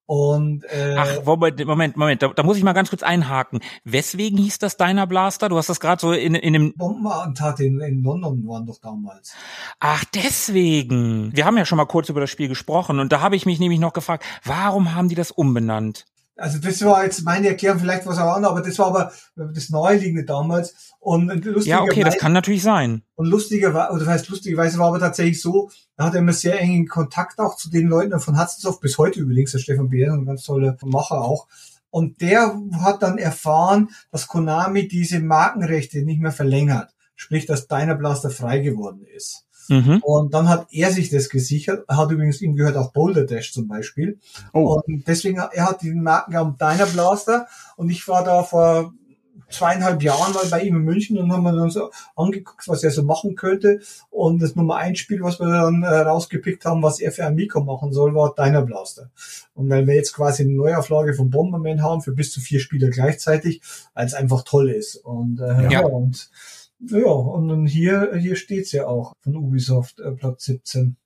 [0.07, 3.59] Und äh, Ach, Moment, Moment, Moment, da, da muss ich mal ganz kurz einhaken.
[3.83, 5.49] Weswegen hieß das Deiner Blaster?
[5.49, 6.73] Du hast das gerade so in, in dem.
[6.75, 9.33] Bombenattentate in, in London waren doch damals.
[9.81, 11.35] Ach, deswegen.
[11.35, 13.59] Wir haben ja schon mal kurz über das Spiel gesprochen und da habe ich mich
[13.59, 16.05] nämlich noch gefragt, warum haben die das umbenannt?
[16.37, 19.69] Also das war jetzt meine Erklärung, vielleicht was auch anderes, aber das war aber das
[19.69, 20.93] Naheliegende damals.
[20.99, 23.01] Und Ja, okay, das kann natürlich sein.
[23.15, 26.59] Und lustigerweise, oder das heißt lustigerweise war aber tatsächlich so, da hat er immer sehr
[26.59, 30.25] engen Kontakt auch zu den Leuten von Hudsonsoft, bis heute übrigens, der Stefan Beer, ein
[30.25, 31.47] ganz toller Macher auch.
[31.89, 36.93] Und der hat dann erfahren, dass Konami diese Markenrechte nicht mehr verlängert.
[37.15, 39.46] Sprich, dass Dyna Blaster frei geworden ist.
[39.69, 39.99] Mhm.
[40.03, 41.85] Und dann hat er sich das gesichert.
[41.87, 44.19] Er hat übrigens ihm gehört auch Boulder Dash zum Beispiel.
[44.53, 48.93] Oh, Und deswegen, er hat den Markennamen Dyna Blaster und ich war da vor
[49.49, 52.91] zweieinhalb Jahren mal bei ihm in München und haben wir dann so angeguckt, was er
[52.91, 53.79] so machen könnte.
[54.09, 57.61] Und das Nummer eins Spiel, was wir dann äh, rausgepickt haben, was er für Amico
[57.61, 59.09] machen soll, war Dyna Blaster.
[59.53, 62.89] Und weil wir jetzt quasi eine Neuauflage von Bomberman haben für bis zu vier Spieler
[62.89, 63.61] gleichzeitig,
[63.93, 64.95] weil es einfach toll ist.
[64.97, 65.71] Und äh, ja.
[65.71, 65.85] Ja.
[65.85, 66.29] und
[66.79, 70.97] ja, und dann hier, hier steht's ja auch von Ubisoft, äh, Platz 17.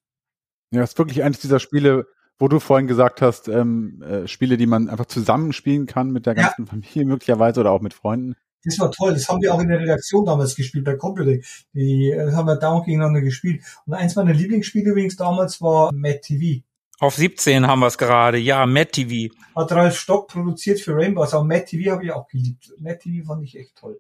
[0.72, 2.08] ja, ist wirklich eines dieser Spiele,
[2.40, 6.36] wo du vorhin gesagt hast, ähm, äh, Spiele, die man einfach zusammenspielen kann mit der
[6.36, 6.44] Ja.
[6.48, 8.36] ganzen Familie möglicherweise oder auch mit Freunden.
[8.64, 9.14] Das war toll.
[9.14, 11.38] Das haben wir auch in der Redaktion damals gespielt bei Computer.
[11.74, 13.64] Die äh, haben wir dauernd gegeneinander gespielt.
[13.88, 16.62] Und eins meiner Lieblingsspiele übrigens damals war Mad TV.
[17.00, 18.38] Auf 17 haben wir es gerade.
[18.38, 19.34] Ja, Matt TV.
[19.56, 21.22] Hat Ralf Stock produziert für Rainbow.
[21.22, 22.72] Also Mad TV habe ich auch geliebt.
[22.78, 24.00] Mad TV fand ich echt toll.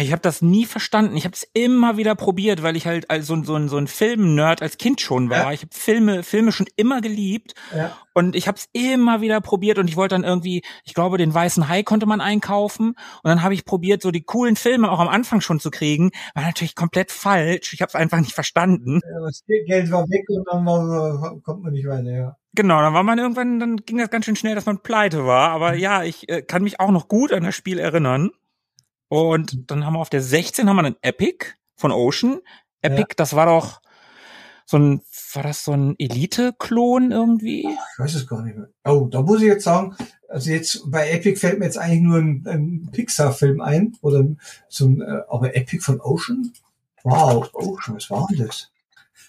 [0.00, 1.16] Ich habe das nie verstanden.
[1.16, 3.76] Ich habe es immer wieder probiert, weil ich halt als so, ein- so, ein- so
[3.78, 5.38] ein Film-Nerd als Kind schon war.
[5.46, 5.52] Ja.
[5.52, 7.96] Ich habe Filme, Filme schon immer geliebt Ja.
[8.14, 11.34] und ich habe es immer wieder probiert und ich wollte dann irgendwie, ich glaube, den
[11.34, 15.00] weißen Hai konnte man einkaufen und dann habe ich probiert, so die coolen Filme auch
[15.00, 16.10] am Anfang schon zu kriegen.
[16.34, 17.72] War natürlich komplett falsch.
[17.72, 19.00] Ich habe es einfach nicht verstanden.
[19.04, 22.36] Ja, Das Geld war weg und dann war, kommt man nicht weiter, ja.
[22.54, 25.50] Genau, dann war man irgendwann, dann ging das ganz schön schnell, dass man pleite war.
[25.50, 28.30] Aber ja, ich äh, kann mich auch noch gut an das Spiel erinnern.
[29.08, 31.46] Und dann haben wir auf der 16 haben wir einen Epic
[31.76, 32.40] von Ocean.
[32.82, 33.80] Epic, das war doch
[34.66, 35.00] so ein,
[35.32, 37.60] war das so ein Elite-Klon irgendwie?
[37.60, 38.68] Ich weiß es gar nicht mehr.
[38.84, 39.96] Oh, da muss ich jetzt sagen,
[40.28, 44.26] also jetzt bei Epic fällt mir jetzt eigentlich nur ein, ein Pixar-Film ein oder
[44.68, 46.52] so ein, äh, aber Epic von Ocean?
[47.02, 48.70] Wow, Ocean, was war denn das?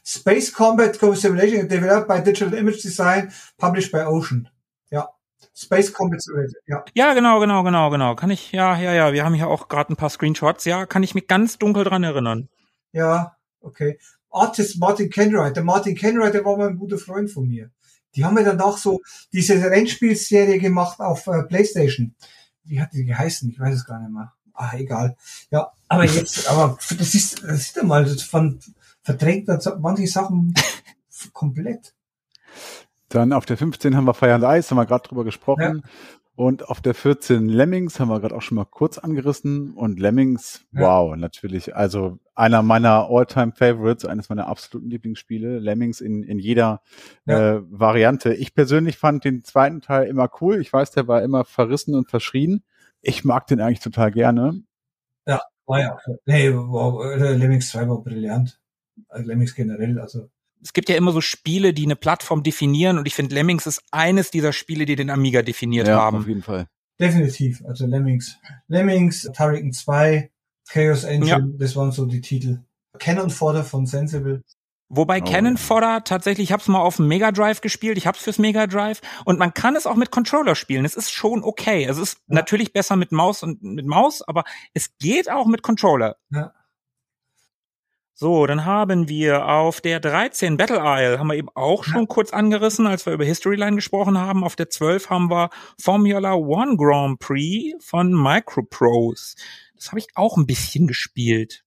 [0.04, 4.50] Space Combat Simulation developed by Digital Image Design, published by Ocean.
[4.92, 5.10] Ja.
[5.54, 6.86] Space Combat Simulation, ja.
[6.94, 8.16] Ja, genau, genau, genau, genau.
[8.16, 9.14] Kann ich, ja, ja, ja.
[9.14, 10.66] Wir haben hier auch gerade ein paar Screenshots.
[10.66, 12.50] Ja, kann ich mich ganz dunkel dran erinnern.
[12.92, 14.00] Ja, okay.
[14.32, 15.56] Artist Martin Kenwright.
[15.56, 17.72] Der Martin Kenwright, der war mal ein guter Freund von mir.
[18.16, 19.02] Die haben ja danach so
[19.34, 22.16] diese Rennspielserie gemacht auf äh, Playstation.
[22.64, 23.50] Wie hat die geheißen?
[23.50, 24.34] Ich weiß es gar nicht mehr.
[24.54, 25.16] Ah, egal.
[25.52, 28.60] Ja, aber jetzt, aber das ist, das ist ja mal, das von,
[29.04, 29.48] verdrängt
[29.80, 30.54] manche Sachen
[31.34, 31.94] komplett.
[33.10, 35.84] Dann auf der 15 haben wir Fire and Ice, haben wir gerade drüber gesprochen.
[36.36, 39.74] Und auf der 14 Lemmings haben wir gerade auch schon mal kurz angerissen.
[39.74, 40.82] Und Lemmings, Ja.
[40.82, 41.76] wow, natürlich.
[41.76, 45.60] Also einer meiner All-Time Favorites, eines meiner absoluten Lieblingsspiele.
[45.60, 46.82] Lemmings in, in jeder
[47.26, 47.56] Ja.
[47.58, 48.34] äh, Variante.
[48.34, 50.62] Ich persönlich fand den zweiten Teil immer cool.
[50.62, 52.64] Ich weiß, der war immer verrissen und verschrien.
[53.02, 54.62] Ich mag den eigentlich total gerne.
[55.66, 58.60] War ja, nee, wow, äh, Lemmings 2 war brillant.
[59.08, 60.30] Also Lemmings generell, also.
[60.62, 63.82] Es gibt ja immer so Spiele, die eine Plattform definieren und ich finde Lemmings ist
[63.92, 66.18] eines dieser Spiele, die den Amiga definiert ja, haben.
[66.18, 66.68] auf jeden Fall.
[67.00, 68.38] Definitiv, also Lemmings.
[68.68, 70.30] Lemmings, Turrican 2,
[70.70, 71.40] Chaos Engine, Ja.
[71.58, 72.60] das waren so die Titel.
[73.00, 74.44] Cannon Fodder von Sensible.
[74.92, 75.56] Wobei Oh, Cannon.
[75.58, 78.40] Fodder tatsächlich, ich habe es mal auf dem Mega Drive gespielt, ich habe es fürs
[78.40, 80.84] Mega Drive und man kann es auch mit Controller spielen.
[80.84, 81.86] Es ist schon okay.
[81.86, 82.36] Es ist Ja.
[82.36, 84.44] natürlich besser mit Maus und mit Maus, aber
[84.74, 86.18] es geht auch mit Controller.
[86.32, 86.52] Ja.
[88.22, 92.34] So, dann haben wir auf der 13 Battle Isle, haben wir eben auch schon kurz
[92.34, 94.44] angerissen, als wir über Historyline gesprochen haben.
[94.44, 95.50] Auf der 12 haben wir
[95.82, 99.36] Formula One Grand Prix von Microprose.
[99.78, 101.64] Das habe ich auch ein bisschen gespielt.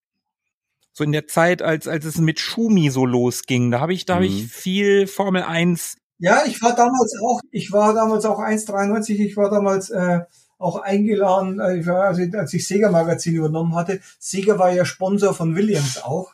[0.91, 4.13] So in der Zeit, als, als es mit Schumi so losging, da habe ich, da
[4.13, 4.47] habe ich Mhm.
[4.47, 5.97] viel Formel 1.
[6.19, 10.19] Ja, ich war damals auch, ich war damals auch 1,93, ich war damals äh,
[10.59, 14.01] auch eingeladen, also, als ich Sega Magazin übernommen hatte.
[14.19, 16.32] Sega war ja Sponsor von Williams auch.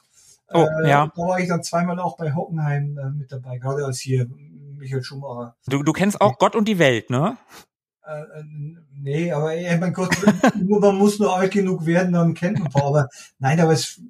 [0.53, 1.11] Oh, äh, ja.
[1.15, 4.27] Da war ich dann zweimal auch bei Hockenheim äh, mit dabei, gerade als hier
[4.77, 5.55] Michael Schumacher.
[5.67, 7.37] Du, du kennst auch Gott und die Welt, ne?
[8.05, 8.43] Äh, äh,
[8.93, 10.15] nee, aber ey, mein Gott,
[10.55, 12.85] nur man muss nur alt genug werden, dann kennt man ein paar.
[12.85, 13.07] Aber
[13.37, 14.01] nein, aber es,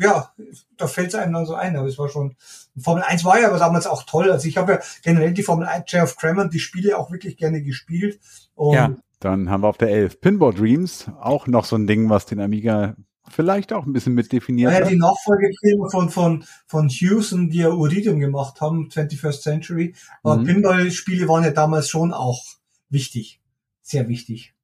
[0.00, 0.32] ja,
[0.76, 1.76] da fällt es einem dann so ein.
[1.76, 2.36] Aber es war schon,
[2.76, 4.32] Formel 1 war ja aber damals auch toll.
[4.32, 7.36] Also ich habe ja generell die Formel 1 Jay of Crammond, die Spiele auch wirklich
[7.36, 8.18] gerne gespielt.
[8.54, 8.90] Und Ja.
[9.20, 12.40] Dann haben wir auf der 11 Pinball Dreams, auch noch so ein Ding, was den
[12.40, 12.94] Amiga
[13.28, 14.90] vielleicht auch ein bisschen mit definiert Ja, hat.
[14.90, 19.94] die Nachfolgefilme von, von, von Houston, die ja Uridium gemacht haben, 21st Century.
[20.22, 20.44] Aber Mhm.
[20.44, 22.42] Pinball-Spiele waren ja damals schon auch
[22.90, 23.40] wichtig.
[23.82, 24.54] Sehr wichtig.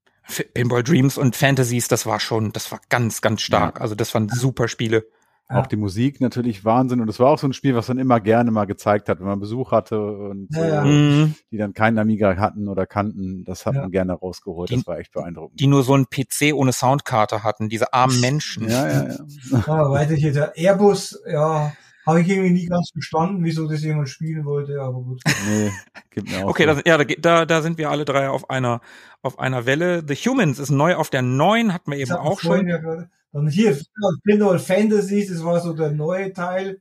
[0.54, 3.80] Pinball Dreams und Fantasies, das war schon, das war ganz, ganz stark.
[3.80, 5.06] Also das waren super Spiele.
[5.52, 7.00] Auch die Musik natürlich Wahnsinn.
[7.00, 9.26] Und es war auch so ein Spiel, was man immer gerne mal gezeigt hat, wenn
[9.26, 10.82] man Besuch hatte und Ja, ja.
[10.82, 11.34] so, Mhm.
[11.50, 13.44] die dann keinen Amiga hatten oder kannten.
[13.44, 13.82] Das hat Ja.
[13.82, 14.70] man gerne rausgeholt.
[14.70, 15.58] Die- Das war echt beeindruckend.
[15.60, 18.68] Die nur so ein PC ohne Soundkarte hatten, diese armen Menschen.
[18.68, 19.62] ja, ja, ja.
[19.66, 21.72] Aber weiter hier, der Airbus, ja,
[22.10, 25.22] habe ich irgendwie nie ganz verstanden, wieso das jemand spielen wollte, aber gut.
[25.48, 25.70] Nee,
[26.10, 28.80] gibt mir auch Okay, das, ja, da, da, da sind wir alle drei auf einer,
[29.22, 30.02] auf einer Welle.
[30.06, 32.68] The Humans ist neu auf der 9, hatten wir eben auch schon.
[32.68, 33.10] Ja gerade.
[33.32, 33.76] Dann hier,
[34.24, 36.80] Pinball Fantasy, das war so der neue Teil.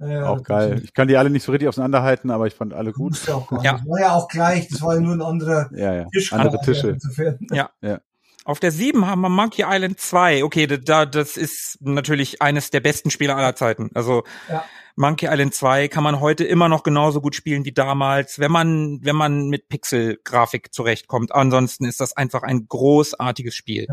[0.00, 0.80] Äh, auch geil.
[0.82, 3.26] Ich kann die alle nicht so richtig auseinanderhalten, aber ich fand alle Gut.
[3.26, 3.46] Ja.
[3.62, 3.72] Ja.
[3.72, 6.04] Das war ja auch gleich, das war ja nur ein anderer Ja, ja.
[6.06, 6.32] Tisch.
[6.32, 6.90] Andere Tische.
[6.90, 7.38] Insofern.
[8.44, 10.44] Auf der 7 haben wir Monkey Island 2.
[10.44, 13.90] Okay, da- da, das ist natürlich eines der besten Spiele aller Zeiten.
[13.94, 14.64] Also Ja.
[14.96, 18.98] Monkey Island 2 kann man heute immer noch genauso gut spielen wie damals, wenn man,
[19.02, 21.32] wenn man mit Pixel-Grafik zurechtkommt.
[21.34, 23.86] Ansonsten ist das einfach ein großartiges Spiel.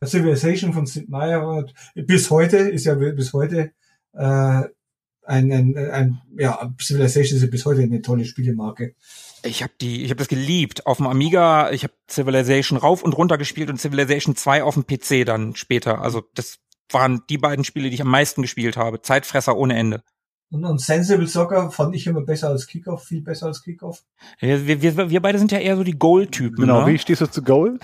[0.00, 3.72] Der Civilization von Sid Meier bis heute, ist ja bis heute
[4.14, 8.94] äh, ein, ein, ein, ja, Civilization ist ja bis heute eine tolle Spielemarke.
[9.42, 11.70] Ich habe die, ich habe das geliebt auf dem Amiga.
[11.70, 16.02] Ich habe Civilization rauf und runter gespielt und Civilization 2 auf dem PC dann später.
[16.02, 16.58] Also das
[16.90, 19.02] waren die beiden Spiele, die ich am meisten gespielt habe.
[19.02, 20.02] Zeitfresser ohne Ende.
[20.50, 24.04] Und, und Sensible Soccer fand ich immer besser als Kickoff, viel besser als Kickoff.
[24.40, 26.56] Wir, wir, wir beide sind ja eher so die Goal-Typen.
[26.56, 26.92] Genau, ne?
[26.92, 27.78] wie stehst du zu Goal?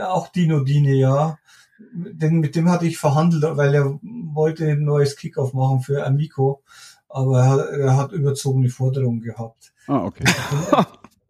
[0.00, 1.38] Auch Dino Dine, ja.
[1.78, 6.62] Den, mit dem hatte ich verhandelt, weil er wollte ein neues Kickoff machen für Amico,
[7.08, 9.74] aber er, er hat überzogene Forderungen gehabt.
[9.88, 10.24] Ah, okay.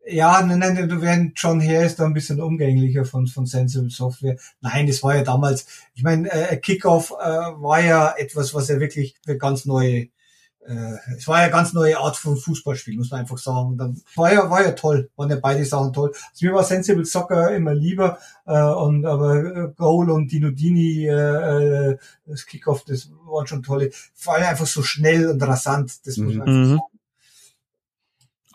[0.09, 3.91] Ja, nein, nein, du werden John Hare ist da ein bisschen umgänglicher von, von Sensible
[3.91, 4.37] Software.
[4.61, 8.79] Nein, das war ja damals, ich meine, äh, Kickoff äh, war ja etwas, was ja
[8.79, 10.03] wirklich eine ganz neue,
[10.65, 13.71] äh, es war ja eine ganz neue Art von Fußballspiel, muss man einfach sagen.
[13.71, 16.13] Und dann war ja, war ja toll, waren ja beide Sachen toll.
[16.31, 21.05] Also mir war Sensible Soccer immer lieber, äh, und aber äh, Goal und Dino Dini,
[21.09, 23.91] äh, äh, das Kickoff, das waren schon tolle.
[24.15, 26.71] Vor allem einfach so schnell und rasant, das muss man einfach Mhm.
[26.77, 26.83] sagen.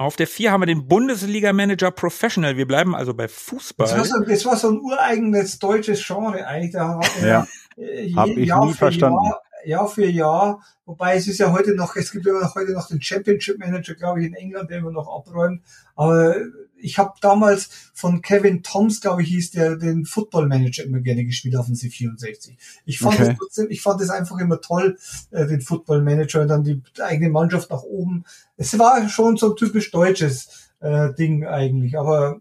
[0.02, 2.58] Auf der 4 haben wir den Bundesliga-Manager Professional.
[2.58, 4.06] Wir bleiben also bei Das war, Fußball.
[4.06, 6.72] so, das war so ein ureigenes deutsches Genre eigentlich.
[6.72, 7.48] Da Ja.
[7.78, 9.20] äh, Hab ich nie verstanden.
[9.24, 10.62] Jahr, Jahr für Jahr.
[10.86, 13.94] Wobei es ist ja heute noch, es gibt immer noch heute noch den Championship Manager,
[13.94, 15.62] glaube ich, in England, der immer noch abräumt.
[15.96, 16.36] Aber
[16.82, 21.26] ich habe damals von Kevin Toms, glaube ich, hieß der, den Football Manager immer gerne
[21.26, 22.56] gespielt auf dem C64.
[22.86, 23.28] Ich fand Okay.
[23.28, 24.98] das trotzdem, ich fand das einfach immer toll,
[25.32, 28.26] äh, den Football Manager und dann die eigene Mannschaft nach oben.
[28.58, 32.40] Es war schon so ein typisch deutsches äh, Ding eigentlich, aber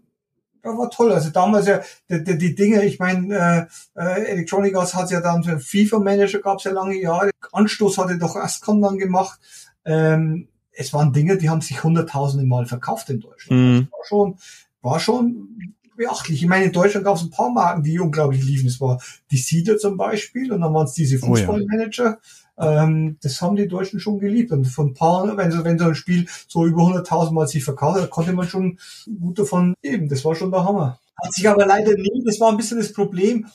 [0.65, 1.13] ja, war toll.
[1.13, 5.21] Also damals ja, die, die, die Dinge, ich meine, äh, äh, Electronic Arts hat ja
[5.21, 7.31] dann so einen FIFA-Manager, gab es ja lange Jahre.
[7.53, 9.41] Anstoß hatte doch Ascon dann gemacht.
[9.85, 13.61] Ähm, es waren Dinge, die haben sich hunderttausende Mal verkauft in Deutschland.
[13.61, 13.89] Mhm.
[13.91, 14.39] Das war schon,
[14.83, 16.43] war schon beachtlich.
[16.43, 18.69] Ich meine, in Deutschland gab es ein paar Marken, die unglaublich liefen.
[18.69, 21.45] Es war die Cedar zum Beispiel und dann waren es diese Oh ja.
[21.47, 22.19] Fußballmanager.
[22.59, 24.53] ähm, das haben die Deutschen schon geliebt.
[24.53, 27.65] Und von ein paar, wenn so, wenn so ein Spiel so über 100.000 Mal sich
[27.65, 28.79] verkauft, hat, konnte man schon
[29.21, 30.09] gut davon leben.
[30.09, 30.99] Das war schon der Hammer.
[31.23, 33.47] Hat sich aber leider nie, das war ein bisschen das Problem,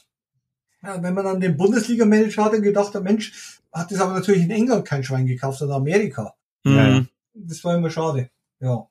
[0.83, 4.51] ja, wenn man dann den Bundesliga-Manager hatte gedacht hat, Mensch, hat das aber natürlich in
[4.51, 6.35] England kein Schwein gekauft, sondern Amerika.
[6.65, 6.75] Mhm.
[6.75, 7.05] Ja, ja.
[7.33, 8.29] Das war immer schade.
[8.59, 8.87] Ja.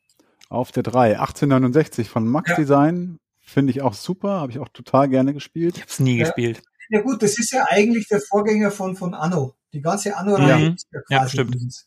[0.49, 2.57] Auf der 3, 1869 von Max Ja.
[2.57, 3.19] Design.
[3.41, 5.77] Finde ich auch super, habe ich auch total gerne gespielt.
[5.77, 6.25] Ich hab's nie Ja.
[6.25, 6.63] gespielt.
[6.91, 9.55] Ja gut, das ist ja eigentlich der Vorgänger von, von Anno.
[9.73, 10.73] Die ganze Anno-Reihe Ja.
[10.75, 11.55] ist ja Ja, stimmt.
[11.55, 11.87] dieses.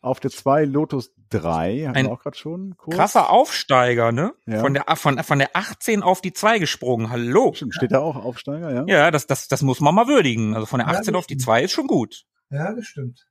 [0.00, 2.76] Auf der 2 Lotus 3, hatten Ein wir auch gerade schon.
[2.76, 2.96] Kurz.
[2.96, 4.34] Krasser Aufsteiger, ne?
[4.46, 4.58] Ja.
[4.60, 7.08] Von der von, von der 18 auf die 2 gesprungen.
[7.10, 7.52] Hallo.
[7.54, 8.84] Stimmt, steht da auch Aufsteiger, ja?
[8.86, 10.54] Ja, das, das, das muss man mal würdigen.
[10.54, 11.44] Also von der Ja, 18 auf die richtig.
[11.46, 12.24] 2 ist schon gut.
[12.50, 13.26] Ja, das stimmt.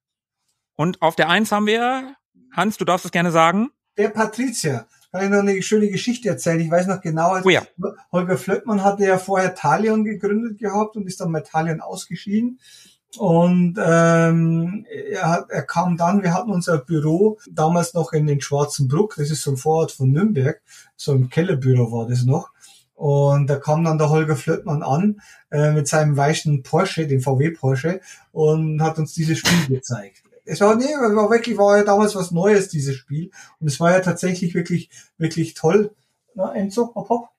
[0.76, 2.16] Und auf der Eins haben wir,
[2.52, 3.70] Hans, du darfst es gerne sagen.
[3.98, 4.88] Der Patrizier.
[5.12, 6.62] Kann ich noch eine schöne Geschichte erzählen.
[6.62, 7.64] Ich weiß noch genau, als Oh ja.
[8.14, 12.60] Holger Flöttmann hatte ja vorher Talion gegründet gehabt und ist dann mit Talion ausgeschieden.
[13.18, 18.40] Und ähm, er, hat, er kam dann, wir hatten unser Büro damals noch in den
[18.40, 20.62] Schwarzen Bruck, das ist so ein Vorort von Nürnberg,
[20.96, 22.52] so ein Kellerbüro war das noch.
[22.94, 27.52] Und da kam dann der Holger Flöttmann an äh, mit seinem weißen Porsche, den VW
[27.52, 28.00] Porsche,
[28.32, 30.24] und hat uns dieses Spiel gezeigt.
[30.46, 33.32] Es war, nee, war wirklich, war ja damals was Neues, dieses Spiel.
[33.60, 35.94] Und es war ja tatsächlich wirklich, wirklich toll.
[36.34, 37.30] Na, Enzo, hopp, hopp.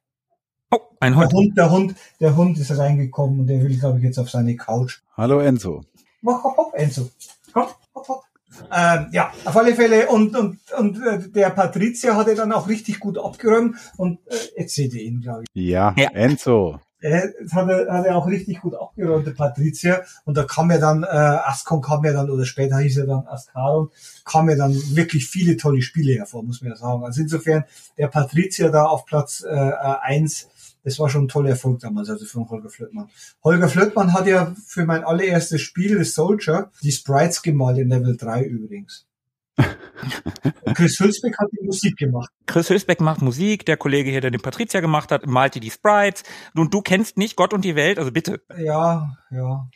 [0.71, 1.33] Oh, ein Der Hund.
[1.33, 4.57] Hund, der Hund, der Hund ist reingekommen und der will, glaube ich, jetzt auf seine
[4.57, 5.01] Couch.
[5.17, 5.83] Hallo Enzo.
[6.23, 7.11] Mach hopp, hopp, Enzo.
[7.53, 8.23] Komm, hopp, hopp.
[8.71, 10.09] Ähm, ja, auf alle Fälle.
[10.09, 13.77] Und, und, und äh, der Patrizier hatte dann auch richtig gut abgeräumt.
[13.97, 15.49] Und äh, jetzt seht ihr ihn, glaube ich.
[15.55, 16.11] Ja, Ja.
[16.13, 16.79] Enzo.
[17.03, 20.05] Das hat er, hat er auch richtig gut abgeräumt, der Patrizier.
[20.25, 23.27] Und da kam ja dann, äh, Ascon kam ja dann, oder später hieß er dann
[23.27, 23.91] Ascaron,
[24.25, 27.05] kam ja dann wirklich viele tolle Spiele hervor, muss man ja sagen.
[27.05, 27.65] Also insofern,
[27.99, 30.49] der Patrizier da auf Platz äh, eins,
[30.85, 33.09] das war schon ein toller Erfolg damals, also für Holger Flöttmann.
[33.43, 38.17] Holger Flöttmann hat ja für mein allererstes Spiel, das Soldier, die Sprites gemalt in Level
[38.17, 39.07] 3 übrigens.
[40.75, 42.31] Chris Hülsbeck hat die Musik gemacht.
[42.47, 46.23] Chris Hülsbeck macht Musik, der Kollege hier, der den Patrizier gemacht hat, malte die Sprites.
[46.55, 48.43] Und du kennst nicht Gott und die Welt, also bitte.
[48.59, 49.69] Ja, ja.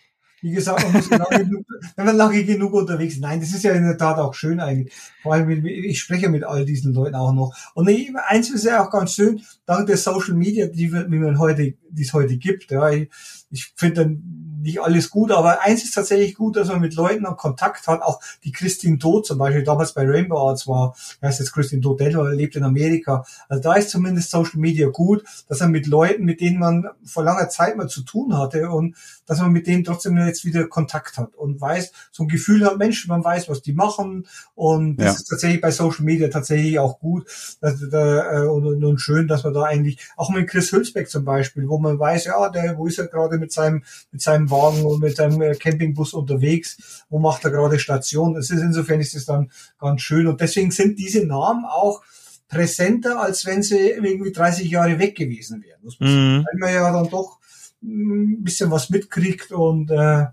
[0.42, 1.66] Wie gesagt, man muss lange genug,
[1.96, 3.20] wenn man lange genug unterwegs ist.
[3.20, 4.94] Nein, das ist ja in der Tat auch schön eigentlich.
[5.22, 7.52] Vor allem, ich spreche mit all diesen Leuten auch noch.
[7.74, 7.88] Und
[8.28, 12.02] eins ist ja auch ganz schön, dank der Social Media, die, wie man heute, die
[12.02, 12.70] es heute gibt.
[12.70, 13.10] Ja, ich,
[13.50, 17.22] ich finde dann nicht alles gut, aber eins ist tatsächlich gut, dass man mit Leuten
[17.22, 18.02] noch Kontakt hat.
[18.02, 22.00] Auch die Christine Todt zum Beispiel, damals bei Rainbow Arts war, heißt jetzt Christine Todt,
[22.00, 23.24] Delta, lebt in Amerika.
[23.48, 27.24] Also da ist zumindest Social Media gut, dass man mit Leuten, mit denen man vor
[27.24, 28.94] langer Zeit mal zu tun hatte und
[29.26, 32.76] dass man mit denen trotzdem jetzt wieder Kontakt hat und weiß, so ein Gefühl hat,
[32.78, 35.12] Mensch, man weiß, was die machen und das Ja.
[35.14, 37.26] ist tatsächlich bei Social Media tatsächlich auch gut
[37.60, 41.24] dass, da, äh, und, und schön, dass man da eigentlich, auch mit Chris Hülsbeck zum
[41.24, 43.82] Beispiel, wo man weiß, ja, der, wo ist er gerade mit seinem,
[44.12, 48.50] mit seinem Wagen und mit seinem äh, Campingbus unterwegs, wo macht er gerade Station, es
[48.50, 52.02] ist insofern ist es dann ganz schön und deswegen sind diese Namen auch
[52.48, 56.44] präsenter, als wenn sie irgendwie 30 Jahre weg gewesen wären, sagen Mhm.
[56.44, 57.38] weil man ja dann doch
[57.80, 60.26] mm, ein bisschen was mitkriegt und äh,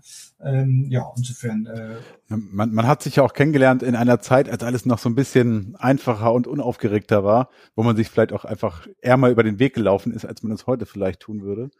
[0.44, 1.96] ähm, ja, insofern äh,
[2.28, 5.14] Man, man hat sich ja auch kennengelernt in einer Zeit, als alles noch so ein
[5.14, 9.58] bisschen einfacher und unaufgeregter war, wo man sich vielleicht auch einfach eher mal über den
[9.58, 11.70] Weg gelaufen ist, als man es heute vielleicht tun würde.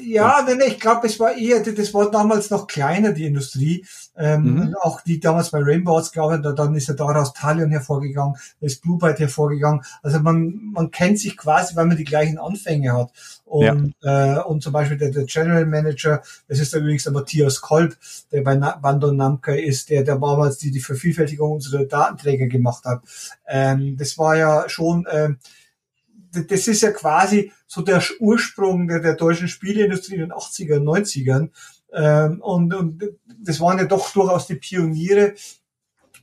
[0.00, 3.84] Ja, nee, ich glaube, es war eher, das war damals noch kleiner, die Industrie.
[4.16, 4.74] Ähm, Mhm.
[4.80, 8.34] Auch die damals bei Rainbow Arts, glaube ich, da, dann ist ja daraus Talion hervorgegangen,
[8.60, 9.82] da ist Blue Byte hervorgegangen.
[10.02, 13.10] Also man, man kennt sich quasi, weil man die gleichen Anfänge hat.
[13.44, 17.60] Und, äh, und zum Beispiel der, der General Manager, das ist da übrigens der Matthias
[17.60, 17.96] Kolb,
[18.32, 22.84] der bei Na Bandon Namka ist, der, der damals die, die Vervielfältigung unserer Datenträger gemacht
[22.84, 23.02] hat.
[23.46, 25.36] Ähm, das war ja schon, d-
[26.34, 31.50] das ist ja quasi so der Ursprung der, der deutschen Spieleindustrie in den 80er, 90ern.
[31.92, 33.02] Ähm, und, und
[33.42, 35.34] das waren ja doch durchaus die Pioniere.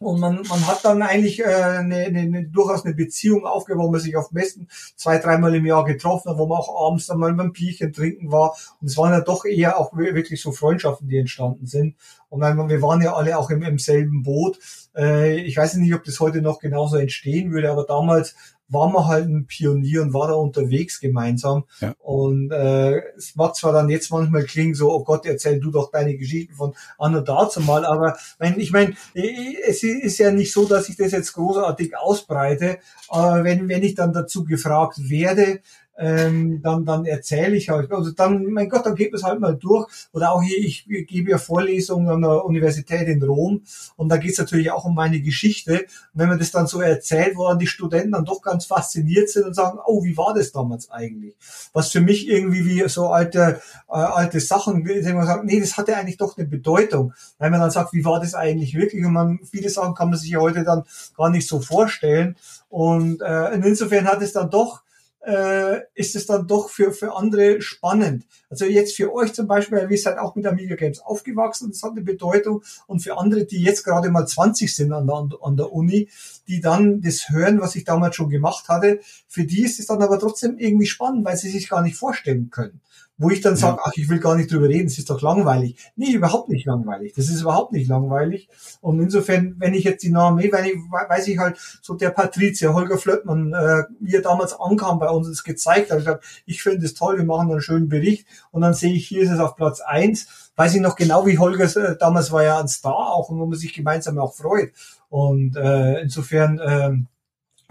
[0.02, 3.92] Und man, man hat dann eigentlich äh, eine, eine, eine, durchaus eine Beziehung aufgebaut, wo
[3.92, 7.20] man sich auf Messen zwei, dreimal im Jahr getroffen hat, wo man auch abends dann
[7.20, 8.56] mal beim Bierchen trinken war.
[8.82, 11.96] Und es waren ja doch eher auch wir- wirklich so Freundschaften, die entstanden sind.
[12.30, 14.58] Und wir waren ja alle auch im, im selben Boot.
[14.96, 18.36] Äh, ich weiß nicht, ob das heute noch genauso entstehen würde, aber damals
[18.72, 21.66] war man halt ein Pionier und war da unterwegs gemeinsam.
[21.82, 21.94] Ja.
[22.00, 25.92] Und äh, es mag zwar dann jetzt manchmal klingen so, oh Gott, erzähl du doch
[25.92, 30.54] deine Geschichten von an und dazu mal, aber mein, ich meine, es ist ja nicht
[30.54, 32.80] so, dass ich das jetzt großartig ausbreite,
[33.10, 35.60] aber wenn, wenn ich dann dazu gefragt werde,
[35.98, 37.92] ähm, dann, dann erzähle ich halt.
[37.92, 39.88] Also dann, mein Gott, dann geht es halt mal durch.
[40.14, 43.62] Oder auch hier, ich gebe ja Vorlesungen an der Universität in Rom
[43.98, 45.82] und da geht es natürlich auch um meine Geschichte.
[45.82, 49.30] Und wenn man das dann so erzählt, wo dann die Studenten dann doch ganz fasziniert
[49.30, 51.36] sind und sagen, oh, wie war das damals eigentlich?
[51.74, 55.78] Was für mich irgendwie wie so alte, äh, alte Sachen, wenn man sagt, nee, das
[55.78, 57.14] hatte eigentlich doch eine Bedeutung.
[57.38, 59.06] Weil man dann sagt, wie war das eigentlich wirklich?
[59.06, 60.84] Und man, viele Sachen kann man sich ja heute dann
[61.16, 62.38] gar nicht so vorstellen.
[62.70, 64.82] Und äh, insofern hat es dann doch
[65.24, 68.26] äh, ist es dann doch für, für andere spannend.
[68.50, 71.92] Also jetzt für euch zum Beispiel, ihr seid auch mit Amiga Games aufgewachsen, das hat
[71.92, 72.64] eine Bedeutung.
[72.88, 76.10] Und für andere, die jetzt gerade mal 20 sind an der, an der Uni,
[76.48, 80.02] die dann das hören, was ich damals schon gemacht hatte, für die ist es dann
[80.02, 82.82] aber trotzdem irgendwie spannend, weil sie sich gar nicht vorstellen können.
[83.22, 85.78] Wo ich dann sage, ach, ich will gar nicht drüber reden, es ist doch langweilig.
[85.96, 87.14] Nee, überhaupt nicht langweilig.
[87.16, 88.50] Das ist überhaupt nicht langweilig.
[88.82, 92.74] Und insofern, wenn ich jetzt die Namen, wenn ich, weiß ich halt, so der Patrizier,
[92.74, 96.64] Holger Flöttmann, äh, wie er damals ankam bei uns, es gezeigt hat, ich, gesagt, ich
[96.64, 98.26] finde es toll, wir machen einen schönen Bericht.
[98.50, 100.52] Und dann sehe ich, hier ist es auf Platz eins.
[100.56, 103.46] Weiß ich noch genau, wie Holger, äh, damals war ja ein Star auch und wo
[103.46, 104.72] man sich gemeinsam auch freut.
[105.10, 106.92] Und äh, insofern, äh,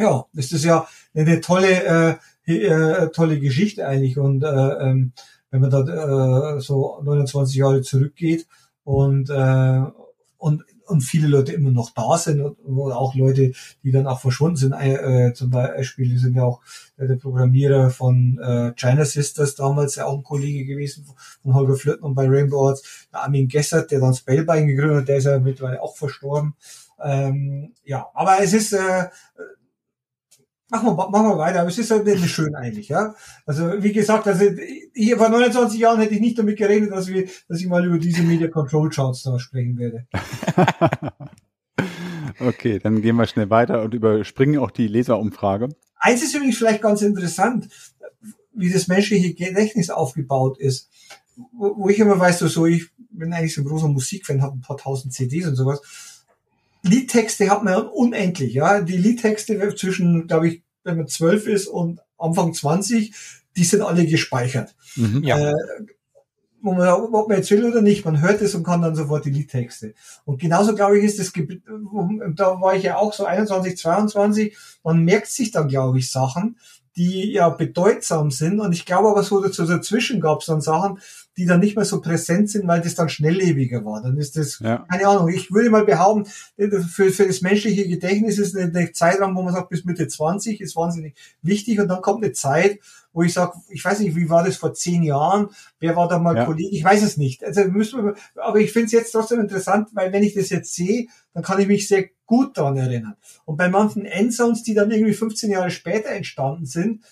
[0.01, 4.19] ja, ist das ja eine tolle, äh, äh, tolle Geschichte eigentlich.
[4.19, 5.13] Und äh, ähm,
[5.51, 8.47] wenn man da äh, so 29 Jahre zurückgeht
[8.85, 9.83] und äh,
[10.39, 13.53] und und viele Leute immer noch da sind und, und auch Leute,
[13.83, 14.73] die dann auch verschwunden sind.
[14.73, 16.61] Äh, zum Beispiel sind ja auch
[16.97, 21.07] äh, der Programmierer von äh, China Sisters damals ja auch ein Kollege gewesen
[21.43, 25.17] von Holger Flöten bei Rainbow Arts, der Armin Gessert, der dann Spellbein gegründet hat, der
[25.17, 26.55] ist ja mittlerweile auch verstorben.
[27.03, 29.05] Ähm, ja, aber es ist äh,
[30.71, 33.15] Machen wir, machen wir weiter, aber es ist halt nicht schön eigentlich, ja.
[33.45, 34.45] Also, wie gesagt, also,
[34.95, 37.99] hier vor 29 Jahren hätte ich nicht damit gerechnet, dass, wir, dass ich mal über
[37.99, 40.07] diese Media Control Charts da sprechen werde.
[42.41, 45.71] okay, dann gehen wir schnell weiter und überspringen auch die Leserumfrage.
[45.97, 47.69] Eins ist übrigens vielleicht ganz interessant,
[48.53, 50.89] wie das menschliche Gedächtnis aufgebaut ist.
[51.53, 54.61] Wo, wo ich immer weiß, so, ich bin eigentlich so ein großer Musikfan, habe ein
[54.61, 55.81] paar tausend CDs und sowas
[56.83, 58.81] Liedtexte hat man unendlich, ja.
[58.81, 63.13] Die Liedtexte zwischen, glaube ich, wenn man zwölf ist und Anfang 20,
[63.57, 64.75] die sind alle gespeichert.
[64.97, 65.51] Mhm, ja.
[65.51, 65.55] Äh,
[66.63, 69.31] man, ob man jetzt will oder nicht, man hört es und kann dann sofort die
[69.31, 69.95] Liedtexte.
[70.25, 75.03] Und genauso, glaube ich, ist das, da war ich ja auch so 21, 22, man
[75.05, 76.59] merkt sich dann, glaube ich, Sachen,
[76.97, 78.61] die ja bedeutsam sind.
[78.61, 80.99] Und ich glaube aber so dazwischen gab es dann Sachen,
[81.37, 84.03] die dann nicht mehr so präsent sind, weil das dann schnelllebiger war.
[84.03, 84.85] Dann ist das, ja.
[84.91, 89.37] keine Ahnung, ich würde mal behaupten, für, für das menschliche Gedächtnis ist eine, eine Zeitraum,
[89.37, 92.81] wo man sagt, bis Mitte 20 ist wahnsinnig wichtig und dann kommt eine Zeit,
[93.13, 95.49] wo ich sage, ich weiß nicht, wie war das vor zehn Jahren?
[95.79, 96.45] Wer war da mal ja.
[96.45, 96.71] Kollege?
[96.71, 97.45] Ich weiß es nicht.
[97.45, 100.75] Also müssen wir, aber ich finde es jetzt trotzdem interessant, weil wenn ich das jetzt
[100.75, 103.17] sehe, dann kann ich mich sehr gut daran erinnern.
[103.45, 107.03] Und bei manchen Endsounds, die dann irgendwie 15 Jahre später entstanden sind,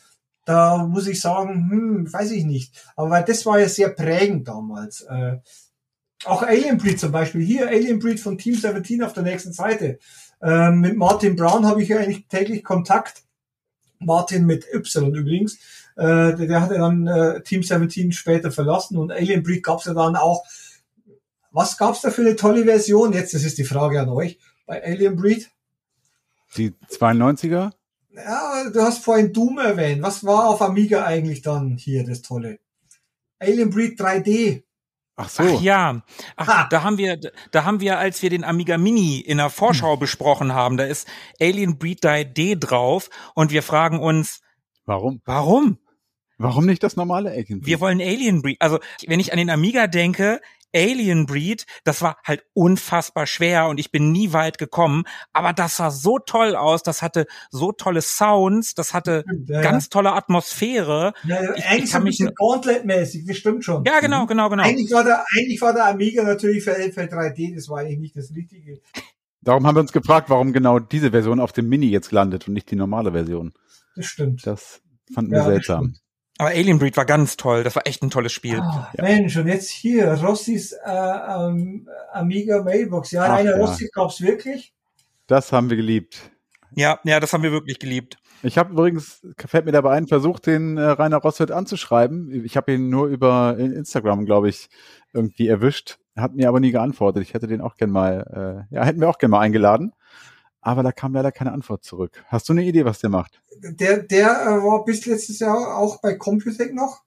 [0.44, 2.72] da muss ich sagen, hm, weiß ich nicht.
[2.96, 5.02] Aber weil das war ja sehr prägend damals.
[5.02, 5.38] Äh,
[6.24, 7.42] auch Alien Breed zum Beispiel.
[7.42, 9.98] Hier Alien Breed von Team 17 auf der nächsten Seite.
[10.40, 13.24] Äh, mit Martin Brown habe ich ja eigentlich täglich Kontakt.
[13.98, 15.58] Martin mit Y übrigens.
[15.98, 19.86] Äh, der, der hatte dann äh, Team 17 später verlassen und Alien Breed gab es
[19.86, 20.44] ja dann auch.
[21.50, 23.12] Was gab's da für eine tolle Version?
[23.12, 24.38] Jetzt, das ist die Frage an euch.
[24.64, 25.50] Bei Alien Breed?
[26.56, 27.72] Die 92er?
[28.14, 30.02] Ja, du hast vorhin Doom erwähnt.
[30.02, 32.60] Was war auf Amiga eigentlich dann hier das Tolle?
[33.40, 34.62] Alien Breed 3D.
[35.16, 35.42] Ach so.
[35.42, 36.02] Ach ja.
[36.36, 36.68] Ach, ha.
[36.70, 37.18] da haben wir,
[37.50, 39.98] da haben wir, als wir den Amiga Mini in der Vorschau hm.
[39.98, 41.08] besprochen haben, da ist
[41.40, 44.42] Alien Breed 3D drauf und wir fragen uns,
[44.84, 45.20] warum?
[45.24, 45.78] Warum?
[46.38, 47.66] Warum nicht das normale Alien Breed?
[47.66, 48.56] Wir wollen Alien Breed.
[48.60, 50.40] Also, wenn ich an den Amiga denke,
[50.74, 55.76] Alien Breed, das war halt unfassbar schwer und ich bin nie weit gekommen, aber das
[55.76, 59.88] sah so toll aus, das hatte so tolle Sounds, das hatte ja, ganz ja.
[59.90, 61.14] tolle Atmosphäre.
[61.24, 63.84] Ja, ich, eigentlich ich so ein bisschen Gauntlet-mäßig, das stimmt schon.
[63.84, 64.62] Ja, genau, genau, genau.
[64.62, 68.16] Eigentlich war der, eigentlich war der Amiga natürlich für LFL 3D, das war eigentlich nicht
[68.16, 68.80] das Richtige.
[69.40, 72.54] Darum haben wir uns gefragt, warum genau diese Version auf dem Mini jetzt landet und
[72.54, 73.54] nicht die normale Version.
[73.96, 74.46] Das stimmt.
[74.46, 74.82] Das
[75.14, 75.94] fanden wir seltsam.
[76.38, 77.64] Aber Alien Breed war ganz toll.
[77.64, 78.60] Das war echt ein tolles Spiel.
[78.60, 79.02] Ah, ja.
[79.02, 83.10] Mensch, und jetzt hier, Rossis äh, ähm, Amiga Mailbox.
[83.10, 83.56] Ja, Ach, eine ja.
[83.56, 84.72] Rossi gab's wirklich.
[85.26, 86.30] Das haben wir geliebt.
[86.74, 88.18] Ja, ja, das haben wir wirklich geliebt.
[88.44, 92.44] Ich habe übrigens, fällt mir dabei ein, versucht, den äh, Rainer Rosswitz anzuschreiben.
[92.44, 94.68] Ich habe ihn nur über Instagram, glaube ich,
[95.12, 95.98] irgendwie erwischt.
[96.16, 97.22] Hat mir aber nie geantwortet.
[97.22, 99.92] Ich hätte den auch gern mal, äh, ja, hätten wir auch gern mal eingeladen
[100.68, 102.22] aber da kam leider keine Antwort zurück.
[102.26, 103.40] Hast du eine Idee, was der macht?
[103.62, 107.04] Der, der äh, war bis letztes Jahr auch bei Computec noch.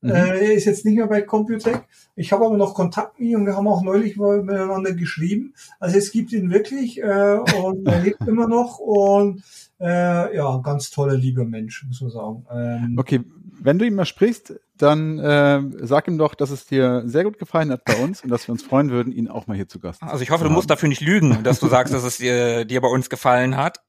[0.00, 0.10] Mhm.
[0.10, 1.84] Äh, ist jetzt nicht mehr bei Computec.
[2.16, 5.54] Ich habe aber noch Kontakt mit ihm und wir haben auch neulich miteinander geschrieben.
[5.78, 9.44] Also es gibt ihn wirklich äh, und er lebt immer noch und
[9.78, 12.46] äh, ja, ganz toller, lieber Mensch, muss man sagen.
[12.52, 13.20] Ähm, okay,
[13.60, 17.38] wenn du ihn mal sprichst, dann äh, sag ihm doch, dass es dir sehr gut
[17.38, 19.80] gefallen hat bei uns und dass wir uns freuen würden, ihn auch mal hier zu
[19.80, 22.64] Gast Also ich hoffe, du musst dafür nicht lügen, dass du sagst, dass es dir,
[22.64, 23.80] dir bei uns gefallen hat.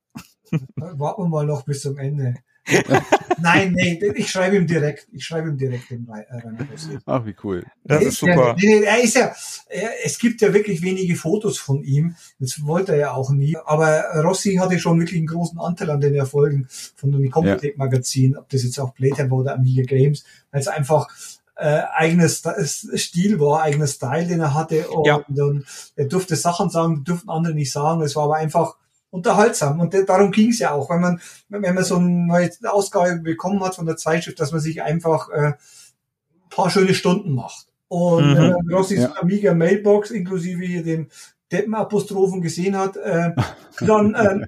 [0.75, 2.35] Warten wir mal noch bis zum Ende.
[3.41, 5.07] Nein, nee, ich schreibe ihm direkt.
[5.11, 7.63] Ich schreibe ihm direkt den Rainer äh, Ach, wie cool.
[7.83, 8.55] Das ist super.
[8.57, 9.33] Ja, er ist ja,
[9.69, 12.15] er, es gibt ja wirklich wenige Fotos von ihm.
[12.39, 13.55] Das wollte er ja auch nie.
[13.65, 18.35] Aber Rossi hatte schon wirklich einen großen Anteil an den Erfolgen von dem Computec Magazin,
[18.35, 21.07] ob das jetzt auch Playtime war oder Amiga Games, weil es einfach
[21.55, 22.43] äh, eigenes
[22.95, 24.89] Stil war, eigener Style, den er hatte.
[24.89, 25.15] Und, ja.
[25.15, 25.65] und
[25.95, 28.01] er durfte Sachen sagen, die durften andere nicht sagen.
[28.01, 28.75] Es war aber einfach
[29.15, 29.79] unterhaltsam.
[29.79, 33.63] Und darum ging es ja auch, wenn man, wenn man so eine neue Ausgabe bekommen
[33.63, 35.53] hat von der Zeitschrift, dass man sich einfach äh,
[36.49, 37.67] paar schöne Stunden macht.
[37.87, 38.33] Und Mhm.
[38.33, 39.13] man Rossis Ja.
[39.21, 41.07] Amiga Mailbox inklusive hier dem
[41.51, 43.31] Deppenapostrophen gesehen hat, äh,
[43.79, 44.45] dann ähm,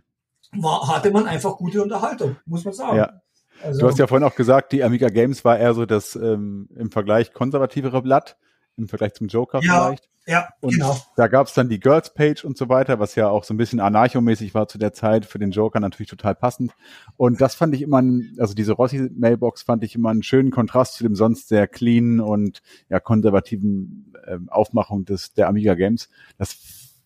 [0.61, 2.98] war, hatte man einfach gute Unterhaltung, muss man sagen.
[2.98, 3.22] Ja.
[3.64, 6.69] Also, Du hast ja vorhin auch gesagt, die Amiga Games war eher so das ähm,
[6.76, 8.38] im Vergleich konservativere Blatt,
[8.77, 9.85] im Vergleich zum Joker Ja.
[9.85, 10.09] vielleicht.
[10.27, 10.97] ja, Und genau.
[11.15, 13.79] da gab's dann die Girls Page und so weiter, was ja auch so ein bisschen
[13.79, 16.73] anarchomäßig war zu der Zeit, für den Joker natürlich total passend.
[17.15, 20.95] Und das fand ich immer, ein- also diese Rossi-Mailbox fand ich immer einen schönen Kontrast
[20.95, 26.09] zu dem sonst sehr clean und ja konservativen ähm, Aufmachung des der Amiga Games.
[26.37, 26.57] Das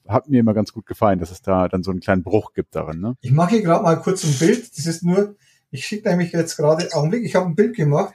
[0.08, 2.76] hat mir immer ganz gut gefallen, dass es da dann so einen kleinen Bruch gibt
[2.76, 3.00] darin.
[3.00, 3.16] Ne?
[3.22, 4.76] Ich mache hier gerade mal kurz ein Bild.
[4.78, 5.36] Das ist nur,
[5.70, 8.14] ich schicke nämlich jetzt gerade, Augenblick, ich habe ein Bild gemacht.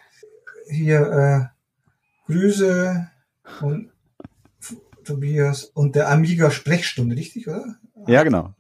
[0.69, 1.51] Hier,
[2.29, 3.09] äh, Grüße
[3.63, 3.91] und
[5.05, 7.77] Tobias und der Amiga Sprechstunde, richtig, oder?
[8.07, 8.55] Ja, genau.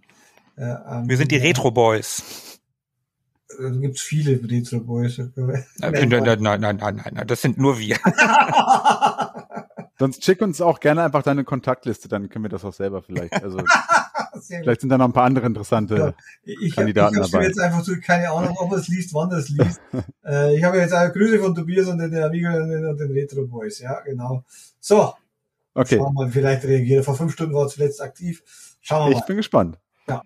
[0.56, 2.60] Äh, Amiga- Wir sind die Retro Boys.
[3.58, 5.18] Da gibt's viele Retro Boys.
[5.36, 7.96] Äh, Nein, nein, nein, nein, nein, nein, das sind nur wir.
[9.98, 13.32] Sonst schick uns auch gerne einfach deine Kontaktliste, dann können wir das auch selber vielleicht.
[13.42, 13.60] Also.
[14.40, 15.96] vielleicht sind da noch ein paar andere interessante.
[15.96, 16.14] Ja.
[16.42, 17.46] Ich, Kandidaten ich habe dabei.
[17.46, 19.80] jetzt einfach so keine Ahnung, ob er es liest, wann er es liest.
[20.24, 23.78] äh, ich habe jetzt eine Grüße von Tobias und den Amiga und den, Retro Boys.
[23.80, 24.44] Ja, genau.
[24.80, 25.12] So,
[25.76, 27.04] Okay, schauen wir mal, vielleicht reagiert er.
[27.04, 28.42] Vor fünf Stunden war er zuletzt aktiv.
[28.80, 29.26] Schauen wir ich mal.
[29.26, 29.78] bin gespannt.
[30.08, 30.22] Ja.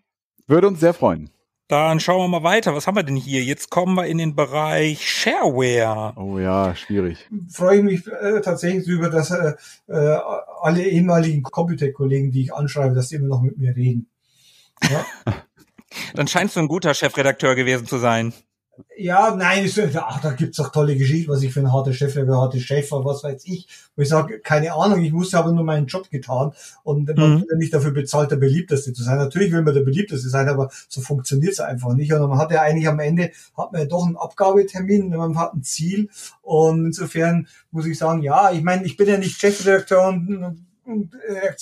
[0.47, 1.31] Würde uns sehr freuen.
[1.71, 2.75] Dann schauen wir mal weiter.
[2.75, 3.45] Was haben wir denn hier?
[3.45, 6.15] Jetzt kommen wir in den Bereich Shareware.
[6.17, 7.29] Oh ja, schwierig.
[7.49, 9.55] freue ich mich äh, tatsächlich darüber, dass äh,
[9.87, 10.19] äh,
[10.63, 14.11] alle ehemaligen Computec-Kollegen, die ich anschreibe, dass die immer noch mit mir reden.
[14.91, 15.07] Ja,
[16.15, 18.33] Dann scheinst du ein guter Chefredakteur gewesen zu sein.
[18.97, 22.17] Ja nein, ist, ach, da gibt's auch tolle Geschichten, was ich für ein harter Chef,
[22.17, 23.67] ein harter Chef war, was weiß ich.
[23.97, 26.53] Wo ich sage, keine Ahnung, ich musste aber nur meinen Job getan
[26.83, 27.41] und man Mhm.
[27.41, 29.19] wird ja nicht dafür bezahlt, der beliebteste zu sein.
[29.19, 32.13] Natürlich will man der beliebteste sein, aber so funktioniert's einfach nicht.
[32.13, 35.55] Und man hat ja eigentlich am Ende, hat man ja doch einen Abgabetermin, man hat
[35.55, 36.09] ein Ziel
[36.43, 41.15] und insofern muss ich sagen, ja, ich meine, ich bin ja nicht Chefredakteur und, und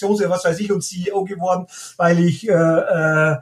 [0.02, 1.66] oder was weiß ich und CEO geworden,
[1.96, 3.36] weil ich äh, äh,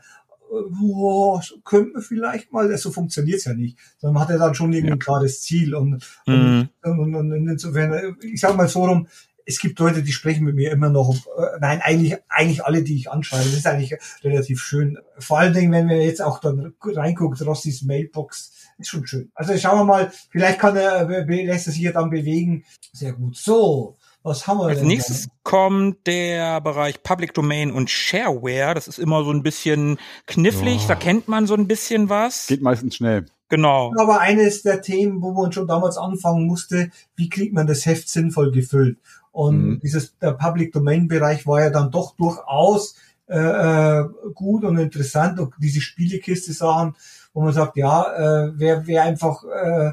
[0.70, 3.78] boah, so könnte man vielleicht mal, so funktioniert's ja nicht.
[3.98, 6.68] Sondern man hat ja dann schon irgendwie ein klares Ziel und, Mhm.
[6.82, 9.08] und, und, und insofern, ich sage mal so rum,
[9.48, 12.96] es gibt Leute, die sprechen mit mir immer noch, äh, nein, eigentlich, eigentlich alle, die
[12.96, 13.44] ich anschreibe.
[13.44, 13.94] Das ist eigentlich
[14.24, 14.98] relativ schön.
[15.20, 19.30] Vor allen Dingen, wenn wir jetzt auch dann reinguckt, Rossis Mailbox, ist schon schön.
[19.36, 22.64] Also schauen wir mal, vielleicht kann er, be- lässt er sich ja dann bewegen.
[22.92, 23.36] Sehr gut.
[23.36, 23.96] So,
[24.26, 24.88] was haben wir Als denn?
[24.88, 28.74] nächstes kommt der Bereich Public Domain und Shareware.
[28.74, 30.80] Das ist immer so ein bisschen knifflig.
[30.84, 30.88] Oh.
[30.88, 32.46] Da kennt man so ein bisschen was.
[32.48, 33.26] Geht meistens schnell.
[33.48, 33.92] Genau.
[33.96, 38.08] aber eines der Themen, wo man schon damals anfangen musste, wie kriegt man das Heft
[38.08, 38.98] sinnvoll gefüllt?
[39.30, 39.80] Und Mhm.
[39.84, 42.96] dieses der Public Domain Bereich war ja dann doch durchaus
[43.28, 44.04] äh, äh,
[44.34, 45.38] gut und interessant.
[45.38, 46.96] Und diese Spielekiste Sachen,
[47.34, 49.92] wo man sagt, ja, äh, wer wer einfach äh,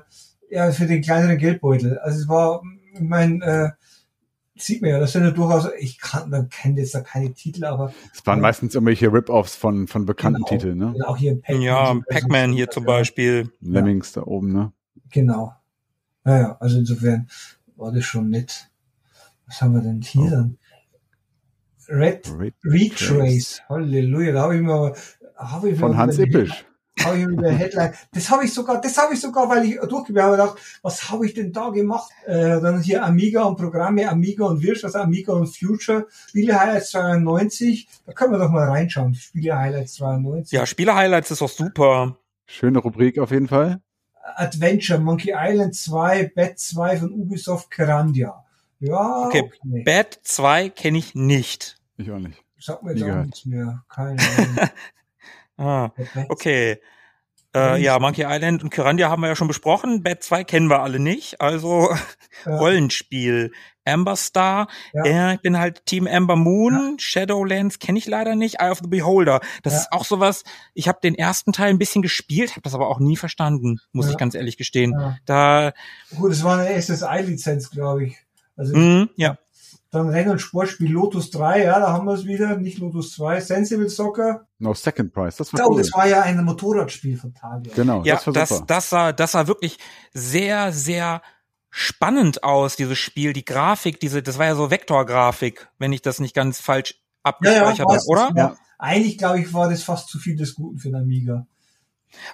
[0.50, 2.00] ja für den kleineren Geldbeutel.
[2.00, 2.62] Also es war,
[2.94, 3.70] ich meine, äh,
[4.66, 7.66] sieht man ja, das sind ja durchaus, ich kann, man kennt jetzt da keine Titel,
[7.66, 10.62] aber Es waren meistens irgendwelche Rip-Offs von, von bekannten Genau.
[10.62, 10.94] Hier, ne?
[11.06, 12.00] auch hier Pac-Man Ja.
[12.10, 13.52] Pac-Man hier zum Beispiel.
[13.62, 14.72] Lemmings da oben, ne?
[15.12, 15.54] Genau.
[16.24, 17.28] Naja, also insofern
[17.76, 18.70] war das schon nett.
[19.48, 20.30] Was haben wir denn hier Oh.
[20.30, 20.58] dann?
[21.90, 23.62] Red Red Retrace.
[23.68, 24.94] Halleluja, da habe ich mir
[25.36, 26.66] habe ich mir Von Hans Ippisch.
[27.00, 27.94] Habe ich wieder Headline.
[28.14, 31.26] Das habe ich sogar, das habe ich sogar, weil ich durchgegangen habe gedacht, was habe
[31.26, 32.12] ich denn da gemacht?
[32.26, 36.92] Äh, dann hier Amiga und Programme, Amiga und Wirsch, also Amiga und Future, Spiele Highlights
[36.92, 37.88] 92.
[38.06, 39.16] Da können wir doch mal reinschauen.
[39.16, 40.52] Spiele Highlights 92.
[40.52, 42.18] Ja, Spiele-Highlights ist auch super.
[42.46, 43.82] Schöne Rubrik auf jeden Fall.
[44.36, 48.44] Adventure, Monkey Island 2, Bad 2 von Ubisoft Kerandia.
[48.80, 51.78] Ja, Okay, Bad 2 kenne ich nicht.
[51.98, 52.44] Ich auch nicht.
[52.60, 53.84] Sag mir jetzt auch nichts mehr.
[53.90, 54.70] Keine Ahnung.
[55.58, 55.90] Ah,
[56.30, 56.80] okay.
[57.56, 60.02] Äh, ja, Monkey Island und Kyrandia haben wir ja schon besprochen.
[60.02, 61.40] Bad 2 kennen wir alle nicht.
[61.40, 61.90] Also
[62.46, 62.58] Ja.
[62.58, 63.52] Rollenspiel.
[63.86, 64.68] Amber Star.
[64.94, 65.06] Ja.
[65.06, 65.34] Ja.
[65.34, 66.98] ich bin halt Team Amber Moon.
[67.00, 68.60] Shadowlands kenne ich leider nicht.
[68.60, 69.40] Eye of the Beholder.
[69.62, 69.80] Das Ja.
[69.82, 70.44] ist auch sowas.
[70.74, 74.08] Ich habe den ersten Teil ein bisschen gespielt, habe das aber auch nie verstanden, muss
[74.08, 74.14] Ja.
[74.14, 74.94] ich ganz ehrlich gestehen.
[75.00, 75.18] Ja.
[75.26, 75.74] Da,
[76.18, 78.18] Gut, es war eine SSI-Lizenz, glaube ich.
[78.56, 79.38] Also mh, ja,
[79.94, 83.40] dann Renn- und Sportspiel Lotus 3, ja, da haben wir es wieder, nicht Lotus 2.
[83.42, 84.48] Sensible Soccer.
[84.60, 85.38] No Second Prize.
[85.38, 85.78] Das war Oh, cool.
[85.78, 87.72] das war ja ein Motorradspiel von Talia.
[87.76, 88.66] genau, ja, das war das, super.
[88.68, 89.78] das sah, das sah wirklich
[90.14, 91.22] sehr, sehr
[91.70, 93.34] spannend aus, dieses Spiel.
[93.34, 97.88] Die Grafik, diese, das war ja so Vektorgrafik, wenn ich das nicht ganz falsch abgespeichert
[97.88, 98.08] war's.
[98.10, 98.32] habe, oder?
[98.36, 98.56] Ja.
[98.78, 101.48] Eigentlich, glaube ich, war das fast zu viel des Guten für den Amiga.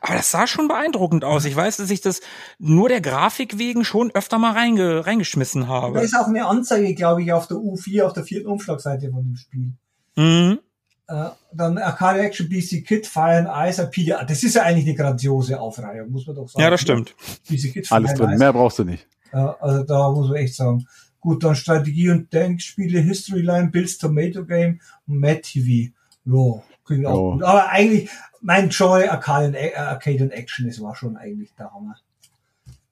[0.02, 1.46] Aber das sah schon beeindruckend aus.
[1.46, 2.22] Ich weiß, dass ich das
[2.58, 6.02] nur der Grafik wegen schon öfter mal reinge, reingeschmissen Da habe.
[6.02, 9.36] ist auch eine Anzeige, glaube ich, auf der U4, auf der vierten Umschlagseite von dem
[9.36, 9.74] Spiel.
[10.16, 10.60] Mhm.
[11.08, 14.24] Äh, dann Arcade Action BC Kid, Fire and Ice, Appeal.
[14.28, 16.62] Das ist ja eigentlich eine grandiose Aufreihung, muss man doch sagen.
[16.62, 17.16] Ja, das stimmt.
[17.50, 18.30] BC Kid, Fire Alles and drin.
[18.30, 18.38] Ice.
[18.40, 19.08] Mehr brauchst du nicht.
[19.34, 20.86] Ja, also da muss man echt sagen.
[21.20, 25.92] Gut, dann Strategie- und Denkspiele, Historyline, Bills Tomato Game und Mad TV.
[26.26, 27.32] Ja, klingt auch Jo.
[27.34, 27.44] gut.
[27.44, 28.10] Aber eigentlich,
[28.42, 31.96] mein Joy Arcade und, Arcade und Action, das war schon eigentlich der Hammer.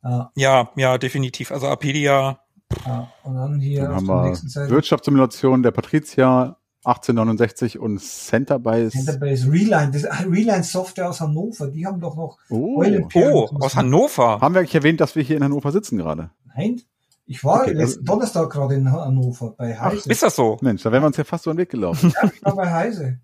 [0.04, 1.52] Ja, Ja, ja, definitiv.
[1.52, 2.40] Also Apedia,
[2.86, 3.08] ja.
[3.24, 4.70] Und dann hier Dann auf haben der wir nächsten Seite.
[4.72, 8.92] Wirtschaftssimulation der Patricia 1869 und Centerbase.
[8.92, 12.82] Centerbase Reline, das Reline Software aus Hannover, die haben doch noch Oh.
[13.16, 14.40] Oh, aus Hannover.
[14.42, 16.30] Haben wir eigentlich erwähnt, dass wir hier in Hannover sitzen gerade?
[16.56, 16.82] Nein,
[17.26, 20.10] ich war Okay, letzten also- Donnerstag gerade in Hannover bei Ach, Heise.
[20.10, 20.58] Ist das so?
[20.62, 22.14] Mensch, da wären wir uns ja fast so einen Weg gelaufen.
[22.22, 23.20] Ja, ich war bei Heise.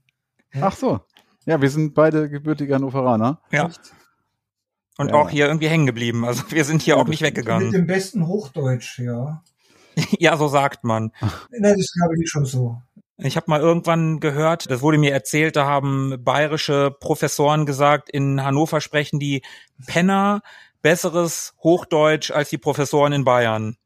[0.60, 1.00] Ach so.
[1.46, 3.42] Ja, wir sind beide gebürtige Hannoveraner.
[3.52, 3.68] Ja.
[3.68, 3.94] Echt?
[4.98, 5.16] Und Ja.
[5.16, 6.24] auch hier irgendwie hängen geblieben.
[6.26, 7.72] Also wir sind hier auch nicht Mit weggegangen.
[7.72, 9.44] dem besten Hochdeutsch, ja.
[10.20, 11.12] Ja, so sagt man.
[11.52, 12.82] Nein, das glaube ich schon so.
[13.18, 18.44] Ich habe mal irgendwann gehört, das wurde mir erzählt, da haben bayerische Professoren gesagt, in
[18.44, 19.44] Hannover sprechen die
[19.86, 20.42] Penner
[20.82, 23.78] besseres Hochdeutsch als die Professoren in Bayern.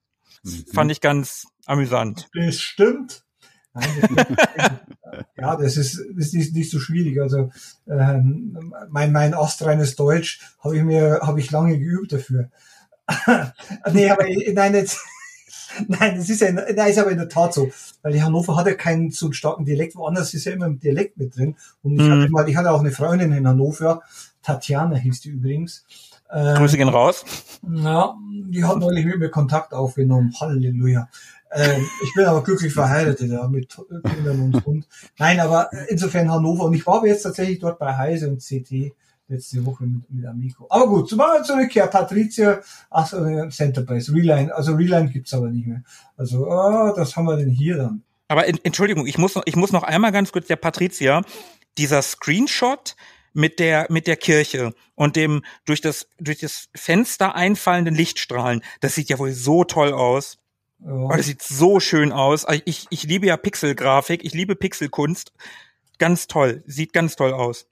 [0.43, 0.65] Das Mhm.
[0.73, 2.27] fand ich ganz amüsant.
[2.34, 3.23] Das stimmt.
[5.38, 7.20] Ja, das ist, das ist nicht so schwierig.
[7.22, 7.49] Also
[7.88, 12.49] ähm, mein, mein astreines Deutsch habe ich mir, habe ich lange geübt dafür.
[13.94, 14.99] nee, aber nein, jetzt,
[15.88, 17.72] nein, das ist ja, nein, ist aber in der Tat so,
[18.02, 19.95] weil die Hannover hat ja keinen so starken Dialekt.
[19.95, 21.56] Woanders ist ja immer ein Dialekt mit drin.
[21.84, 22.12] Und ich Mhm.
[22.12, 24.02] hatte mal, ich hatte auch eine Freundin in Hannover,
[24.44, 25.86] Tatjana hieß die übrigens.
[26.30, 27.24] Äh, Grüße gehen raus.
[27.64, 28.14] ja,
[28.49, 30.34] die hat neulich mit mir Kontakt aufgenommen.
[30.40, 31.08] Halleluja.
[31.52, 34.88] Ähm, ich bin aber glücklich verheiratet, ja, mit Kindern und Hund.
[35.18, 36.65] Nein, aber insofern Hannover.
[36.65, 38.94] Und ich war jetzt tatsächlich dort bei Heise und CT
[39.30, 40.68] letzte Woche mit, mit Amico.
[40.69, 41.88] Aber gut, zum mal zurückkehr.
[41.88, 44.53] Patricia, ach so, äh, Centerbase, Reline.
[44.53, 45.84] Also Reline gibt's aber nicht mehr.
[46.15, 48.03] Also, ah, das haben wir denn hier dann?
[48.30, 51.22] Aber en- Entschuldigung, ich muss noch, ich muss noch einmal ganz kurz der Patricia,
[51.78, 52.95] dieser Screenshot
[53.34, 58.95] mit der mit der Kirche und dem durch das durch das Fenster einfallenden Lichtstrahlen, das
[58.95, 60.40] sieht ja wohl so toll aus.
[60.84, 62.45] Oh, Ja, das sieht so schön aus.
[62.66, 65.32] Ich ich liebe ja Pixelgrafik, ich liebe Pixelkunst.
[65.98, 67.66] Ganz toll, sieht ganz toll aus.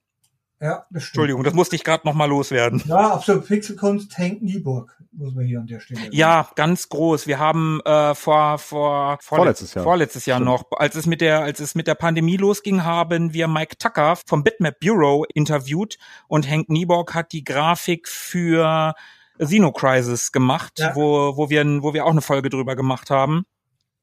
[0.59, 1.15] ja das stimmt.
[1.15, 2.81] Entschuldigung, das musste ich gerade noch mal loswerden.
[2.87, 3.45] Ja, absolut.
[3.47, 6.01] Pixelkunst, Hank Nieburg, muss man hier an der Stelle.
[6.11, 7.27] Ja, ganz groß.
[7.27, 9.83] Wir haben äh, vor vor Vorletztes Jahr.
[9.83, 10.49] vorletztes Jahr Stimmt.
[10.49, 14.17] noch, als es mit der als es mit der Pandemie losging, haben wir Mike Tucker
[14.25, 18.95] vom Bitmap Bureau interviewt und Hank Nieborg hat die Grafik für
[19.39, 20.95] Xeno Crisis gemacht, Ja.
[20.95, 23.45] wo wo wir wo wir auch eine Folge drüber gemacht haben.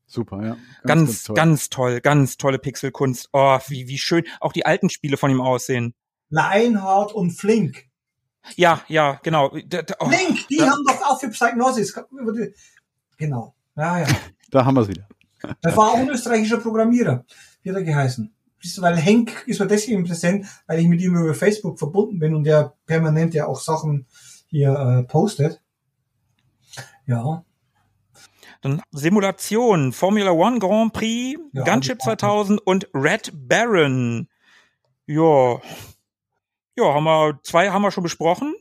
[0.06, 0.56] Super, ja.
[0.84, 1.36] Ganz toll.
[1.36, 3.28] ganz toll, ganz tolle Pixelkunst.
[3.32, 5.94] Oh, wie wie schön auch die alten Spiele von ihm aussehen.
[6.28, 7.86] Lionheart und Flink.
[8.56, 9.52] Ja, ja, genau.
[10.00, 11.94] Oh, Flink, die da- haben doch auch für Psychnosis.
[13.16, 13.54] Genau.
[13.76, 14.06] Ja, ja.
[14.50, 15.06] Da haben wir es wieder.
[15.60, 17.24] Das war auch ein österreichischer Programmierer.
[17.62, 18.34] Wie hat er geheißen?
[18.78, 22.44] Weil Henk ist mir deswegen präsent, weil ich mit ihm über Facebook verbunden bin und
[22.44, 24.06] der permanent ja auch Sachen
[24.52, 25.60] hier äh, postet.
[27.06, 27.44] Ja.
[28.60, 34.28] Dann Simulation, Formula One Grand Prix, Ja, Gunship also- 2000 und Red Baron.
[35.06, 35.60] Ja.
[36.76, 38.54] Ja, haben wir, zwei haben wir schon besprochen.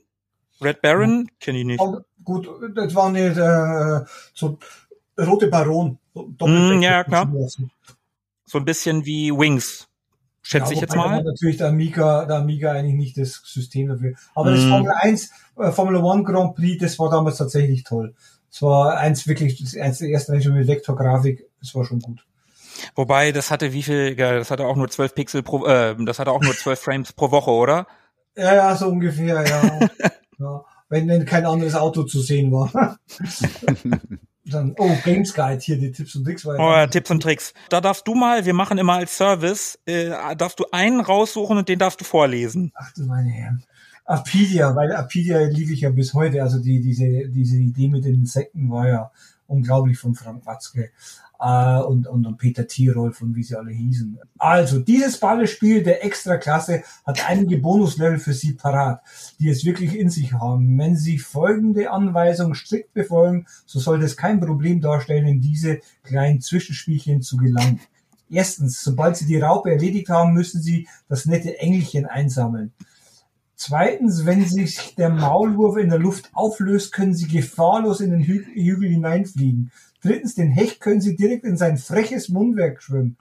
[0.60, 1.80] Red Baron, kenne ich nicht.
[1.80, 4.58] Und gut, das war nicht äh, so
[5.20, 5.98] rote Baron.
[6.14, 7.32] Mm, ja, klar.
[8.46, 9.88] So ein bisschen wie Wings,
[10.42, 11.24] schätze Ja, ich jetzt mal.
[11.24, 14.14] natürlich der Amiga, der Amiga eigentlich nicht das System dafür.
[14.36, 14.70] Aber das Mm.
[14.70, 18.14] Formel 1, äh, Formel 1 Grand Prix, das war damals tatsächlich toll.
[18.52, 22.26] Es war eins wirklich, das eins der ersten Rennen mit Vektorgrafik, das war schon gut.
[22.96, 26.32] Wobei, das hatte wie viel, das hatte auch nur 12 Pixel pro, äh, das hatte
[26.32, 27.88] auch nur 12 Frames pro Woche, oder?
[28.36, 29.80] Ja, ja, so ungefähr, ja.
[30.40, 30.66] ja.
[30.90, 32.98] Wenn, wenn kein anderes Auto zu sehen war.
[34.46, 36.46] Dann, oh, Games Guide, hier die Tipps und Tricks.
[36.46, 37.54] War Oh, ja, Tipps und Tricks.
[37.70, 41.70] Da darfst du mal, wir machen immer als Service, äh, darfst du einen raussuchen und
[41.70, 42.72] den darfst du vorlesen.
[42.76, 43.64] Ach du meine Herren.
[44.06, 46.42] Apidia, weil Apidia lief ich ja bis heute.
[46.42, 49.12] Also die, diese, diese Idee mit den Insekten war ja
[49.52, 50.92] unglaublich von Frank Watzke
[51.40, 54.20] äh, und, und, und Peter Tirolf und wie sie alle hießen.
[54.38, 59.02] Also, dieses Ballespiel der Extraklasse hat einige Bonuslevel für Sie parat,
[59.40, 60.78] die es wirklich in sich haben.
[60.78, 66.42] Wenn Sie folgende Anweisung strikt befolgen, so sollte es kein Problem darstellen, in diese kleinen
[66.42, 67.80] Zwischenspielchen zu gelangen.
[68.30, 72.72] Erstens, sobald Sie die Raupe erledigt haben, müssen Sie das nette Engelchen einsammeln.
[73.64, 78.44] Zweitens, wenn sich der Maulwurf in der Luft auflöst, können Sie gefahrlos in den Hü
[78.56, 79.72] Hügel hineinfliegen.
[80.02, 83.18] Drittens, den Hecht können Sie direkt in sein freches Mundwerk schwimmen.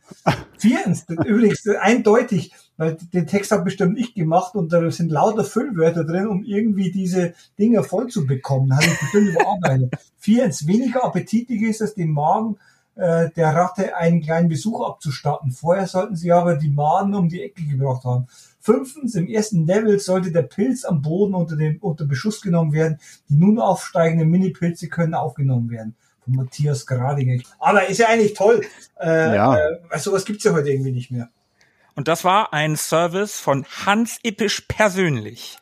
[0.57, 6.05] Viertens, übrigens eindeutig, weil den Text habe bestimmt ich gemacht und da sind lauter Füllwörter
[6.05, 8.75] drin, um irgendwie diese Dinger voll zu bekommen.
[8.75, 9.95] Habe ich bestimmt überarbeitet.
[10.17, 12.57] Viertens, weniger appetitlich ist es, dem Magen
[12.95, 15.53] äh, der Ratte einen kleinen Besuch abzustatten.
[15.53, 18.27] Vorher sollten Sie aber die Maden um die Ecke gebracht haben.
[18.61, 23.01] Fünftens, im ersten Level sollte der Pilz am Boden unter, dem, unter Beschuss genommen werden.
[23.28, 25.97] Die nun aufsteigenden Mini-Pilze können aufgenommen werden.
[26.24, 27.43] Von Matthias Gradinger.
[27.59, 28.61] Aber ist ja eigentlich toll.
[29.01, 29.57] Äh, Ja.
[29.57, 31.31] Äh, sowas gibt's ja heute irgendwie nicht mehr.
[31.95, 35.59] Und das war ein Service von Hans Ippisch persönlich.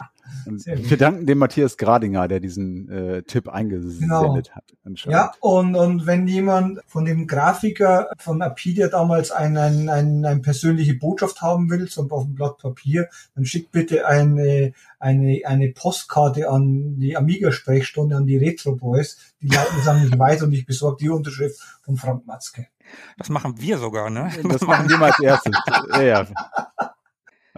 [0.46, 4.36] Wir danken dem Matthias Gradinger, der diesen äh, Tipp eingesendet Genau.
[4.36, 4.64] hat.
[4.84, 5.12] anscheinend.
[5.14, 10.40] Ja, und, und wenn jemand von dem Grafiker von Apidia damals ein, ein, ein, eine
[10.40, 15.68] persönliche Botschaft haben will, so auf dem Blatt Papier, dann schickt bitte eine, eine, eine
[15.70, 19.18] Postkarte an die Amiga-Sprechstunde, an die Retro Boys.
[19.40, 22.66] Die leiten es an mich weiter und ich besorge die Unterschrift von Frank Matzke.
[23.18, 24.30] Das machen wir sogar, ne?
[24.44, 25.54] Das machen wir mal als erstes.
[25.92, 26.26] ja, ja.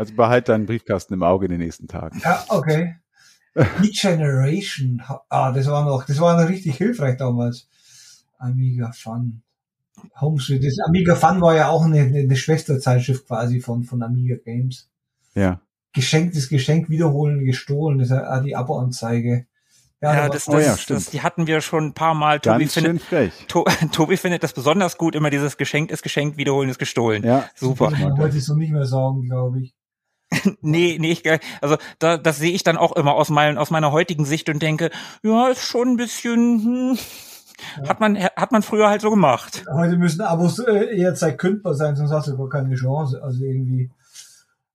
[0.00, 2.22] Also behalt deinen Briefkasten im Auge in den nächsten Tagen.
[2.24, 2.96] Ja, okay.
[3.54, 5.02] E-Generation.
[5.28, 7.68] Ah, das war noch, das war noch richtig hilfreich damals.
[8.38, 9.42] Amiga Fun.
[10.18, 10.64] Homesweet.
[10.64, 14.88] Das Amiga Fun war ja auch eine, eine Schwesterzeitschrift quasi von, von Amiga Games.
[15.34, 15.60] Ja.
[15.92, 19.46] Geschenktes Geschenk wiederholen, gestohlen, das ist ja die Abo-Anzeige.
[20.00, 21.12] Ja, da das, Oh das, ja, das, stimmt.
[21.12, 22.40] die hatten wir schon ein paar Mal.
[22.40, 23.32] Tobi Ganz findet, frech.
[23.48, 27.22] to, Tobi findet das besonders gut, immer dieses Geschenk ist geschenkt, wiederholen ist gestohlen.
[27.22, 27.90] Ja, Super.
[27.90, 29.74] würde man heute so nicht mehr sagen, glaube ich.
[30.62, 31.22] Nee, nee, ich,
[31.60, 34.62] also da, das sehe ich dann auch immer aus, mein, aus meiner heutigen Sicht und
[34.62, 34.90] denke,
[35.22, 36.98] ja, ist schon ein bisschen, hm,
[37.86, 39.64] hat man, hat man früher halt so gemacht.
[39.72, 43.22] Heute müssen Abos äh, eher kündbar sein, sonst hast du gar keine Chance.
[43.22, 43.90] Also irgendwie.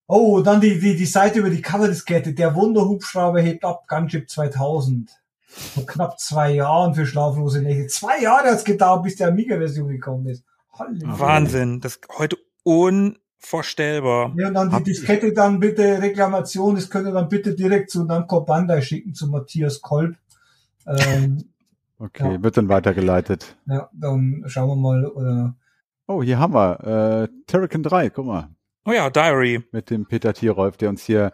[0.08, 2.34] Oh, dann die, die, die Seite über die Coverdiskette.
[2.34, 5.10] Der Wunderhubschrauber hebt ab, Gunship 2000.
[5.48, 7.88] Vor knapp zwei Jahren für schlaflose Nächte.
[7.88, 10.44] Zwei Jahre hat's gedauert, bis die Amiga-Version gekommen ist.
[10.74, 11.20] Halleluja.
[11.20, 12.38] Wahnsinn, das heute
[13.56, 14.34] unvorstellbar.
[14.38, 17.56] Ja, und dann die Habt ihr- Diskette dann bitte Reklamation, das könnt ihr dann bitte
[17.56, 20.16] direkt zu Namco Bandai schicken, zu Matthias Kolb.
[20.88, 21.44] Ähm,
[21.98, 22.44] Okay, Ja.
[22.44, 23.56] wird dann weitergeleitet.
[23.68, 25.56] ja, dann schauen wir mal, oder,
[26.08, 28.50] Oh, hier haben wir äh, Terrican 3, guck mal,
[28.86, 29.64] Oh ja, Diary.
[29.72, 31.32] mit dem Peter Tierolf, der uns hier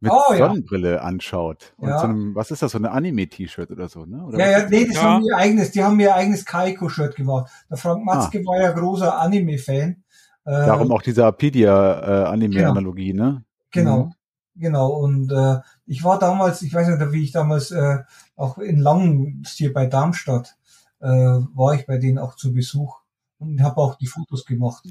[0.00, 0.46] mit Oh, ja.
[0.48, 1.72] Sonnenbrille anschaut.
[1.78, 1.98] Und Ja.
[2.00, 4.22] so einem, was ist das, so eine Anime-T-Shirt oder so, ne?
[4.26, 5.02] Oder ja, ja, ist nee, das Ja.
[5.04, 7.50] haben ihr eigenes, die haben ihr eigenes Kaiko-Shirt gemacht.
[7.70, 10.03] Der Frank Matzke war ja großer Anime-Fan.
[10.44, 10.66] Äh?
[10.66, 13.44] Darum auch diese Apedia-Anime-Analogie, ne?
[13.70, 14.12] Genau, Mhm.
[14.56, 14.88] genau.
[14.92, 17.98] Und äh, ich war damals, ich weiß nicht, wie ich damals äh,
[18.36, 20.56] auch in Langen hier bei Darmstadt
[21.00, 23.00] äh, war ich bei denen auch zu Besuch
[23.38, 24.84] und habe auch die Fotos gemacht.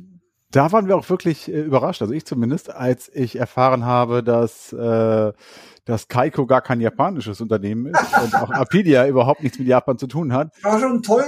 [0.52, 4.72] Da waren wir auch wirklich äh, überrascht, also ich zumindest, als ich erfahren habe, dass,
[4.74, 5.34] äh,
[5.86, 10.08] dass Kaiko gar kein japanisches Unternehmen ist und auch Apedia überhaupt nichts mit Japan zu
[10.08, 10.52] tun hat.
[10.64, 11.26] War schon toll,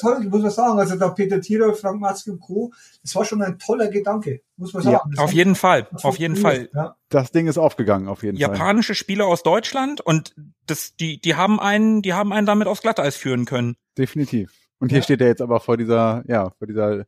[0.00, 0.78] toll, muss man sagen.
[0.78, 2.72] Also der Peter Thierer, Frank Matzke und Co.
[3.02, 5.12] Das war schon ein toller Gedanke, muss man sagen.
[5.14, 6.70] Ja, Auf jeden Fall, auf jeden Fall.
[6.74, 6.96] Ja.
[7.10, 8.48] Das Ding ist aufgegangen, auf jeden Fall.
[8.50, 10.34] Japanische Spieler aus Deutschland und
[10.66, 13.76] das, die, die haben einen, die haben einen damit aufs Glatteis führen können.
[13.98, 14.52] Definitiv.
[14.80, 15.04] Und hier Ja.
[15.04, 17.04] steht er jetzt aber vor dieser, ja, vor dieser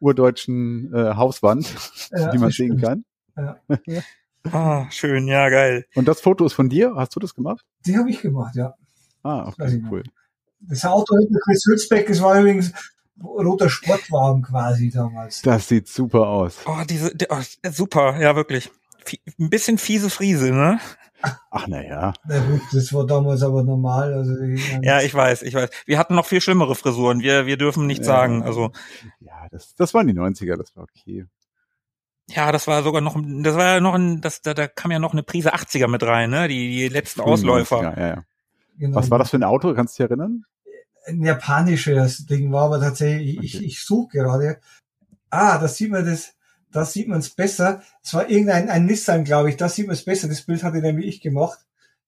[0.00, 1.72] urdeutschen äh, Hauswand,
[2.10, 3.04] Ja, die man sehen stimmt.
[3.36, 3.60] kann.
[4.50, 5.84] Ah, schön, ja, geil.
[5.94, 6.94] Und das Foto ist von dir?
[6.96, 7.64] Hast du das gemacht?
[7.86, 8.74] Die habe ich gemacht, ja.
[9.22, 9.92] Ah, okay, ich noch.
[9.92, 10.02] cool.
[10.60, 12.72] Das Auto hinter Chris Hülsbeck, das war übrigens
[13.22, 15.42] roter Sportwagen quasi damals.
[15.42, 16.58] Das sieht super aus.
[16.66, 17.40] Oh, diese, die, oh,
[17.70, 18.70] super, ja, wirklich.
[19.04, 20.80] Fie- Ein bisschen fiese Friese, ne?
[21.50, 22.12] Ach, naja.
[22.26, 24.12] Na gut, das war damals aber normal.
[24.12, 25.70] Also ich meine, Ja, ich weiß, ich weiß.
[25.86, 27.20] Wir hatten noch viel schlimmere Frisuren.
[27.20, 28.14] Wir, wir dürfen nichts Ja.
[28.14, 28.42] sagen.
[28.42, 28.72] Also,
[29.20, 31.26] Ja, das, das waren die 90er, das war okay.
[32.34, 34.98] Ja, das war sogar noch, das war ja noch ein, das, da, da kam ja
[34.98, 36.48] noch eine Prise 80er mit rein, ne?
[36.48, 37.80] Die, die letzten Ausläufer.
[37.80, 38.24] 90er, Ja, ja.
[38.78, 38.96] genau.
[38.96, 39.72] Was war das für ein Auto?
[39.74, 40.44] Kannst du dich erinnern?
[41.06, 43.64] Ein japanisches Ding war aber tatsächlich, ich, Okay.
[43.66, 44.60] ich suche gerade.
[45.30, 46.34] Ah, da sieht man das,
[46.70, 47.82] da sieht man es besser.
[48.02, 49.56] Es war irgendein ein Nissan, glaube ich.
[49.56, 50.28] Da sieht man es besser.
[50.28, 51.58] Das Bild hatte nämlich ich gemacht.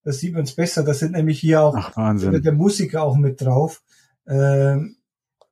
[0.05, 0.85] Da sieht man es besser.
[0.85, 2.41] Da sind nämlich hier auch Ach, Wahnsinn.
[2.43, 3.83] der Musiker auch mit drauf.
[4.29, 4.97] Ähm,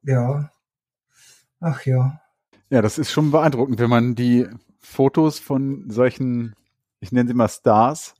[0.03, 0.51] ja.
[1.61, 2.22] Ach ja.
[2.73, 4.47] Ja, das ist schon beeindruckend, wenn man die
[4.81, 6.55] Fotos von solchen,
[7.01, 8.15] ich nenne sie mal Stars,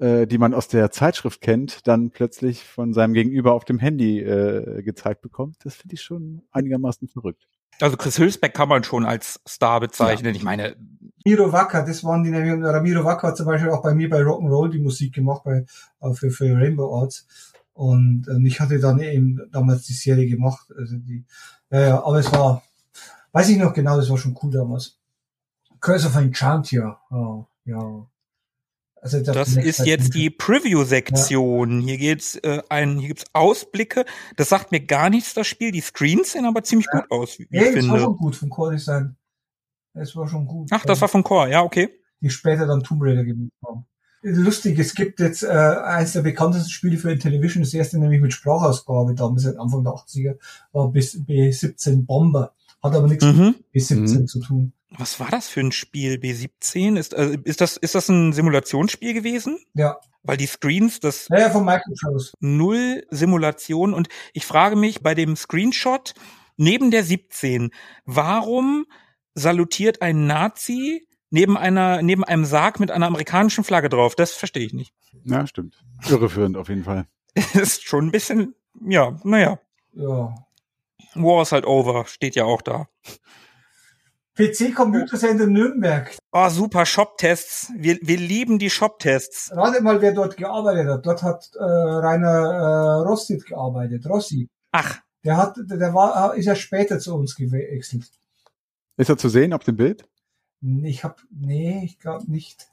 [0.00, 4.18] äh, die man aus der Zeitschrift kennt, dann plötzlich von seinem Gegenüber auf dem Handy
[4.18, 5.58] äh, gezeigt bekommt.
[5.62, 7.46] Das finde ich schon einigermaßen verrückt.
[7.80, 10.34] Also Chris Hülsbeck kann man schon als Star bezeichnen.
[10.34, 10.74] Ich meine,
[11.24, 14.10] Miro Wacker, das waren die nämlich, und Ramiro Wacker hat zum Beispiel auch bei mir
[14.10, 15.64] bei Rock'n'Roll die Musik gemacht, bei,
[16.14, 17.28] für, für Rainbow Arts.
[17.74, 20.66] Und ähm, ich hatte dann eben damals die Serie gemacht.
[20.76, 21.24] Also die,
[21.70, 22.64] ja, ja, aber es war,
[23.38, 24.98] weiß ich noch genau, das war schon cool damals.
[25.80, 28.06] Curse of Enchantia, oh, ja.
[29.00, 31.82] Also das ist jetzt die Preview-Sektion.
[31.82, 34.04] Hier geht's äh, ein, hier gibt's Ausblicke.
[34.36, 35.70] Das sagt mir gar nichts, das Spiel.
[35.70, 37.00] Die Screens sehen aber ziemlich Ja.
[37.02, 38.00] gut aus, wie Ja, ich das war finde.
[38.00, 39.16] schon gut vom Core Design.
[39.94, 40.68] Das war schon gut.
[40.72, 41.90] Ach, das war von Core, ja, okay.
[42.20, 43.86] die später dann Tomb Raider gemacht haben.
[44.22, 48.32] Lustig, es gibt jetzt äh, eines der bekanntesten Spiele für Intellivision, das erste nämlich mit
[48.32, 50.38] Sprachausgabe, damals seit Anfang der 80er,
[50.72, 52.52] war bis B17 Bomber.
[52.82, 53.56] Hat aber nichts Mhm.
[53.56, 54.26] mit B17 Mhm.
[54.26, 54.72] zu tun.
[54.90, 56.96] Was war das für ein Spiel, B17?
[56.96, 59.58] Ist, äh, ist, das, ist das ein Simulationsspiel gewesen?
[59.74, 59.98] Ja.
[60.22, 62.32] Weil die Screens, das Ja, ja, von Microprose.
[62.40, 66.14] null Simulation und ich frage mich bei dem Screenshot
[66.56, 67.70] neben der 17,
[68.04, 68.86] warum
[69.34, 74.14] salutiert ein Nazi neben einer, neben einem Sarg mit einer amerikanischen Flagge drauf?
[74.14, 74.92] Das verstehe ich nicht.
[75.24, 75.76] Ja, stimmt.
[76.08, 77.06] Irreführend auf jeden Fall.
[77.54, 78.54] ist schon ein bisschen,
[78.86, 79.60] ja, naja.
[79.92, 80.34] Ja.
[81.14, 82.88] War is halt over, steht ja auch da.
[84.36, 86.16] PC Computer Center Nürnberg.
[86.30, 87.72] Oh, super, Shop-Tests.
[87.76, 89.50] Wir, wir lieben die Shop-Tests.
[89.52, 91.06] Rate mal, wer dort gearbeitet hat.
[91.06, 94.06] Dort hat äh, Rainer äh, Rossit gearbeitet.
[94.06, 94.48] Rossi.
[94.70, 98.10] Ach, Der hat, der war, ist ja später zu uns gewechselt.
[98.96, 100.08] Ist er zu sehen auf dem Bild?
[100.84, 102.68] Ich hab, nee, ich glaube nicht.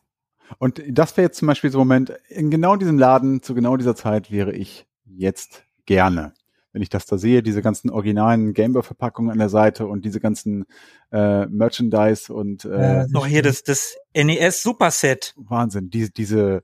[0.60, 3.78] Und das wäre jetzt zum Beispiel so ein Moment, in genau diesem Laden, zu genau
[3.78, 6.34] dieser Zeit wäre ich jetzt gerne.
[6.76, 10.66] Wenn ich das da sehe, diese ganzen originalen Gameboy-Verpackungen an der Seite und diese ganzen
[11.10, 15.34] äh, Merchandise und äh, Ja, noch hier das, das NES Superset.
[15.38, 16.64] Wahnsinn, diese, diese,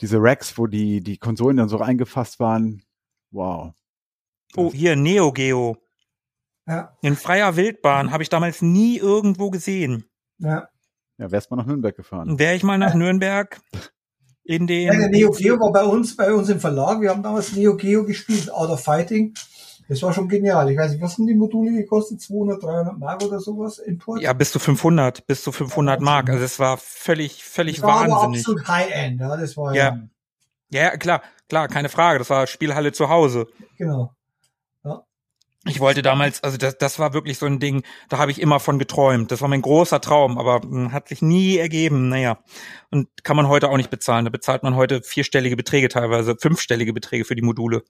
[0.00, 2.82] diese Racks, wo die, die Konsolen dann so eingefasst waren.
[3.30, 3.74] Wow.
[4.56, 5.76] Oh, hier, Neo Geo.
[6.66, 10.06] Ja, In freier Wildbahn habe ich damals nie irgendwo gesehen.
[10.38, 10.66] ja.
[11.18, 12.38] Ja, wärst mal nach Nürnberg gefahren.
[12.38, 13.60] Wäre ich mal nach Nürnberg
[14.44, 15.10] in Ja, der den.
[15.10, 17.00] Neo Geo war bei uns, bei uns im Verlag.
[17.00, 19.34] Wir haben damals Neo Geo gespielt, Out of Fighting.
[19.88, 20.70] Das war schon genial.
[20.70, 22.20] Ich weiß nicht, was haben die Module gekostet?
[22.20, 23.78] 200, 300 Mark oder sowas?
[23.78, 24.22] Import?
[24.22, 26.30] Ja, bis zu 500, bis zu 500 Mark.
[26.30, 28.40] Also es war völlig, völlig das war aber wahnsinnig.
[28.40, 29.20] absolut High-End.
[29.20, 29.98] Ja, das war Ja.
[30.72, 32.20] Ja, klar, klar, keine Frage.
[32.20, 33.48] Das war Spielhalle zu Hause.
[33.76, 34.14] genau.
[35.66, 38.60] Ich wollte damals, also das, das war wirklich so ein Ding, da habe ich immer
[38.60, 39.30] von geträumt.
[39.30, 42.08] Das war mein großer Traum, aber mh, hat sich nie ergeben.
[42.08, 42.38] Naja,
[42.90, 44.24] und kann man heute auch nicht bezahlen.
[44.24, 47.84] Da bezahlt man heute vierstellige Beträge teilweise, fünfstellige Beträge für die Module.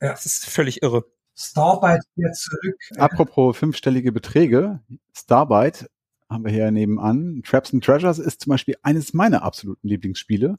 [0.00, 0.10] Ja.
[0.10, 1.04] Das ist völlig irre.
[1.36, 2.76] Starbite jetzt zurück.
[2.98, 4.80] Apropos fünfstellige Beträge,
[5.16, 5.86] Starbite
[6.32, 7.42] haben wir hier nebenan.
[7.44, 10.58] Traps and Treasures ist zum Beispiel eines meiner absoluten Lieblingsspiele.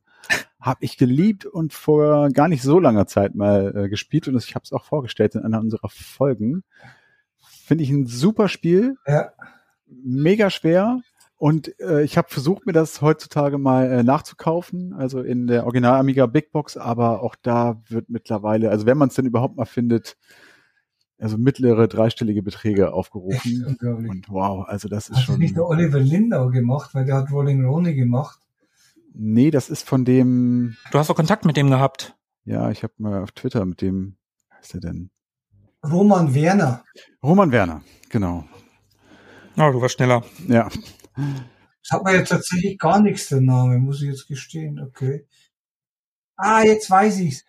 [0.60, 4.56] Habe ich geliebt und vor gar nicht so langer Zeit mal äh, gespielt und ich
[4.56, 6.64] habe es auch vorgestellt in einer unserer Folgen.
[7.40, 9.32] Finde ich ein super Spiel, Ja,
[9.88, 11.02] mega schwer.
[11.38, 16.00] Und äh, ich habe versucht, mir das heutzutage mal äh, nachzukaufen, also in der Original
[16.00, 19.66] Amiga Big Box, aber auch da wird mittlerweile, also wenn man es denn überhaupt mal
[19.66, 20.16] findet,
[21.20, 23.66] also mittlere dreistellige Beträge echt aufgerufen.
[23.68, 24.10] unglaublich.
[24.12, 25.40] Und wow, also das ist Hat das schon.
[25.40, 28.40] nicht der Oliver Lindau gemacht, weil der hat Rolling Ronnie gemacht.
[29.14, 32.16] Nee, das ist von dem, Du hast doch Kontakt mit dem gehabt.
[32.46, 34.18] ja, ich habe mal auf Twitter mit dem,
[34.50, 35.10] was ist der denn?
[35.86, 36.84] Roman Werner.
[37.22, 38.46] Roman Werner, genau.
[39.58, 40.24] Oh, du warst schneller.
[40.48, 40.68] Ja.
[41.84, 44.80] Sagt mir jetzt tatsächlich gar nichts, der Name, muss ich jetzt gestehen.
[44.80, 45.28] Okay.
[46.38, 47.46] Ah, jetzt weiß ich's.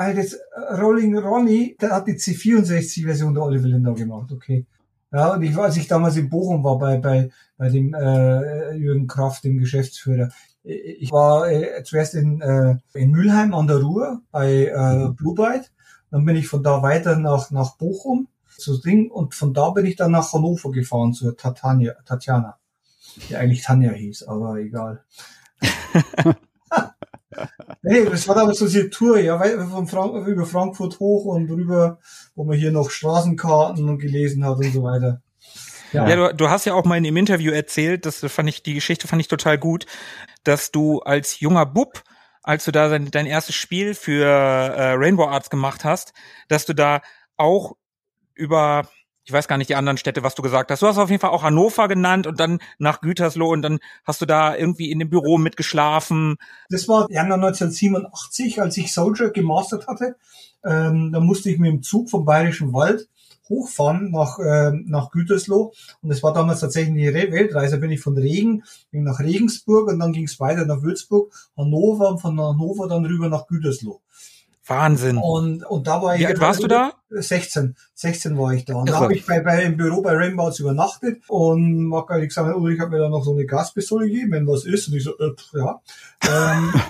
[0.00, 4.64] Weil das äh, Rolling Ronnie, der hat die C64-Version der Oliver Lindau gemacht, okay.
[5.12, 9.06] Ja, und ich, als ich damals in Bochum war bei, bei, bei dem äh, Jürgen
[9.06, 10.30] Kraft, dem Geschäftsführer,
[10.64, 15.34] äh, ich war äh, zuerst in, äh, in Mülheim an der Ruhr bei äh, Blue
[15.34, 15.70] Byte.
[16.10, 19.84] Dann bin ich von da weiter nach, nach Bochum zu Ding und von da bin
[19.84, 22.56] ich dann nach Hannover gefahren zur Tatjana, Tatjana
[23.28, 25.04] die eigentlich Tanja hieß, aber egal.
[27.82, 31.98] nee, das war damals so diese Tour, ja, von Frank über Frankfurt hoch und rüber,
[32.34, 35.22] wo man hier noch Straßenkarten gelesen hat und so weiter.
[35.92, 38.62] Ja, Ja, du, du hast ja auch mal in dem Interview erzählt, das fand ich,
[38.62, 39.86] die Geschichte fand ich total gut,
[40.44, 42.02] dass du als junger Bub,
[42.42, 46.12] als du da dein, dein erstes Spiel für äh, Rainbow Arts gemacht hast,
[46.48, 47.00] dass du da
[47.36, 47.76] auch
[48.34, 48.88] über,
[49.30, 50.82] ich weiß gar nicht die anderen Städte, was du gesagt hast.
[50.82, 54.20] Du hast auf jeden Fall auch Hannover genannt und dann nach Gütersloh und dann hast
[54.20, 56.36] du da irgendwie in dem Büro mitgeschlafen.
[56.68, 60.16] Das war Januar 1987, als ich Soldier gemastert hatte.
[60.64, 63.08] Ähm, da musste ich mit dem Zug vom Bayerischen Wald
[63.48, 65.72] hochfahren nach, ähm, nach Gütersloh.
[66.02, 67.76] Und das war damals tatsächlich eine Re- Weltreise.
[67.76, 71.32] Da bin ich von Regen ging nach Regensburg und dann ging es weiter nach Würzburg,
[71.56, 74.00] Hannover und von Hannover dann rüber nach Gütersloh.
[74.70, 75.18] Wahnsinn.
[75.18, 76.20] Und, und da war ich.
[76.20, 76.92] Wie alt warst du da?
[77.10, 77.74] 16.
[77.94, 78.76] 16 war ich da.
[78.76, 79.02] Und da Irre.
[79.02, 82.90] habe ich bei, bei, im Büro bei Rainbows übernachtet und Marc hat gesagt, Ulrich hat
[82.90, 84.88] mir da noch so eine Gaspistole gegeben, wenn was ist.
[84.88, 85.80] Und ich so, äh, ja.
[86.22, 86.72] ähm,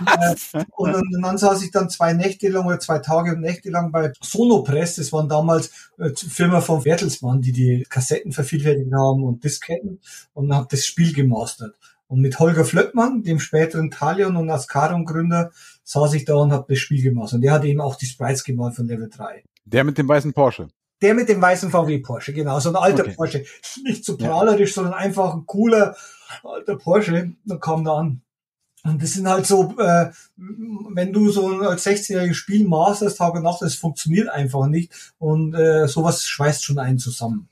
[0.00, 3.32] und, äh, und, dann, und dann saß ich dann zwei Nächte lang oder zwei Tage
[3.32, 4.96] und Nächte lang bei Sonopress.
[4.96, 10.00] Das waren damals äh, Firma von Bertelsmann, die die Kassetten vervielfältigt haben und Disketten
[10.32, 11.74] und habe das Spiel gemastert.
[12.08, 15.50] Und mit Holger Flöckmann, dem späteren Talion und Ascaron-Gründer,
[15.86, 17.32] saß ich da und habe das Spiel gemacht.
[17.32, 19.44] Und der hat eben auch die Sprites gemalt von Level 3.
[19.64, 20.68] Der mit dem weißen Porsche.
[21.00, 23.14] Der mit dem weißen VW Porsche, genau, so ein alter Okay.
[23.14, 23.44] Porsche.
[23.84, 25.96] Nicht so prahlerisch, sondern einfach ein cooler
[26.42, 27.32] alter Porsche.
[27.44, 28.22] Da kam da an.
[28.82, 33.34] Und das sind halt so, äh, wenn du so ein als 16-jähriges Spiel masterst, Tag
[33.34, 35.14] und Nacht, das funktioniert einfach nicht.
[35.18, 37.48] Und äh, sowas schweißt schon einen zusammen.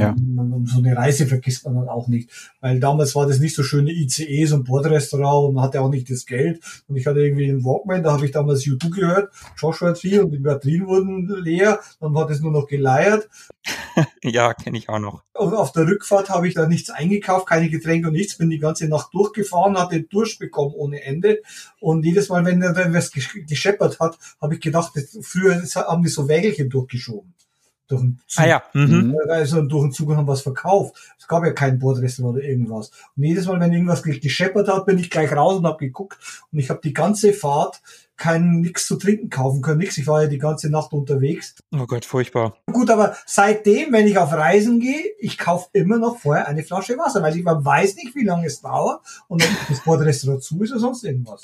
[0.00, 0.10] Ja.
[0.10, 2.30] Und so eine Reise vergisst man dann auch nicht.
[2.60, 5.90] Weil damals war das nicht so schöne ICE, so ein Bordrestaurant und man hatte auch
[5.90, 6.60] nicht das Geld.
[6.88, 10.32] Und ich hatte irgendwie einen Walkman, da habe ich damals YouTube gehört, Joshua Tree und
[10.32, 13.28] die Batterien wurden leer, dann war das nur noch geleiert.
[14.22, 15.22] Ja, kenne ich auch noch.
[15.34, 18.58] Und auf der Rückfahrt habe ich da nichts eingekauft, keine Getränke und nichts, bin die
[18.58, 21.42] ganze Nacht durchgefahren, hatte Durst bekommen ohne Ende.
[21.80, 26.08] Und jedes Mal, wenn, wenn was gesch- gescheppert hat, habe ich gedacht, früher haben die
[26.08, 27.34] so Wägelchen durchgeschoben.
[27.88, 28.42] Durch den Zug.
[28.44, 29.14] Ah ja, mhm.
[29.28, 30.96] Also durch den Zug und haben was verkauft.
[31.18, 32.90] Es gab ja kein Bordrestaurant oder irgendwas.
[33.16, 36.18] Und jedes Mal, wenn irgendwas ge- gescheppert hat, bin ich gleich raus und habe geguckt.
[36.50, 37.82] Und ich habe die ganze Fahrt
[38.16, 39.98] kein nix zu trinken kaufen können, nix.
[39.98, 41.56] Ich war ja die ganze Nacht unterwegs.
[41.74, 42.56] Oh Gott, furchtbar.
[42.72, 46.96] Gut, aber seitdem, wenn ich auf Reisen gehe, ich kaufe immer noch vorher eine Flasche
[46.96, 50.62] Wasser, weil ich man weiß nicht, wie lange es dauert und ob das Bordrestaurant zu
[50.62, 51.42] ist oder sonst irgendwas.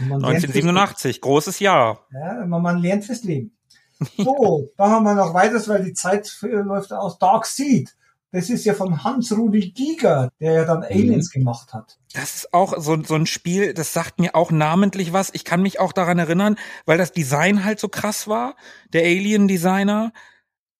[0.00, 2.00] Und man lernt fürs- 1987, großes Jahr.
[2.12, 3.52] ja, man, man lernt fürs Leben.
[4.18, 7.18] So, dann haben wir noch weiteres, weil die Zeit läuft aus.
[7.18, 7.96] Dark Seed.
[8.32, 11.98] Das ist ja von Hans-Rudi Giger, der ja dann Aliens gemacht hat.
[12.12, 15.30] Das ist auch so, so ein Spiel, das sagt mir auch namentlich was.
[15.32, 18.56] Ich kann mich auch daran erinnern, weil das Design halt so krass war,
[18.92, 20.12] der Alien-Designer.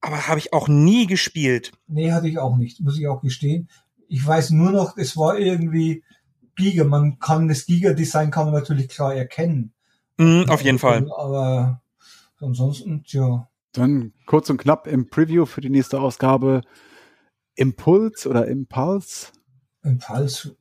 [0.01, 1.73] Aber habe ich auch nie gespielt.
[1.87, 3.71] Nee, hatte ich auch nicht, muss ich auch gestehen.
[4.09, 6.05] Ich weiß nur noch, es war irgendwie
[6.57, 6.85] Giger.
[6.85, 9.73] Man kann das Giger-Design kann man natürlich klar erkennen.
[10.19, 11.11] Mhm, auf jeden Fall.
[11.17, 11.81] Aber
[12.41, 13.49] ansonsten, tja.
[13.73, 16.63] Dann kurz und knapp im Preview für die nächste Ausgabe
[17.55, 19.29] Impuls oder Impulse.
[19.83, 20.57] Impuls.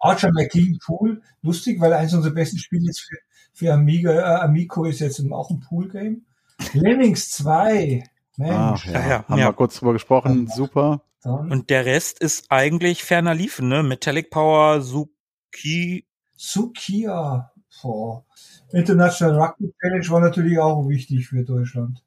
[0.00, 3.16] Archer McLean Pool, lustig, weil eins unserer besten Spiele jetzt für,
[3.52, 6.24] für Amiga, äh, Amico ist jetzt auch ein Pool-Game.
[6.72, 8.04] Lemmings 2.
[8.36, 9.48] Mensch, Ach ja, Ja, ja, haben ja.
[9.48, 10.46] wir kurz drüber gesprochen.
[10.46, 11.02] Super.
[11.22, 13.82] dann Und der Rest ist eigentlich ferner liefen, ne?
[13.82, 16.06] Metallic Power, Suki.
[16.36, 17.52] Sukia.
[17.82, 18.24] Boah.
[18.72, 22.02] International Rugby Challenge war natürlich auch wichtig für Deutschland.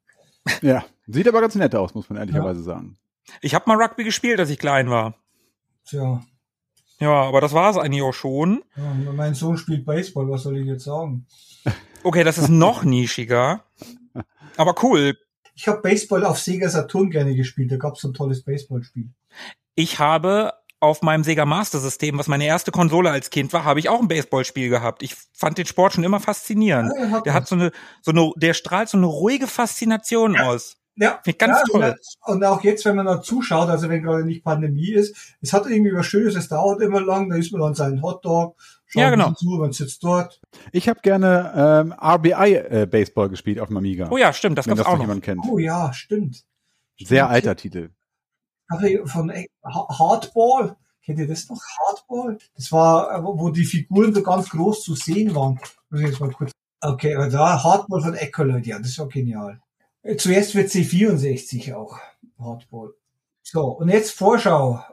[0.61, 2.97] Ja, sieht aber ganz nett aus, muss man ehrlicherweise sagen.
[3.41, 5.15] Ich habe mal Rugby gespielt, als ich klein war.
[5.85, 6.21] Tja,
[6.99, 8.63] Ja, aber das war es eigentlich auch schon.
[8.75, 11.25] ja, mein Sohn spielt Baseball, was soll ich jetzt sagen?
[12.03, 13.63] Okay, das ist noch nischiger.
[14.57, 15.15] Aber cool.
[15.53, 19.11] Ich habe Baseball auf Sega Saturn gerne gespielt, da gab es so ein tolles Baseballspiel.
[19.75, 20.51] Ich habe
[20.81, 24.01] auf meinem Sega Master System, was meine erste Konsole als Kind war, habe ich auch
[24.01, 25.03] ein Baseballspiel gehabt.
[25.03, 26.91] Ich fand den Sport schon immer faszinierend.
[26.97, 27.71] Ja, Der hat so eine,
[28.01, 30.77] so eine, der strahlt so eine ruhige Faszination aus.
[30.95, 31.95] Ja, Finde ich ganz ja, toll.
[32.25, 35.65] Und auch jetzt, wenn man da zuschaut, also wenn gerade nicht Pandemie ist, es hat
[35.67, 38.55] irgendwie was Schönes, es dauert immer lang, da isst man dann seinen Hotdog,
[38.87, 39.31] schaut Ja, ein genau.
[39.33, 40.41] zu, man sitzt dort.
[40.71, 44.09] Ich habe gerne ähm, RBI äh, Baseball gespielt auf dem Amiga.
[44.11, 45.05] Oh ja, stimmt, das gab's das auch noch noch.
[45.05, 45.45] jemand kennt.
[45.49, 46.43] Oh ja, stimmt.
[46.99, 47.91] Sehr alter Titel.
[49.05, 51.59] Von äh, Ha- Hardball, kennt ihr das noch?
[51.87, 52.37] Hardball?
[52.55, 55.59] Das war, äh, wo die Figuren so ganz groß zu sehen waren.
[55.89, 56.51] Muss ich jetzt mal kurz.
[56.81, 59.59] Okay, also da Hardball von Echolot, ja, das auch genial.
[60.03, 61.97] Äh, Zuerst wird C64 auch
[62.39, 62.93] Hardball.
[63.43, 64.83] So, und jetzt Vorschau.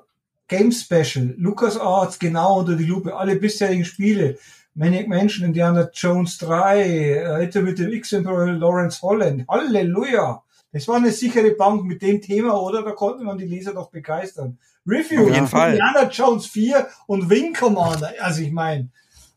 [0.48, 4.38] Game Special, LucasArts genau unter die Lupe, alle bisherigen Spiele.
[4.74, 9.44] Manic Mansion, Indiana Jones 3, äh, Ritter mit dem X-Emperor Lawrence Holland.
[9.48, 10.42] Halleluja!
[10.72, 12.82] Das war eine sichere Bank mit dem Thema, oder?
[12.82, 14.58] Da konnte man die Leser doch begeistern.
[14.86, 15.72] Review, Auf jeden Fall.
[15.72, 18.12] Indiana Jones 4 und Wing Commander.
[18.20, 18.90] Also ich meine,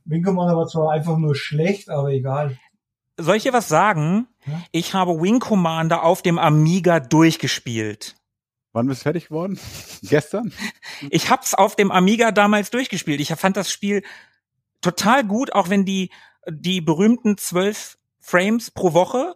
[0.05, 2.57] Wing Commander war zwar einfach nur schlecht, aber egal.
[3.17, 4.27] Soll ich dir was sagen?
[4.45, 4.61] Ja.
[4.71, 8.15] Ich habe Wing Commander auf dem Amiga durchgespielt.
[8.73, 9.59] Wann bist du fertig geworden?
[10.01, 10.53] Gestern?
[11.09, 13.19] Ich hab's auf dem Amiga damals durchgespielt.
[13.19, 14.03] Ich fand das Spiel
[14.81, 16.11] total gut, auch wenn die,
[16.49, 19.35] die berühmten zwölf Frames pro Woche,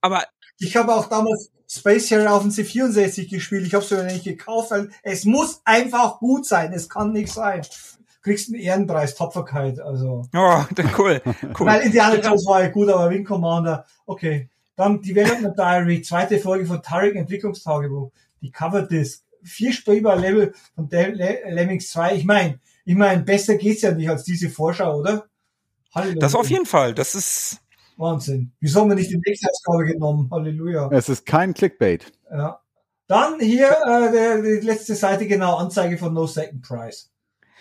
[0.00, 0.24] aber
[0.62, 3.66] Ich habe auch damals Space Harrier auf dem C64 gespielt.
[3.66, 6.72] Ich habe es sogar nicht gekauft, weil es muss einfach gut sein.
[6.72, 7.62] Es kann nicht sein.
[8.22, 10.22] Kriegst einen Ehrenpreis, Tapferkeit, also.
[10.34, 10.64] oh,
[10.98, 11.20] cool,
[11.58, 11.66] cool.
[11.66, 14.48] Weil Indiana Jones war ja gut, aber Wing Commander, okay.
[14.76, 18.10] Dann Development Diary, zweite Folge von Tarek Entwicklungstagebuch,
[18.40, 22.14] die Cover Disc, vier Streber-Level von Del- Le Lemmings 2.
[22.14, 25.26] Ich meine, ich meine, besser geht's ja nicht als diese Vorschau, oder?
[25.94, 26.20] Halleluja.
[26.20, 26.94] Das auf jeden Fall.
[26.94, 27.58] Das ist,
[28.02, 28.52] Wahnsinn.
[28.60, 30.28] Wieso haben wir nicht die nächste Ausgabe genommen?
[30.30, 30.90] Halleluja.
[30.92, 32.12] Es ist kein Clickbait.
[32.30, 32.60] Ja.
[33.06, 37.10] Dann hier äh, der, die letzte Seite, genau, Anzeige von No Second Price.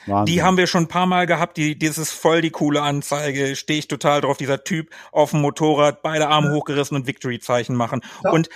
[0.07, 0.33] Wahnsinn.
[0.33, 1.57] die haben wir schon ein paar Mal gehabt.
[1.57, 3.55] Die, das ist voll die coole Anzeige.
[3.55, 4.37] Stehe ich total drauf.
[4.37, 8.01] Dieser Typ auf dem Motorrad, beide Arme hochgerissen und Victory-Zeichen machen.
[8.23, 8.31] Ja.
[8.31, 8.49] Und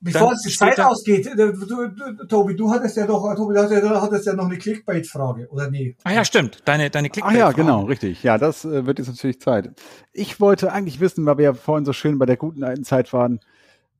[0.00, 3.60] Bevor es die Zeit ausgeht, äh, du, du, Tobi, du hattest ja doch, Tobi, du
[3.60, 5.96] hattest ja, du hattest ja noch eine Clickbait-Frage, oder nee?
[6.04, 6.62] ah ja, stimmt.
[6.64, 7.56] Deine, deine Ach ja, Clickbait-Frage.
[7.56, 8.22] genau, richtig.
[8.22, 9.72] Ja, das äh, wird jetzt natürlich Zeit.
[10.12, 13.12] Ich wollte eigentlich wissen, weil wir ja vorhin so schön bei der guten alten Zeit
[13.12, 13.40] waren,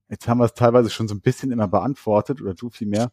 [0.09, 3.11] jetzt haben wir es teilweise schon so ein bisschen immer beantwortet, oder du vielmehr.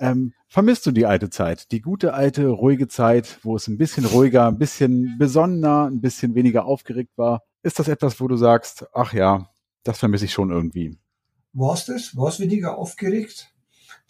[0.00, 1.70] Ähm, vermisst du die alte Zeit?
[1.72, 6.34] Die gute alte, ruhige Zeit, wo es ein bisschen ruhiger, ein bisschen besonnener, ein bisschen
[6.34, 7.42] weniger aufgeregt war?
[7.62, 9.50] Ist das etwas, wo du sagst, ach ja,
[9.84, 10.96] das vermisse ich schon irgendwie?
[11.52, 12.16] War's das?
[12.16, 13.50] War's weniger aufgeregt?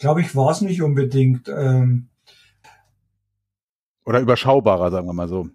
[0.01, 1.47] glaube ich, war es nicht unbedingt.
[1.47, 2.07] Ähm,
[4.03, 5.47] Oder überschaubarer, sagen wir mal so.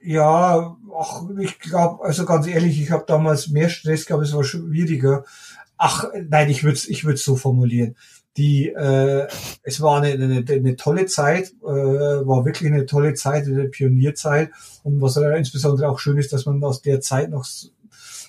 [0.00, 4.44] Ja, ach, ich glaube, also ganz ehrlich, ich habe damals mehr Stress gehabt, es war
[4.44, 5.24] schwieriger.
[5.76, 7.96] Ach, nein, ich würde ich würde so formulieren.
[8.36, 9.26] Die, äh,
[9.62, 14.50] es war eine, eine, eine tolle Zeit, äh, war wirklich eine tolle Zeit, eine Pionierzeit.
[14.84, 17.44] Und was insbesondere auch schön ist, dass man aus der Zeit noch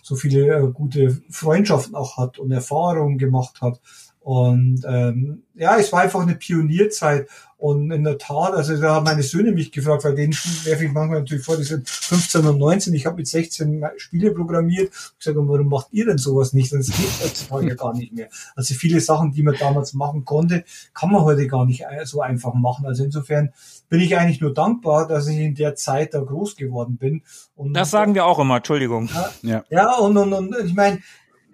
[0.09, 3.79] so viele äh, gute Freundschaften auch hat und Erfahrungen gemacht hat.
[4.19, 7.29] Und ähm, ja, es war einfach eine Pionierzeit.
[7.59, 10.31] Und in der Tat, also da haben meine Söhne mich gefragt, weil denen
[10.63, 14.31] werfe ich manchmal natürlich vor, die sind 15 und 19, ich habe mit 16 Spiele
[14.31, 14.93] programmiert.
[14.93, 16.71] Ich sage, warum macht ihr denn sowas nicht?
[16.71, 18.29] Das geht heutzutage ja gar nicht mehr.
[18.55, 20.63] Also viele Sachen, die man damals machen konnte,
[20.93, 22.85] kann man heute gar nicht so einfach machen.
[22.85, 23.51] Also insofern
[23.89, 27.23] bin ich eigentlich nur dankbar, dass ich in der Zeit da groß geworden bin.
[27.57, 29.09] Und das sagen wir auch immer, Entschuldigung.
[29.41, 30.99] Ja, ja und, und, und ich meine,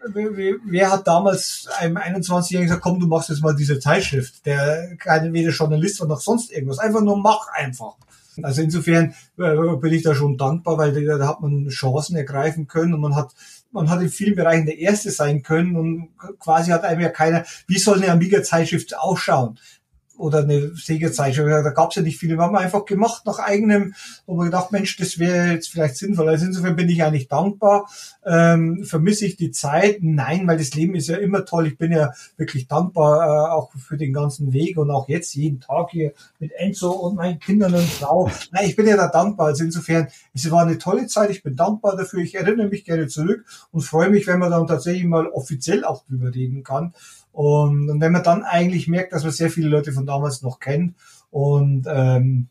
[0.03, 5.33] wer hat damals einem 21-Jährigen gesagt, komm, du machst jetzt mal diese Zeitschrift, der keine
[5.33, 7.95] weder Journalist noch sonst irgendwas, einfach nur mach einfach.
[8.41, 12.93] Also insofern äh, bin ich da schon dankbar, weil da hat man Chancen ergreifen können
[12.93, 13.33] und man hat
[13.75, 16.09] man hat in vielen Bereichen der Erste sein können und
[16.39, 19.59] quasi hat einem ja keiner, wie soll eine Amiga-Zeitschrift ausschauen?
[20.17, 21.49] Oder eine Sägezeichnung.
[21.49, 22.35] Da gab es ja nicht viele.
[22.35, 23.93] Wir haben einfach gemacht nach eigenem,
[24.25, 26.29] wo wir gedacht, Mensch, das wäre jetzt vielleicht sinnvoll.
[26.29, 27.89] Also insofern bin ich eigentlich dankbar.
[28.25, 29.97] Ähm, vermisse ich die Zeit?
[30.01, 31.67] Nein, weil das Leben ist ja immer toll.
[31.67, 35.59] Ich bin ja wirklich dankbar äh, auch für den ganzen Weg und auch jetzt jeden
[35.59, 38.29] Tag hier mit Enzo und meinen Kindern und Frau.
[38.51, 39.47] Nein, ich bin ja da dankbar.
[39.47, 41.29] Also insofern, es war eine tolle Zeit.
[41.29, 42.19] Ich bin dankbar dafür.
[42.19, 46.05] Ich erinnere mich gerne zurück und freue mich, wenn man dann tatsächlich mal offiziell auch
[46.05, 46.93] drüber reden kann.
[47.35, 50.61] Und, und wenn man dann eigentlich merkt, dass man sehr viele Leute von damals noch
[50.61, 50.95] kennt
[51.31, 52.47] und ähm,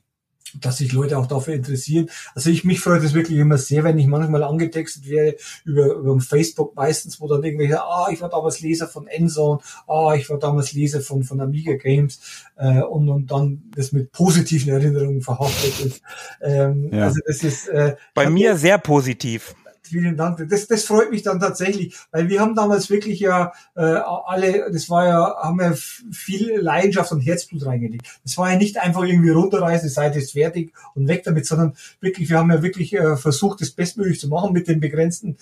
[0.61, 2.11] dass sich Leute auch dafür interessieren.
[2.35, 6.21] Also ich mich freut es wirklich immer sehr, wenn ich manchmal angetextet werde über, über
[6.21, 10.39] Facebook meistens, wo dann irgendwelche, ah, ich war damals Leser von Endzone, ah, ich war
[10.39, 12.21] damals Leser von, von Amiga Games
[12.57, 16.03] äh, und, und dann das mit positiven Erinnerungen verhaftet ist.
[16.43, 17.05] Ähm, ja.
[17.05, 19.55] Also das ist äh, bei mir sehr positiv
[19.87, 20.47] vielen Dank.
[20.49, 24.89] Das, das freut mich dann tatsächlich, weil wir haben damals wirklich ja äh, alle, das
[24.91, 28.07] war ja, haben wir viel Leidenschaft und Herzblut reingelegt.
[28.25, 31.75] Das war ja nicht einfach irgendwie runterreißen, die Seite ist fertig und weg damit, sondern
[32.01, 35.37] wirklich, wir haben ja wirklich äh, versucht, das bestmöglich zu machen mit den begrenzten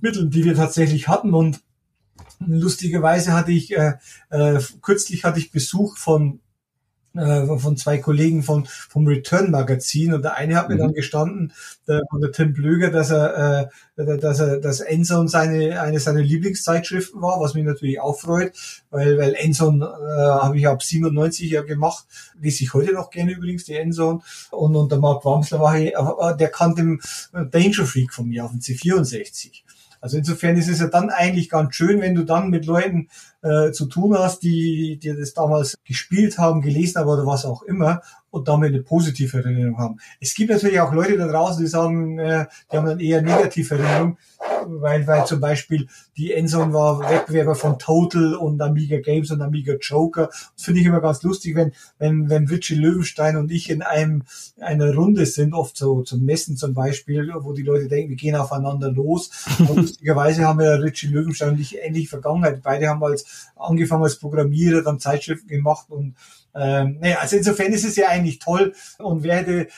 [0.00, 1.60] Mitteln, die wir tatsächlich hatten und
[2.40, 3.94] lustigerweise hatte ich äh,
[4.30, 6.40] äh, kürzlich hatte ich Besuch von
[7.18, 10.80] äh, von zwei Kollegen von, vom Return Magazin und der eine hat mir mhm.
[10.80, 11.52] dann gestanden,
[11.86, 16.20] der, von der Tim Blöger, dass er, äh, dass er, dass Enson seine, eine seiner
[16.20, 18.52] Lieblingszeitschriften war, was mich natürlich auch freut,
[18.90, 22.06] weil, weil Enson äh, habe ich ab 97 ja gemacht,
[22.40, 25.92] lese ich heute noch gerne übrigens, die Enson und, und der Mark Wamsler war hier,
[25.94, 26.98] äh, der kannte
[27.32, 29.62] Danger Freak von mir auf dem C64.
[30.00, 33.08] Also insofern ist es ja dann eigentlich ganz schön, wenn du dann mit Leuten
[33.42, 37.62] äh, zu tun hast, die, die das damals gespielt haben, gelesen haben oder was auch
[37.62, 40.00] immer und damit eine positive Erinnerung haben.
[40.20, 43.74] Es gibt natürlich auch Leute da draußen, die sagen, äh, die haben dann eher negative
[43.74, 44.18] Erinnerungen,
[44.66, 49.74] weil, weil zum Beispiel die Enson war Wettbewerber von Total und Amiga Games und Amiga
[49.80, 50.26] Joker.
[50.26, 54.22] Das finde ich immer ganz lustig, wenn, wenn, wenn Richie Löwenstein und ich in einem,
[54.60, 58.36] einer Runde sind, oft so zum Messen zum Beispiel, wo die Leute denken, wir gehen
[58.36, 59.30] aufeinander los.
[59.58, 62.62] Und lustigerweise haben wir Richie Löwenstein und ich ähnlich Vergangenheit.
[62.62, 66.14] Beide haben als angefangen als Programmierer, dann Zeitschriften gemacht und
[66.54, 69.68] ähm, naja, also insofern ist es ja eigentlich toll und wer hätte, äh,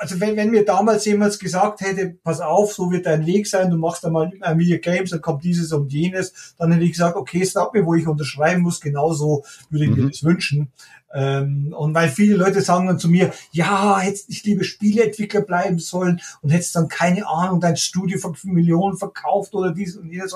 [0.00, 3.70] also wenn, wenn mir damals jemand gesagt hätte, pass auf, so wird dein Weg sein,
[3.70, 7.16] du machst da mal Amiga Games, dann kommt dieses und jenes, dann hätte ich gesagt,
[7.16, 10.04] okay, sag mir, wo ich unterschreiben muss, genauso würde ich mhm.
[10.04, 10.72] mir das wünschen.
[11.12, 15.78] Ähm, und weil viele Leute sagen dann zu mir, ja, hättest nicht liebe Spieleentwickler bleiben
[15.78, 20.34] sollen und hättest dann keine Ahnung, dein Studio von Millionen verkauft oder dies und jenes.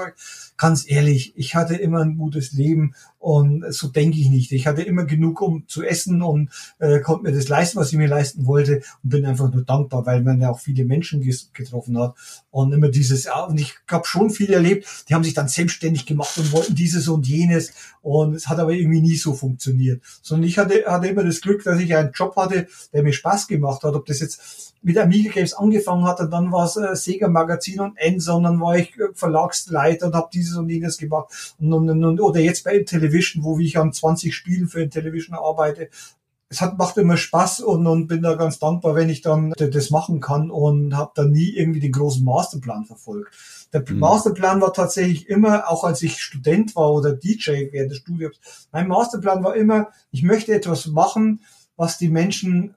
[0.57, 4.53] Ganz ehrlich, ich hatte immer ein gutes Leben und so denke ich nicht.
[4.53, 7.99] Ich hatte immer genug, um zu essen und äh, konnte mir das leisten, was ich
[7.99, 11.23] mir leisten wollte und bin einfach nur dankbar, weil man ja auch viele Menschen
[11.53, 12.15] getroffen hat
[12.55, 16.07] und immer dieses, ja, und ich habe schon viel erlebt, die haben sich dann selbstständig
[16.07, 17.73] gemacht und wollten dieses und jenes.
[18.01, 21.65] Und es hat aber irgendwie nie so funktioniert, sondern ich hatte, hatte immer das Glück,
[21.65, 25.33] dass ich einen Job hatte, der mir Spaß gemacht hat, ob das jetzt mit Amiga
[25.33, 28.77] Games angefangen hat und dann war es äh, Sega Magazin und Enzo und dann war
[28.77, 31.57] ich äh, Verlagsleiter und habe dieses und jenes gemacht.
[31.59, 35.89] Und, und, und, oder jetzt bei Television, wo ich an 20 Spielen für Television arbeite.
[36.49, 39.91] Es hat, macht immer Spaß und, und bin da ganz dankbar, wenn ich dann das
[39.91, 43.35] machen kann und habe dann nie irgendwie den großen Masterplan verfolgt.
[43.73, 43.99] Der mhm.
[43.99, 48.37] Masterplan war tatsächlich immer, auch als ich Student war oder DJ während des Studiums,
[48.73, 51.41] mein Masterplan war immer, ich möchte etwas machen,
[51.77, 52.75] was die Menschen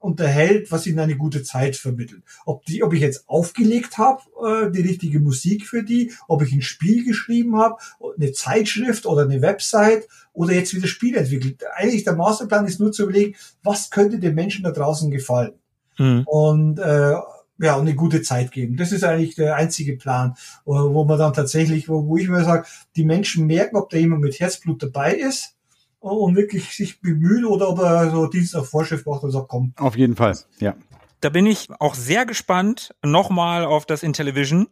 [0.00, 2.22] unterhält, was ihnen eine gute Zeit vermittelt.
[2.46, 6.52] Ob die, ob ich jetzt aufgelegt habe, äh, die richtige Musik für die, ob ich
[6.52, 7.76] ein Spiel geschrieben habe,
[8.16, 11.62] eine Zeitschrift oder eine Website oder jetzt wieder Spiel entwickelt.
[11.76, 15.52] Eigentlich der Masterplan ist nur zu überlegen, was könnte den Menschen da draußen gefallen.
[15.98, 16.24] Mhm.
[16.26, 17.14] Und äh,
[17.62, 18.78] ja, und eine gute Zeit geben.
[18.78, 22.66] Das ist eigentlich der einzige Plan, wo man dann tatsächlich, wo, wo ich mir sage,
[22.96, 25.56] die Menschen merken, ob da jemand mit Herzblut dabei ist
[26.00, 29.74] und wirklich sich bemühen oder ob er so Dienst nach Vorschrift macht und sagt, komm.
[29.76, 30.74] Auf jeden Fall, ja.
[31.20, 34.68] Da bin ich auch sehr gespannt nochmal auf das Intellivision.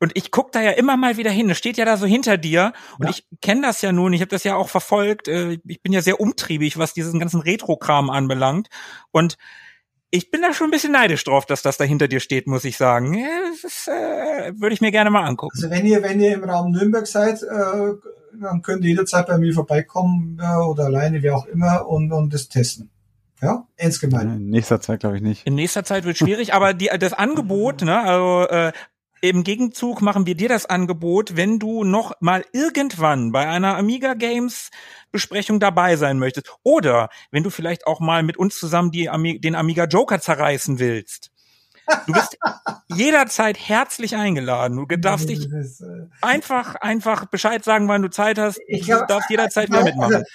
[0.00, 1.48] Und ich guck da ja immer mal wieder hin.
[1.48, 2.72] Das steht ja da so hinter dir.
[2.98, 3.10] Und ja.
[3.10, 4.12] ich kenne das ja nun.
[4.12, 5.28] Ich habe das ja auch verfolgt.
[5.28, 8.68] Äh, ich bin ja sehr umtriebig, was diesen ganzen Retro-Kram anbelangt.
[9.10, 9.36] Und
[10.16, 12.64] ich bin da schon ein bisschen neidisch drauf, dass das da hinter dir steht, muss
[12.64, 13.24] ich sagen.
[13.62, 15.52] Das äh, würde ich mir gerne mal angucken.
[15.56, 17.92] Also wenn ihr, wenn ihr im Raum Nürnberg seid, äh,
[18.40, 22.32] dann könnt ihr jederzeit bei mir vorbeikommen ja, oder alleine, wie auch immer, und, und
[22.32, 22.90] das testen.
[23.42, 24.28] Ja, ins gemein.
[24.28, 25.46] In nächster Zeit glaube ich nicht.
[25.46, 28.72] In nächster Zeit wird schwierig, aber die, das Angebot, ne, also äh,
[29.30, 34.14] im Gegenzug machen wir dir das Angebot, wenn du noch mal irgendwann bei einer Amiga
[34.14, 34.70] Games
[35.12, 39.08] Besprechung dabei sein möchtest oder wenn du vielleicht auch mal mit uns zusammen die
[39.40, 41.30] den Amiga Joker zerreißen willst.
[42.06, 42.36] Du bist
[42.88, 44.86] jederzeit herzlich eingeladen.
[44.88, 45.64] Du darfst dich äh,
[46.20, 48.58] einfach, einfach Bescheid sagen, wann du Zeit hast.
[48.58, 50.14] Du glaub, darfst jederzeit mehr mitmachen.
[50.14, 50.26] Also,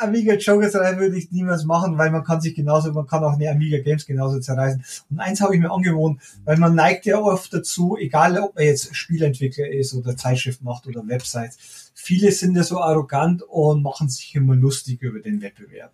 [0.00, 3.34] Amiga Joker zerreißen würde ich niemals machen, weil man kann sich genauso, man kann auch
[3.34, 4.84] eine Amiga Games genauso zerreißen.
[5.10, 8.64] Und eins habe ich mir angewohnt, weil man neigt ja oft dazu, egal ob man
[8.64, 14.08] jetzt Spielentwickler ist oder Zeitschrift macht oder Websites, viele sind ja so arrogant und machen
[14.08, 15.92] sich immer lustig über den Wettbewerb.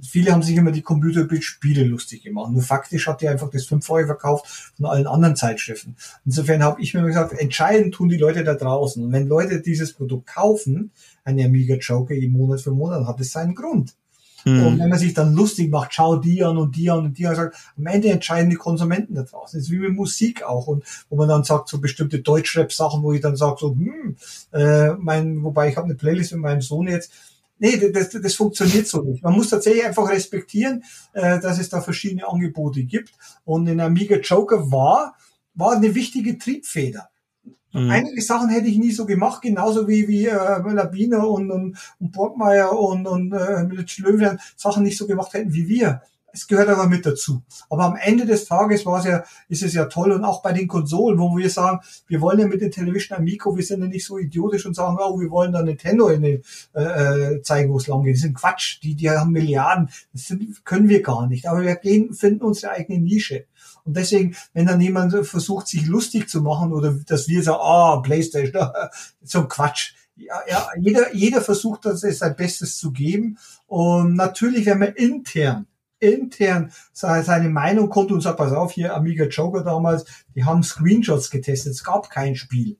[0.00, 2.52] Viele haben sich immer die Computerbildspiele lustig gemacht.
[2.52, 5.96] Nur faktisch hat die einfach das fünffache verkauft von allen anderen Zeitschriften.
[6.24, 9.04] Insofern habe ich mir gesagt, entscheidend tun die Leute da draußen.
[9.04, 10.92] Und wenn Leute dieses Produkt kaufen,
[11.24, 13.96] eine Amiga Joker, Monat für Monat, hat es seinen Grund.
[14.44, 14.66] Mhm.
[14.66, 17.26] Und wenn man sich dann lustig macht, schau die an und die an und die
[17.26, 19.58] an, sagt, am Ende entscheiden die Konsumenten da draußen.
[19.58, 20.66] Das ist wie mit Musik auch.
[20.66, 24.16] Und wo man dann sagt, so bestimmte Deutschrap-Sachen, wo ich dann sage, so, hm,
[24.52, 27.12] äh, mein, wobei ich habe eine Playlist mit meinem Sohn jetzt,
[27.58, 29.22] Nee, das, das funktioniert so nicht.
[29.22, 30.82] Man muss tatsächlich einfach respektieren,
[31.12, 33.12] äh, dass es da verschiedene Angebote gibt.
[33.44, 35.14] Und in Amiga Joker war,
[35.54, 37.11] war eine wichtige Triebfeder.
[37.72, 37.90] Mhm.
[37.90, 42.12] Einige Sachen hätte ich nie so gemacht, genauso wie wie äh, Labine und und, und
[42.12, 43.62] Borgmeier und und äh,
[43.98, 46.02] Löwen Sachen nicht so gemacht hätten wie wir.
[46.34, 47.42] Es gehört aber mit dazu.
[47.68, 50.52] Aber am Ende des Tages war es ja, ist es ja toll und auch bei
[50.52, 53.86] den Konsolen, wo wir sagen, wir wollen ja mit den Television Amico, wir sind ja
[53.86, 56.42] nicht so idiotisch und sagen, oh, wir wollen da Nintendo in den,
[56.74, 58.14] äh, äh, zeigen, wo es lang geht.
[58.14, 58.80] Das sind Quatsch.
[58.82, 59.90] Die, die haben Milliarden.
[60.14, 61.46] Das sind, können wir gar nicht.
[61.46, 63.44] Aber wir gehen, finden unsere eigene Nische.
[63.84, 68.00] Und deswegen, wenn dann jemand versucht, sich lustig zu machen oder dass wir sagen, ah,
[68.00, 68.68] Playstation,
[69.22, 69.94] so ein Quatsch.
[70.14, 73.38] Ja, ja, jeder, jeder versucht, das sein Bestes zu geben.
[73.66, 75.66] Und natürlich, wenn man intern
[76.02, 80.04] intern seine Meinung konnte und sagt, pass auf, hier Amiga Joker damals,
[80.34, 82.76] die haben Screenshots getestet, es gab kein Spiel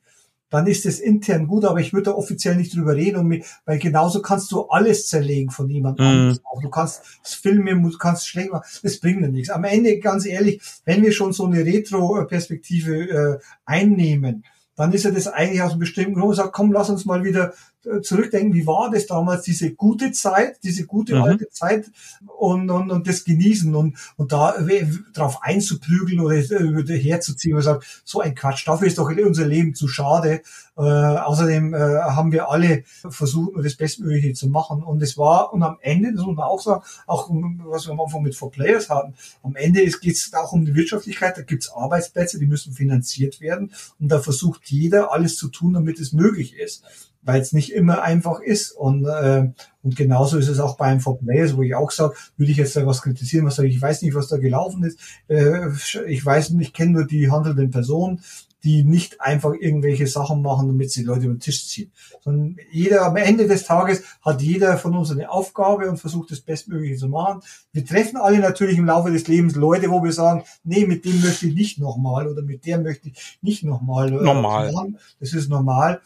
[0.52, 4.20] dann ist es intern gut, aber ich würde da offiziell nicht drüber reden, weil genauso
[4.20, 6.08] kannst du alles zerlegen von jemandem mm.
[6.08, 6.38] anderem.
[6.60, 9.48] Du kannst Filme, du kannst schlecht machen, das bringt mir nichts.
[9.48, 14.44] Am Ende, ganz ehrlich, wenn wir schon so eine Retro-Perspektive äh, einnehmen,
[14.76, 17.24] dann ist er das eigentlich aus einem bestimmten Grund und sagt, komm, lass uns mal
[17.24, 17.54] wieder
[18.02, 21.22] zurückdenken, wie war das damals, diese gute Zeit, diese gute mhm.
[21.22, 21.90] alte Zeit
[22.38, 27.62] und, und, und das genießen und, und da äh, drauf einzuprügeln oder äh, herzuziehen und
[27.62, 30.42] sagt, so ein Quatsch, dafür ist doch unser Leben zu schade.
[30.76, 35.62] Äh, außerdem äh, haben wir alle versucht, das Bestmögliche zu machen und es war, und
[35.62, 37.28] am Ende, das muss man auch sagen, auch
[37.64, 40.74] was wir am Anfang mit Four Players hatten, am Ende geht es auch um die
[40.74, 45.48] Wirtschaftlichkeit, da gibt es Arbeitsplätze, die müssen finanziert werden und da versucht jeder alles zu
[45.48, 46.84] tun, damit es möglich ist
[47.22, 48.72] weil es nicht immer einfach ist.
[48.72, 49.48] Und, äh,
[49.82, 52.76] und genauso ist es auch beim For Players, wo ich auch sage, würde ich jetzt
[52.76, 54.98] da was kritisieren, was sage ich, ich weiß nicht, was da gelaufen ist.
[55.28, 55.68] Äh,
[56.06, 58.20] ich weiß nicht, ich kenne nur die handelnden Personen,
[58.64, 61.90] die nicht einfach irgendwelche Sachen machen, damit sie Leute über den Tisch ziehen.
[62.20, 66.40] Sondern jeder, am Ende des Tages hat jeder von uns eine Aufgabe und versucht das
[66.40, 67.42] Bestmögliche zu machen.
[67.72, 71.20] Wir treffen alle natürlich im Laufe des Lebens Leute, wo wir sagen, nee, mit dem
[71.20, 74.12] möchte ich nicht nochmal oder mit der möchte ich nicht nochmal.
[74.12, 74.72] Äh, normal.
[74.72, 74.98] Machen.
[75.18, 76.00] Das ist normal.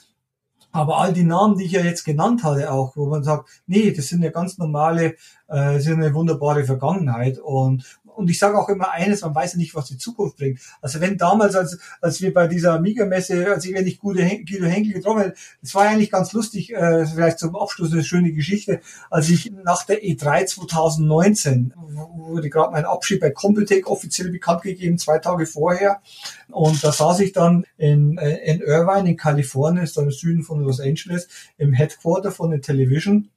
[0.76, 3.92] Aber all die Namen, die ich ja jetzt genannt hatte, auch, wo man sagt, nee,
[3.92, 5.14] das sind ja ganz normale,
[5.48, 7.38] äh, sind eine wunderbare Vergangenheit.
[7.38, 10.60] Und und ich sage auch immer eines, man weiß ja nicht, was die Zukunft bringt.
[10.80, 14.92] Also wenn damals, als, als wir bei dieser Amiga-Messe, als ich, wenn ich Guido Henkel
[14.92, 18.80] getroffen hätte, das war eigentlich ganz lustig, äh, vielleicht zum Abschluss eine schöne Geschichte,
[19.10, 24.98] als ich nach der E3 2019, wurde gerade mein Abschied bei Computec offiziell bekannt gegeben,
[24.98, 26.00] zwei Tage vorher,
[26.48, 30.42] und da saß ich dann in, äh, in Irvine in Kalifornien, ist da im Süden
[30.42, 31.28] von Los Angeles,
[31.58, 33.30] im Headquarter von der Television,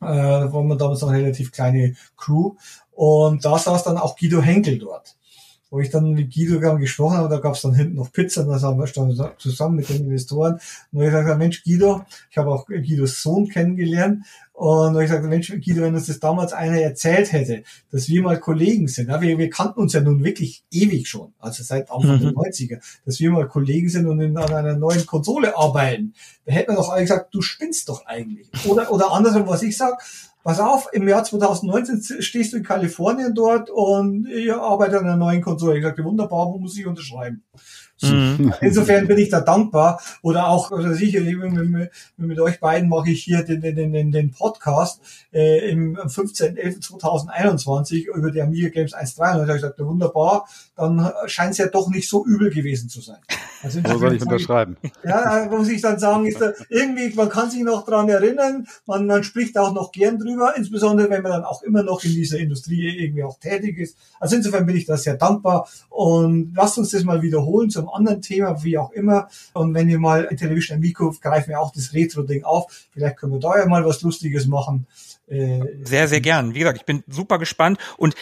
[0.00, 2.54] äh, war man damals noch eine relativ kleine Crew
[2.96, 5.16] Und da saß dann auch Guido Henkel dort
[5.70, 8.48] wo ich dann mit Guido gesprochen habe, da gab es dann hinten noch Pizza, und
[8.48, 10.60] da haben wir dann zusammen mit den Investoren.
[10.92, 14.24] Und ich gesagt, Mensch, Guido, ich habe auch Guidos Sohn kennengelernt.
[14.52, 18.40] Und ich sagte, Mensch, Guido, wenn uns das damals einer erzählt hätte, dass wir mal
[18.40, 22.16] Kollegen sind, ja, wir, wir kannten uns ja nun wirklich ewig schon, also seit Anfang
[22.16, 22.20] mhm.
[22.20, 26.14] der 90er, dass wir mal Kollegen sind und in, an einer neuen Konsole arbeiten,
[26.46, 28.48] da hätten wir doch alle gesagt, du spinnst doch eigentlich.
[28.66, 30.00] Oder, oder andersrum, was ich sag,
[30.46, 35.16] pass auf, im Jahr 2019 stehst du in Kalifornien dort und ihr arbeitet an einer
[35.16, 35.76] neuen Konsole.
[35.76, 37.42] Ich sagte, wunderbar, wo muss ich unterschreiben?
[38.02, 38.52] Mhm.
[38.60, 40.00] Insofern bin ich da dankbar.
[40.22, 44.12] Oder auch, also sicher, mit, mit, mit euch beiden mache ich hier den, den, den,
[44.12, 45.00] den Podcast
[45.32, 49.00] äh, im 15.11.2021 über die Amiga Games 1.3.
[49.00, 50.46] Und da habe ich gesagt, wunderbar,
[50.76, 53.18] dann scheint es ja doch nicht so übel gewesen zu sein.
[53.62, 54.76] Also Wo soll ich unterschreiben?
[55.04, 59.06] Ja, muss ich dann sagen, ist da irgendwie, man kann sich noch dran erinnern, man,
[59.06, 62.38] man spricht auch noch gern drüber, insbesondere wenn man dann auch immer noch in dieser
[62.38, 63.96] Industrie irgendwie auch tätig ist.
[64.18, 67.94] Also insofern bin ich da sehr dankbar und lasst uns das mal wiederholen zum einem
[67.94, 69.28] anderen Thema, wie auch immer.
[69.52, 72.86] Und wenn ihr mal in Television Amico greifen wir auch das Retro-Ding auf.
[72.92, 74.86] Vielleicht können wir da ja mal was Lustiges machen.
[75.28, 76.54] Äh, sehr, sehr gern.
[76.54, 78.14] Wie gesagt, ich bin super gespannt und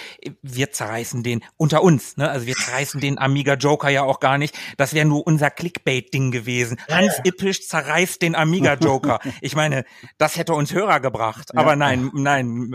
[0.43, 2.17] wir zerreißen den unter uns.
[2.17, 2.31] Ne?
[2.31, 4.57] Also wir zerreißen den Amiga Joker ja auch gar nicht.
[4.79, 6.79] Das wäre nur unser Clickbait-Ding gewesen.
[6.91, 9.21] Hans Ippisch zerreißt den Amiga Joker.
[9.41, 9.85] Ich meine,
[10.17, 11.51] das hätte uns Hörer gebracht.
[11.53, 11.61] Ja.
[11.61, 12.71] Aber nein, nein,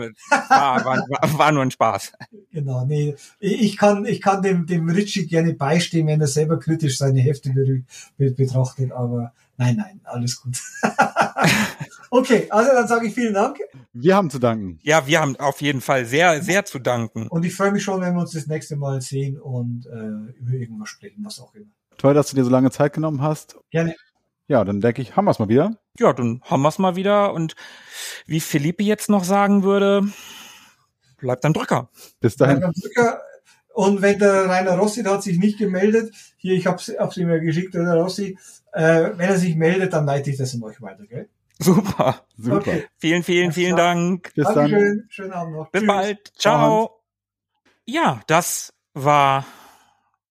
[0.48, 2.12] war, war, war, nur ein Spaß.
[2.52, 3.16] Genau, nee.
[3.40, 7.52] Ich kann, ich kann dem, dem Richie gerne beistehen, wenn er selber kritisch seine Hefte
[8.18, 10.58] betrachtet, aber nein, nein, alles gut.
[12.10, 13.58] okay, also dann sage ich vielen Dank.
[13.92, 14.78] Wir haben zu danken.
[14.82, 17.28] Ja, wir haben auf jeden Fall sehr, sehr zu danken.
[17.28, 20.52] Und ich freue mich schon, wenn wir uns das nächste Mal sehen und äh, über
[20.52, 21.66] irgendwas sprechen, was auch immer.
[21.98, 23.56] Toll, dass du dir so lange Zeit genommen hast.
[23.70, 23.94] Gerne.
[24.48, 25.76] Ja, dann denke ich, haben wir es mal wieder.
[25.98, 27.34] Ja, dann haben wir es mal wieder.
[27.34, 27.54] Und
[28.26, 30.08] wie Philippe jetzt noch sagen würde,
[31.18, 31.90] bleibt ein Drücker.
[32.20, 32.60] Bis dahin.
[32.60, 33.20] Drücker.
[33.74, 37.28] Und wenn der Rainer Rossi, der hat sich nicht gemeldet, hier, ich habe es ihm
[37.28, 38.36] ja geschickt, der Rossi,
[38.72, 41.28] äh, wenn er sich meldet, dann leite ich das an euch weiter, gell?
[41.58, 42.56] Super, super.
[42.56, 42.86] Okay.
[42.96, 44.32] Vielen, vielen, vielen Dank.
[44.34, 44.98] Bis Dankeschön.
[44.98, 45.06] dann.
[45.10, 45.70] Schönen Abend noch.
[45.70, 45.88] Bis Tschüss.
[45.88, 46.32] bald.
[46.38, 47.02] Ciao.
[47.84, 49.44] Ja, das war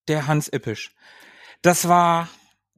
[0.07, 0.95] der Hans Ippisch.
[1.61, 2.29] Das war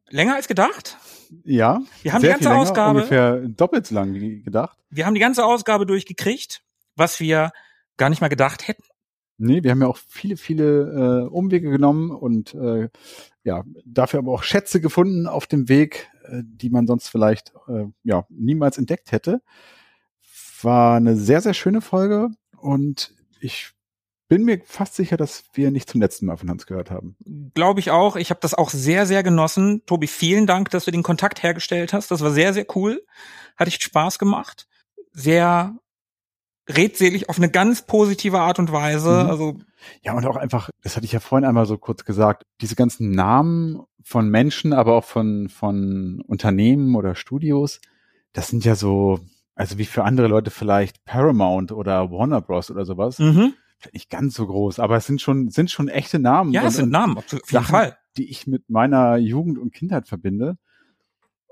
[0.09, 0.97] länger als gedacht.
[1.45, 1.81] Ja.
[2.01, 2.99] Wir haben die ganze länger, Ausgabe.
[2.99, 4.77] Ungefähr doppelt so lang wie gedacht.
[4.89, 6.61] Wir haben die ganze Ausgabe durchgekriegt,
[6.95, 7.51] was wir
[7.95, 8.83] gar nicht mal gedacht hätten.
[9.41, 12.89] Nee, wir haben ja auch viele, viele äh, Umwege genommen und äh,
[13.43, 17.85] ja, dafür aber auch Schätze gefunden auf dem Weg, äh, die man sonst vielleicht äh,
[18.03, 19.41] ja niemals entdeckt hätte.
[20.61, 23.71] War eine sehr, sehr schöne Folge und ich
[24.27, 27.17] bin mir fast sicher, dass wir nicht zum letzten Mal von Hans gehört haben.
[27.55, 28.15] Glaube ich auch.
[28.15, 29.81] Ich habe das auch sehr, sehr genossen.
[29.87, 32.11] Tobi, vielen Dank, dass du den Kontakt hergestellt hast.
[32.11, 33.03] Das war sehr, sehr cool.
[33.57, 34.67] Hat echt Spaß gemacht.
[35.11, 35.75] Sehr
[36.69, 39.09] redselig auf eine ganz positive Art und Weise.
[39.09, 39.29] Mhm.
[39.29, 39.57] Also
[40.03, 43.11] ja, und auch einfach, das hatte ich ja vorhin einmal so kurz gesagt, diese ganzen
[43.11, 47.81] Namen von Menschen, aber auch von, von Unternehmen oder Studios,
[48.33, 49.19] das sind ja so,
[49.55, 52.71] also wie für andere Leute vielleicht Paramount oder Warner Bros.
[52.71, 53.19] oder sowas.
[53.19, 53.53] Mhm.
[53.77, 56.51] Vielleicht nicht ganz so groß, aber es sind schon, sind schon echte Namen.
[56.53, 57.97] Ja, es sind Namen, auf jeden Sachen, Fall.
[58.17, 60.57] Die ich mit meiner Jugend und Kindheit verbinde.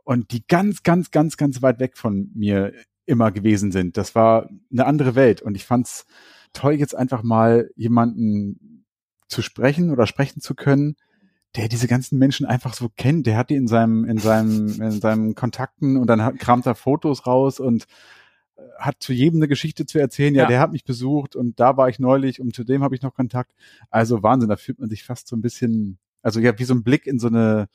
[0.03, 2.73] Und die ganz, ganz, ganz, ganz weit weg von mir
[3.09, 3.97] immer gewesen sind.
[3.97, 5.41] Das war eine andere Welt.
[5.41, 6.05] Und ich fand's
[6.53, 8.85] toll, jetzt einfach mal jemanden
[9.27, 10.95] zu sprechen oder sprechen zu können,
[11.55, 13.25] der diese ganzen Menschen einfach so kennt.
[13.27, 17.25] Der hat die in seinem, in seinem, in seinem Kontakten und dann kramt er Fotos
[17.25, 17.85] raus und
[18.55, 20.35] äh, hat zu jedem eine Geschichte zu erzählen.
[20.35, 22.95] Ja, ja, der hat mich besucht und da war ich neulich und zu dem habe
[22.95, 23.53] ich noch Kontakt.
[23.89, 26.83] Also Wahnsinn, da fühlt man sich fast so ein bisschen, also ja, wie so ein
[26.83, 27.67] Blick in so eine,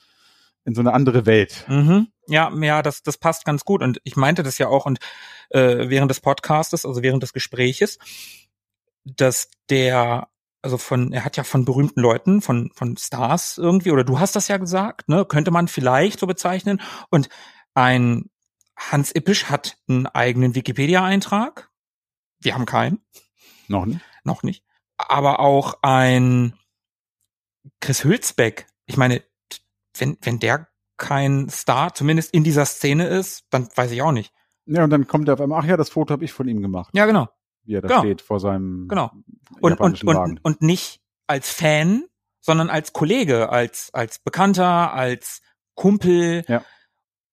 [0.65, 1.65] in so eine andere Welt.
[1.69, 2.09] Mhm.
[2.27, 3.83] Ja, ja, das, das passt ganz gut.
[3.83, 4.99] Und ich meinte das ja auch und
[5.51, 7.99] äh, während des Podcastes, also während des Gespräches,
[9.05, 10.29] dass der,
[10.63, 14.37] also von, er hat ja von berühmten Leuten, von, von Stars irgendwie, oder du hast
[14.37, 16.81] das ja gesagt, ne, könnte man vielleicht so bezeichnen.
[17.11, 17.29] Und
[17.75, 18.31] ein
[18.77, 21.71] Hans Ippisch hat einen eigenen Wikipedia-Eintrag.
[22.41, 23.05] Wir haben keinen.
[23.69, 24.01] Noch nicht.
[24.25, 24.65] Noch nicht.
[24.97, 26.55] Aber auch ein
[27.81, 28.67] Chris Hülsbeck.
[28.87, 29.23] Ich meine,
[29.97, 34.33] wenn, wenn der kein Star, zumindest in dieser Szene ist, dann weiß ich auch nicht.
[34.67, 36.63] Ja, und dann kommt er auf einmal, ach ja, das Foto habe ich von ihm
[36.63, 36.91] gemacht.
[36.95, 37.29] Ja, genau.
[37.65, 38.01] Wie er da genau.
[38.01, 39.11] steht vor seinem Genau.
[39.61, 42.05] Und, und, und, und nicht als Fan,
[42.41, 45.41] sondern als Kollege, als, als Bekannter, als
[45.75, 46.45] Kumpel.
[46.49, 46.65] Ja.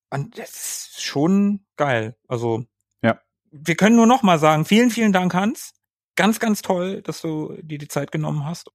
[0.09, 2.15] Und das ist schon geil.
[2.27, 2.65] Also,
[3.01, 3.19] ja.
[3.51, 5.73] wir können nur noch mal sagen, vielen, vielen Dank, Hans.
[6.15, 8.71] Ganz, ganz toll, dass du dir die Zeit genommen hast.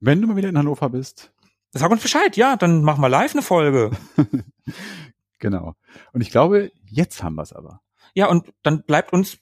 [0.00, 1.32] Wenn du mal wieder in Hannover bist,
[1.72, 3.90] Sag uns Bescheid, ja, dann machen wir live eine Folge.
[5.38, 5.74] genau.
[6.12, 7.80] Und ich glaube, jetzt haben wir es aber.
[8.14, 9.38] Ja, und dann bleibt uns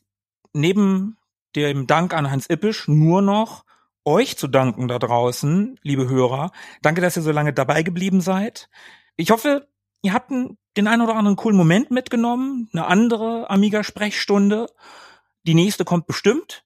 [0.53, 1.17] neben
[1.55, 3.65] dem Dank an Hans Ippisch nur noch
[4.05, 6.53] euch zu danken da draußen, liebe Hörer.
[6.83, 8.69] Danke, dass ihr so lange dabei geblieben seid.
[9.17, 9.69] Ich hoffe,
[10.03, 14.67] ihr habt den einen oder anderen coolen Moment mitgenommen, eine andere Amiga-Sprechstunde.
[15.45, 16.65] Die nächste kommt bestimmt.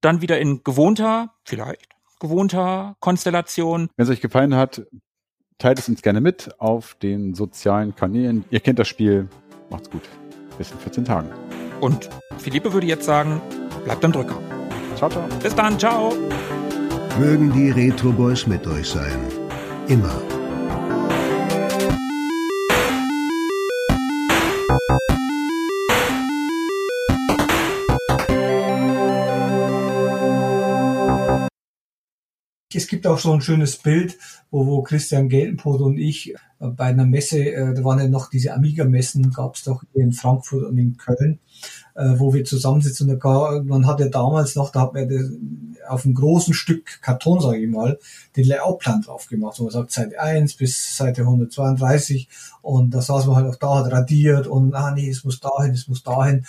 [0.00, 3.88] Dann wieder in gewohnter, vielleicht gewohnter Konstellation.
[3.96, 4.82] Wenn es euch gefallen hat,
[5.58, 8.44] teilt es uns gerne mit auf den sozialen Kanälen.
[8.50, 9.28] Ihr kennt das Spiel.
[9.70, 10.02] Macht's gut.
[10.56, 11.28] Bis in 14 Tagen.
[11.80, 12.08] Und
[12.38, 13.40] Philippe würde jetzt sagen,
[13.84, 14.38] bleibt am Drücker.
[14.96, 15.24] Ciao, ciao.
[15.42, 16.12] Bis dann, ciao.
[17.18, 19.18] Mögen die Retro Boys mit euch sein.
[19.88, 20.22] Immer.
[32.74, 34.18] Es gibt auch so ein schönes Bild,
[34.50, 38.28] wo, wo Christian Geltenpot und ich äh, bei einer Messe, äh, da waren ja noch
[38.28, 41.38] diese Amiga-Messen, gab es doch in Frankfurt und in Köln,
[41.94, 43.10] äh, wo wir zusammensitzen.
[43.10, 45.30] Und da, man hat ja damals noch, da hat man das,
[45.88, 47.98] auf einem großen Stück Karton, sage ich mal,
[48.36, 49.58] den Layoutplan drauf gemacht.
[49.58, 52.28] wo man sagt Seite 1 bis Seite 132
[52.60, 55.72] und da saß man halt auch da, hat radiert und ah nee, es muss dahin,
[55.72, 56.44] es muss dahin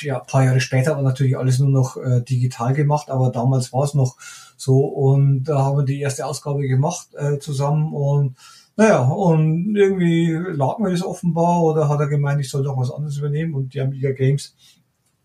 [0.00, 3.84] ja, paar Jahre später aber natürlich alles nur noch äh, digital gemacht, aber damals war
[3.84, 4.16] es noch
[4.64, 8.36] so und da haben wir die erste Ausgabe gemacht äh, zusammen und
[8.76, 12.90] naja, und irgendwie lag mir das offenbar oder hat er gemeint, ich soll doch was
[12.90, 14.56] anderes übernehmen und die Amiga Games,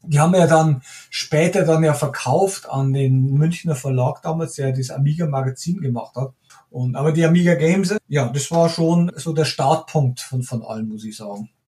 [0.03, 4.91] die haben ja dann später dann ja verkauft an den Münchner Verlag damals, der das
[4.91, 6.33] Amiga Magazin gemacht hat.
[6.69, 10.89] Und aber die Amiga Games, ja, das war schon so der Startpunkt von, von allem,
[10.89, 11.49] muss ich sagen.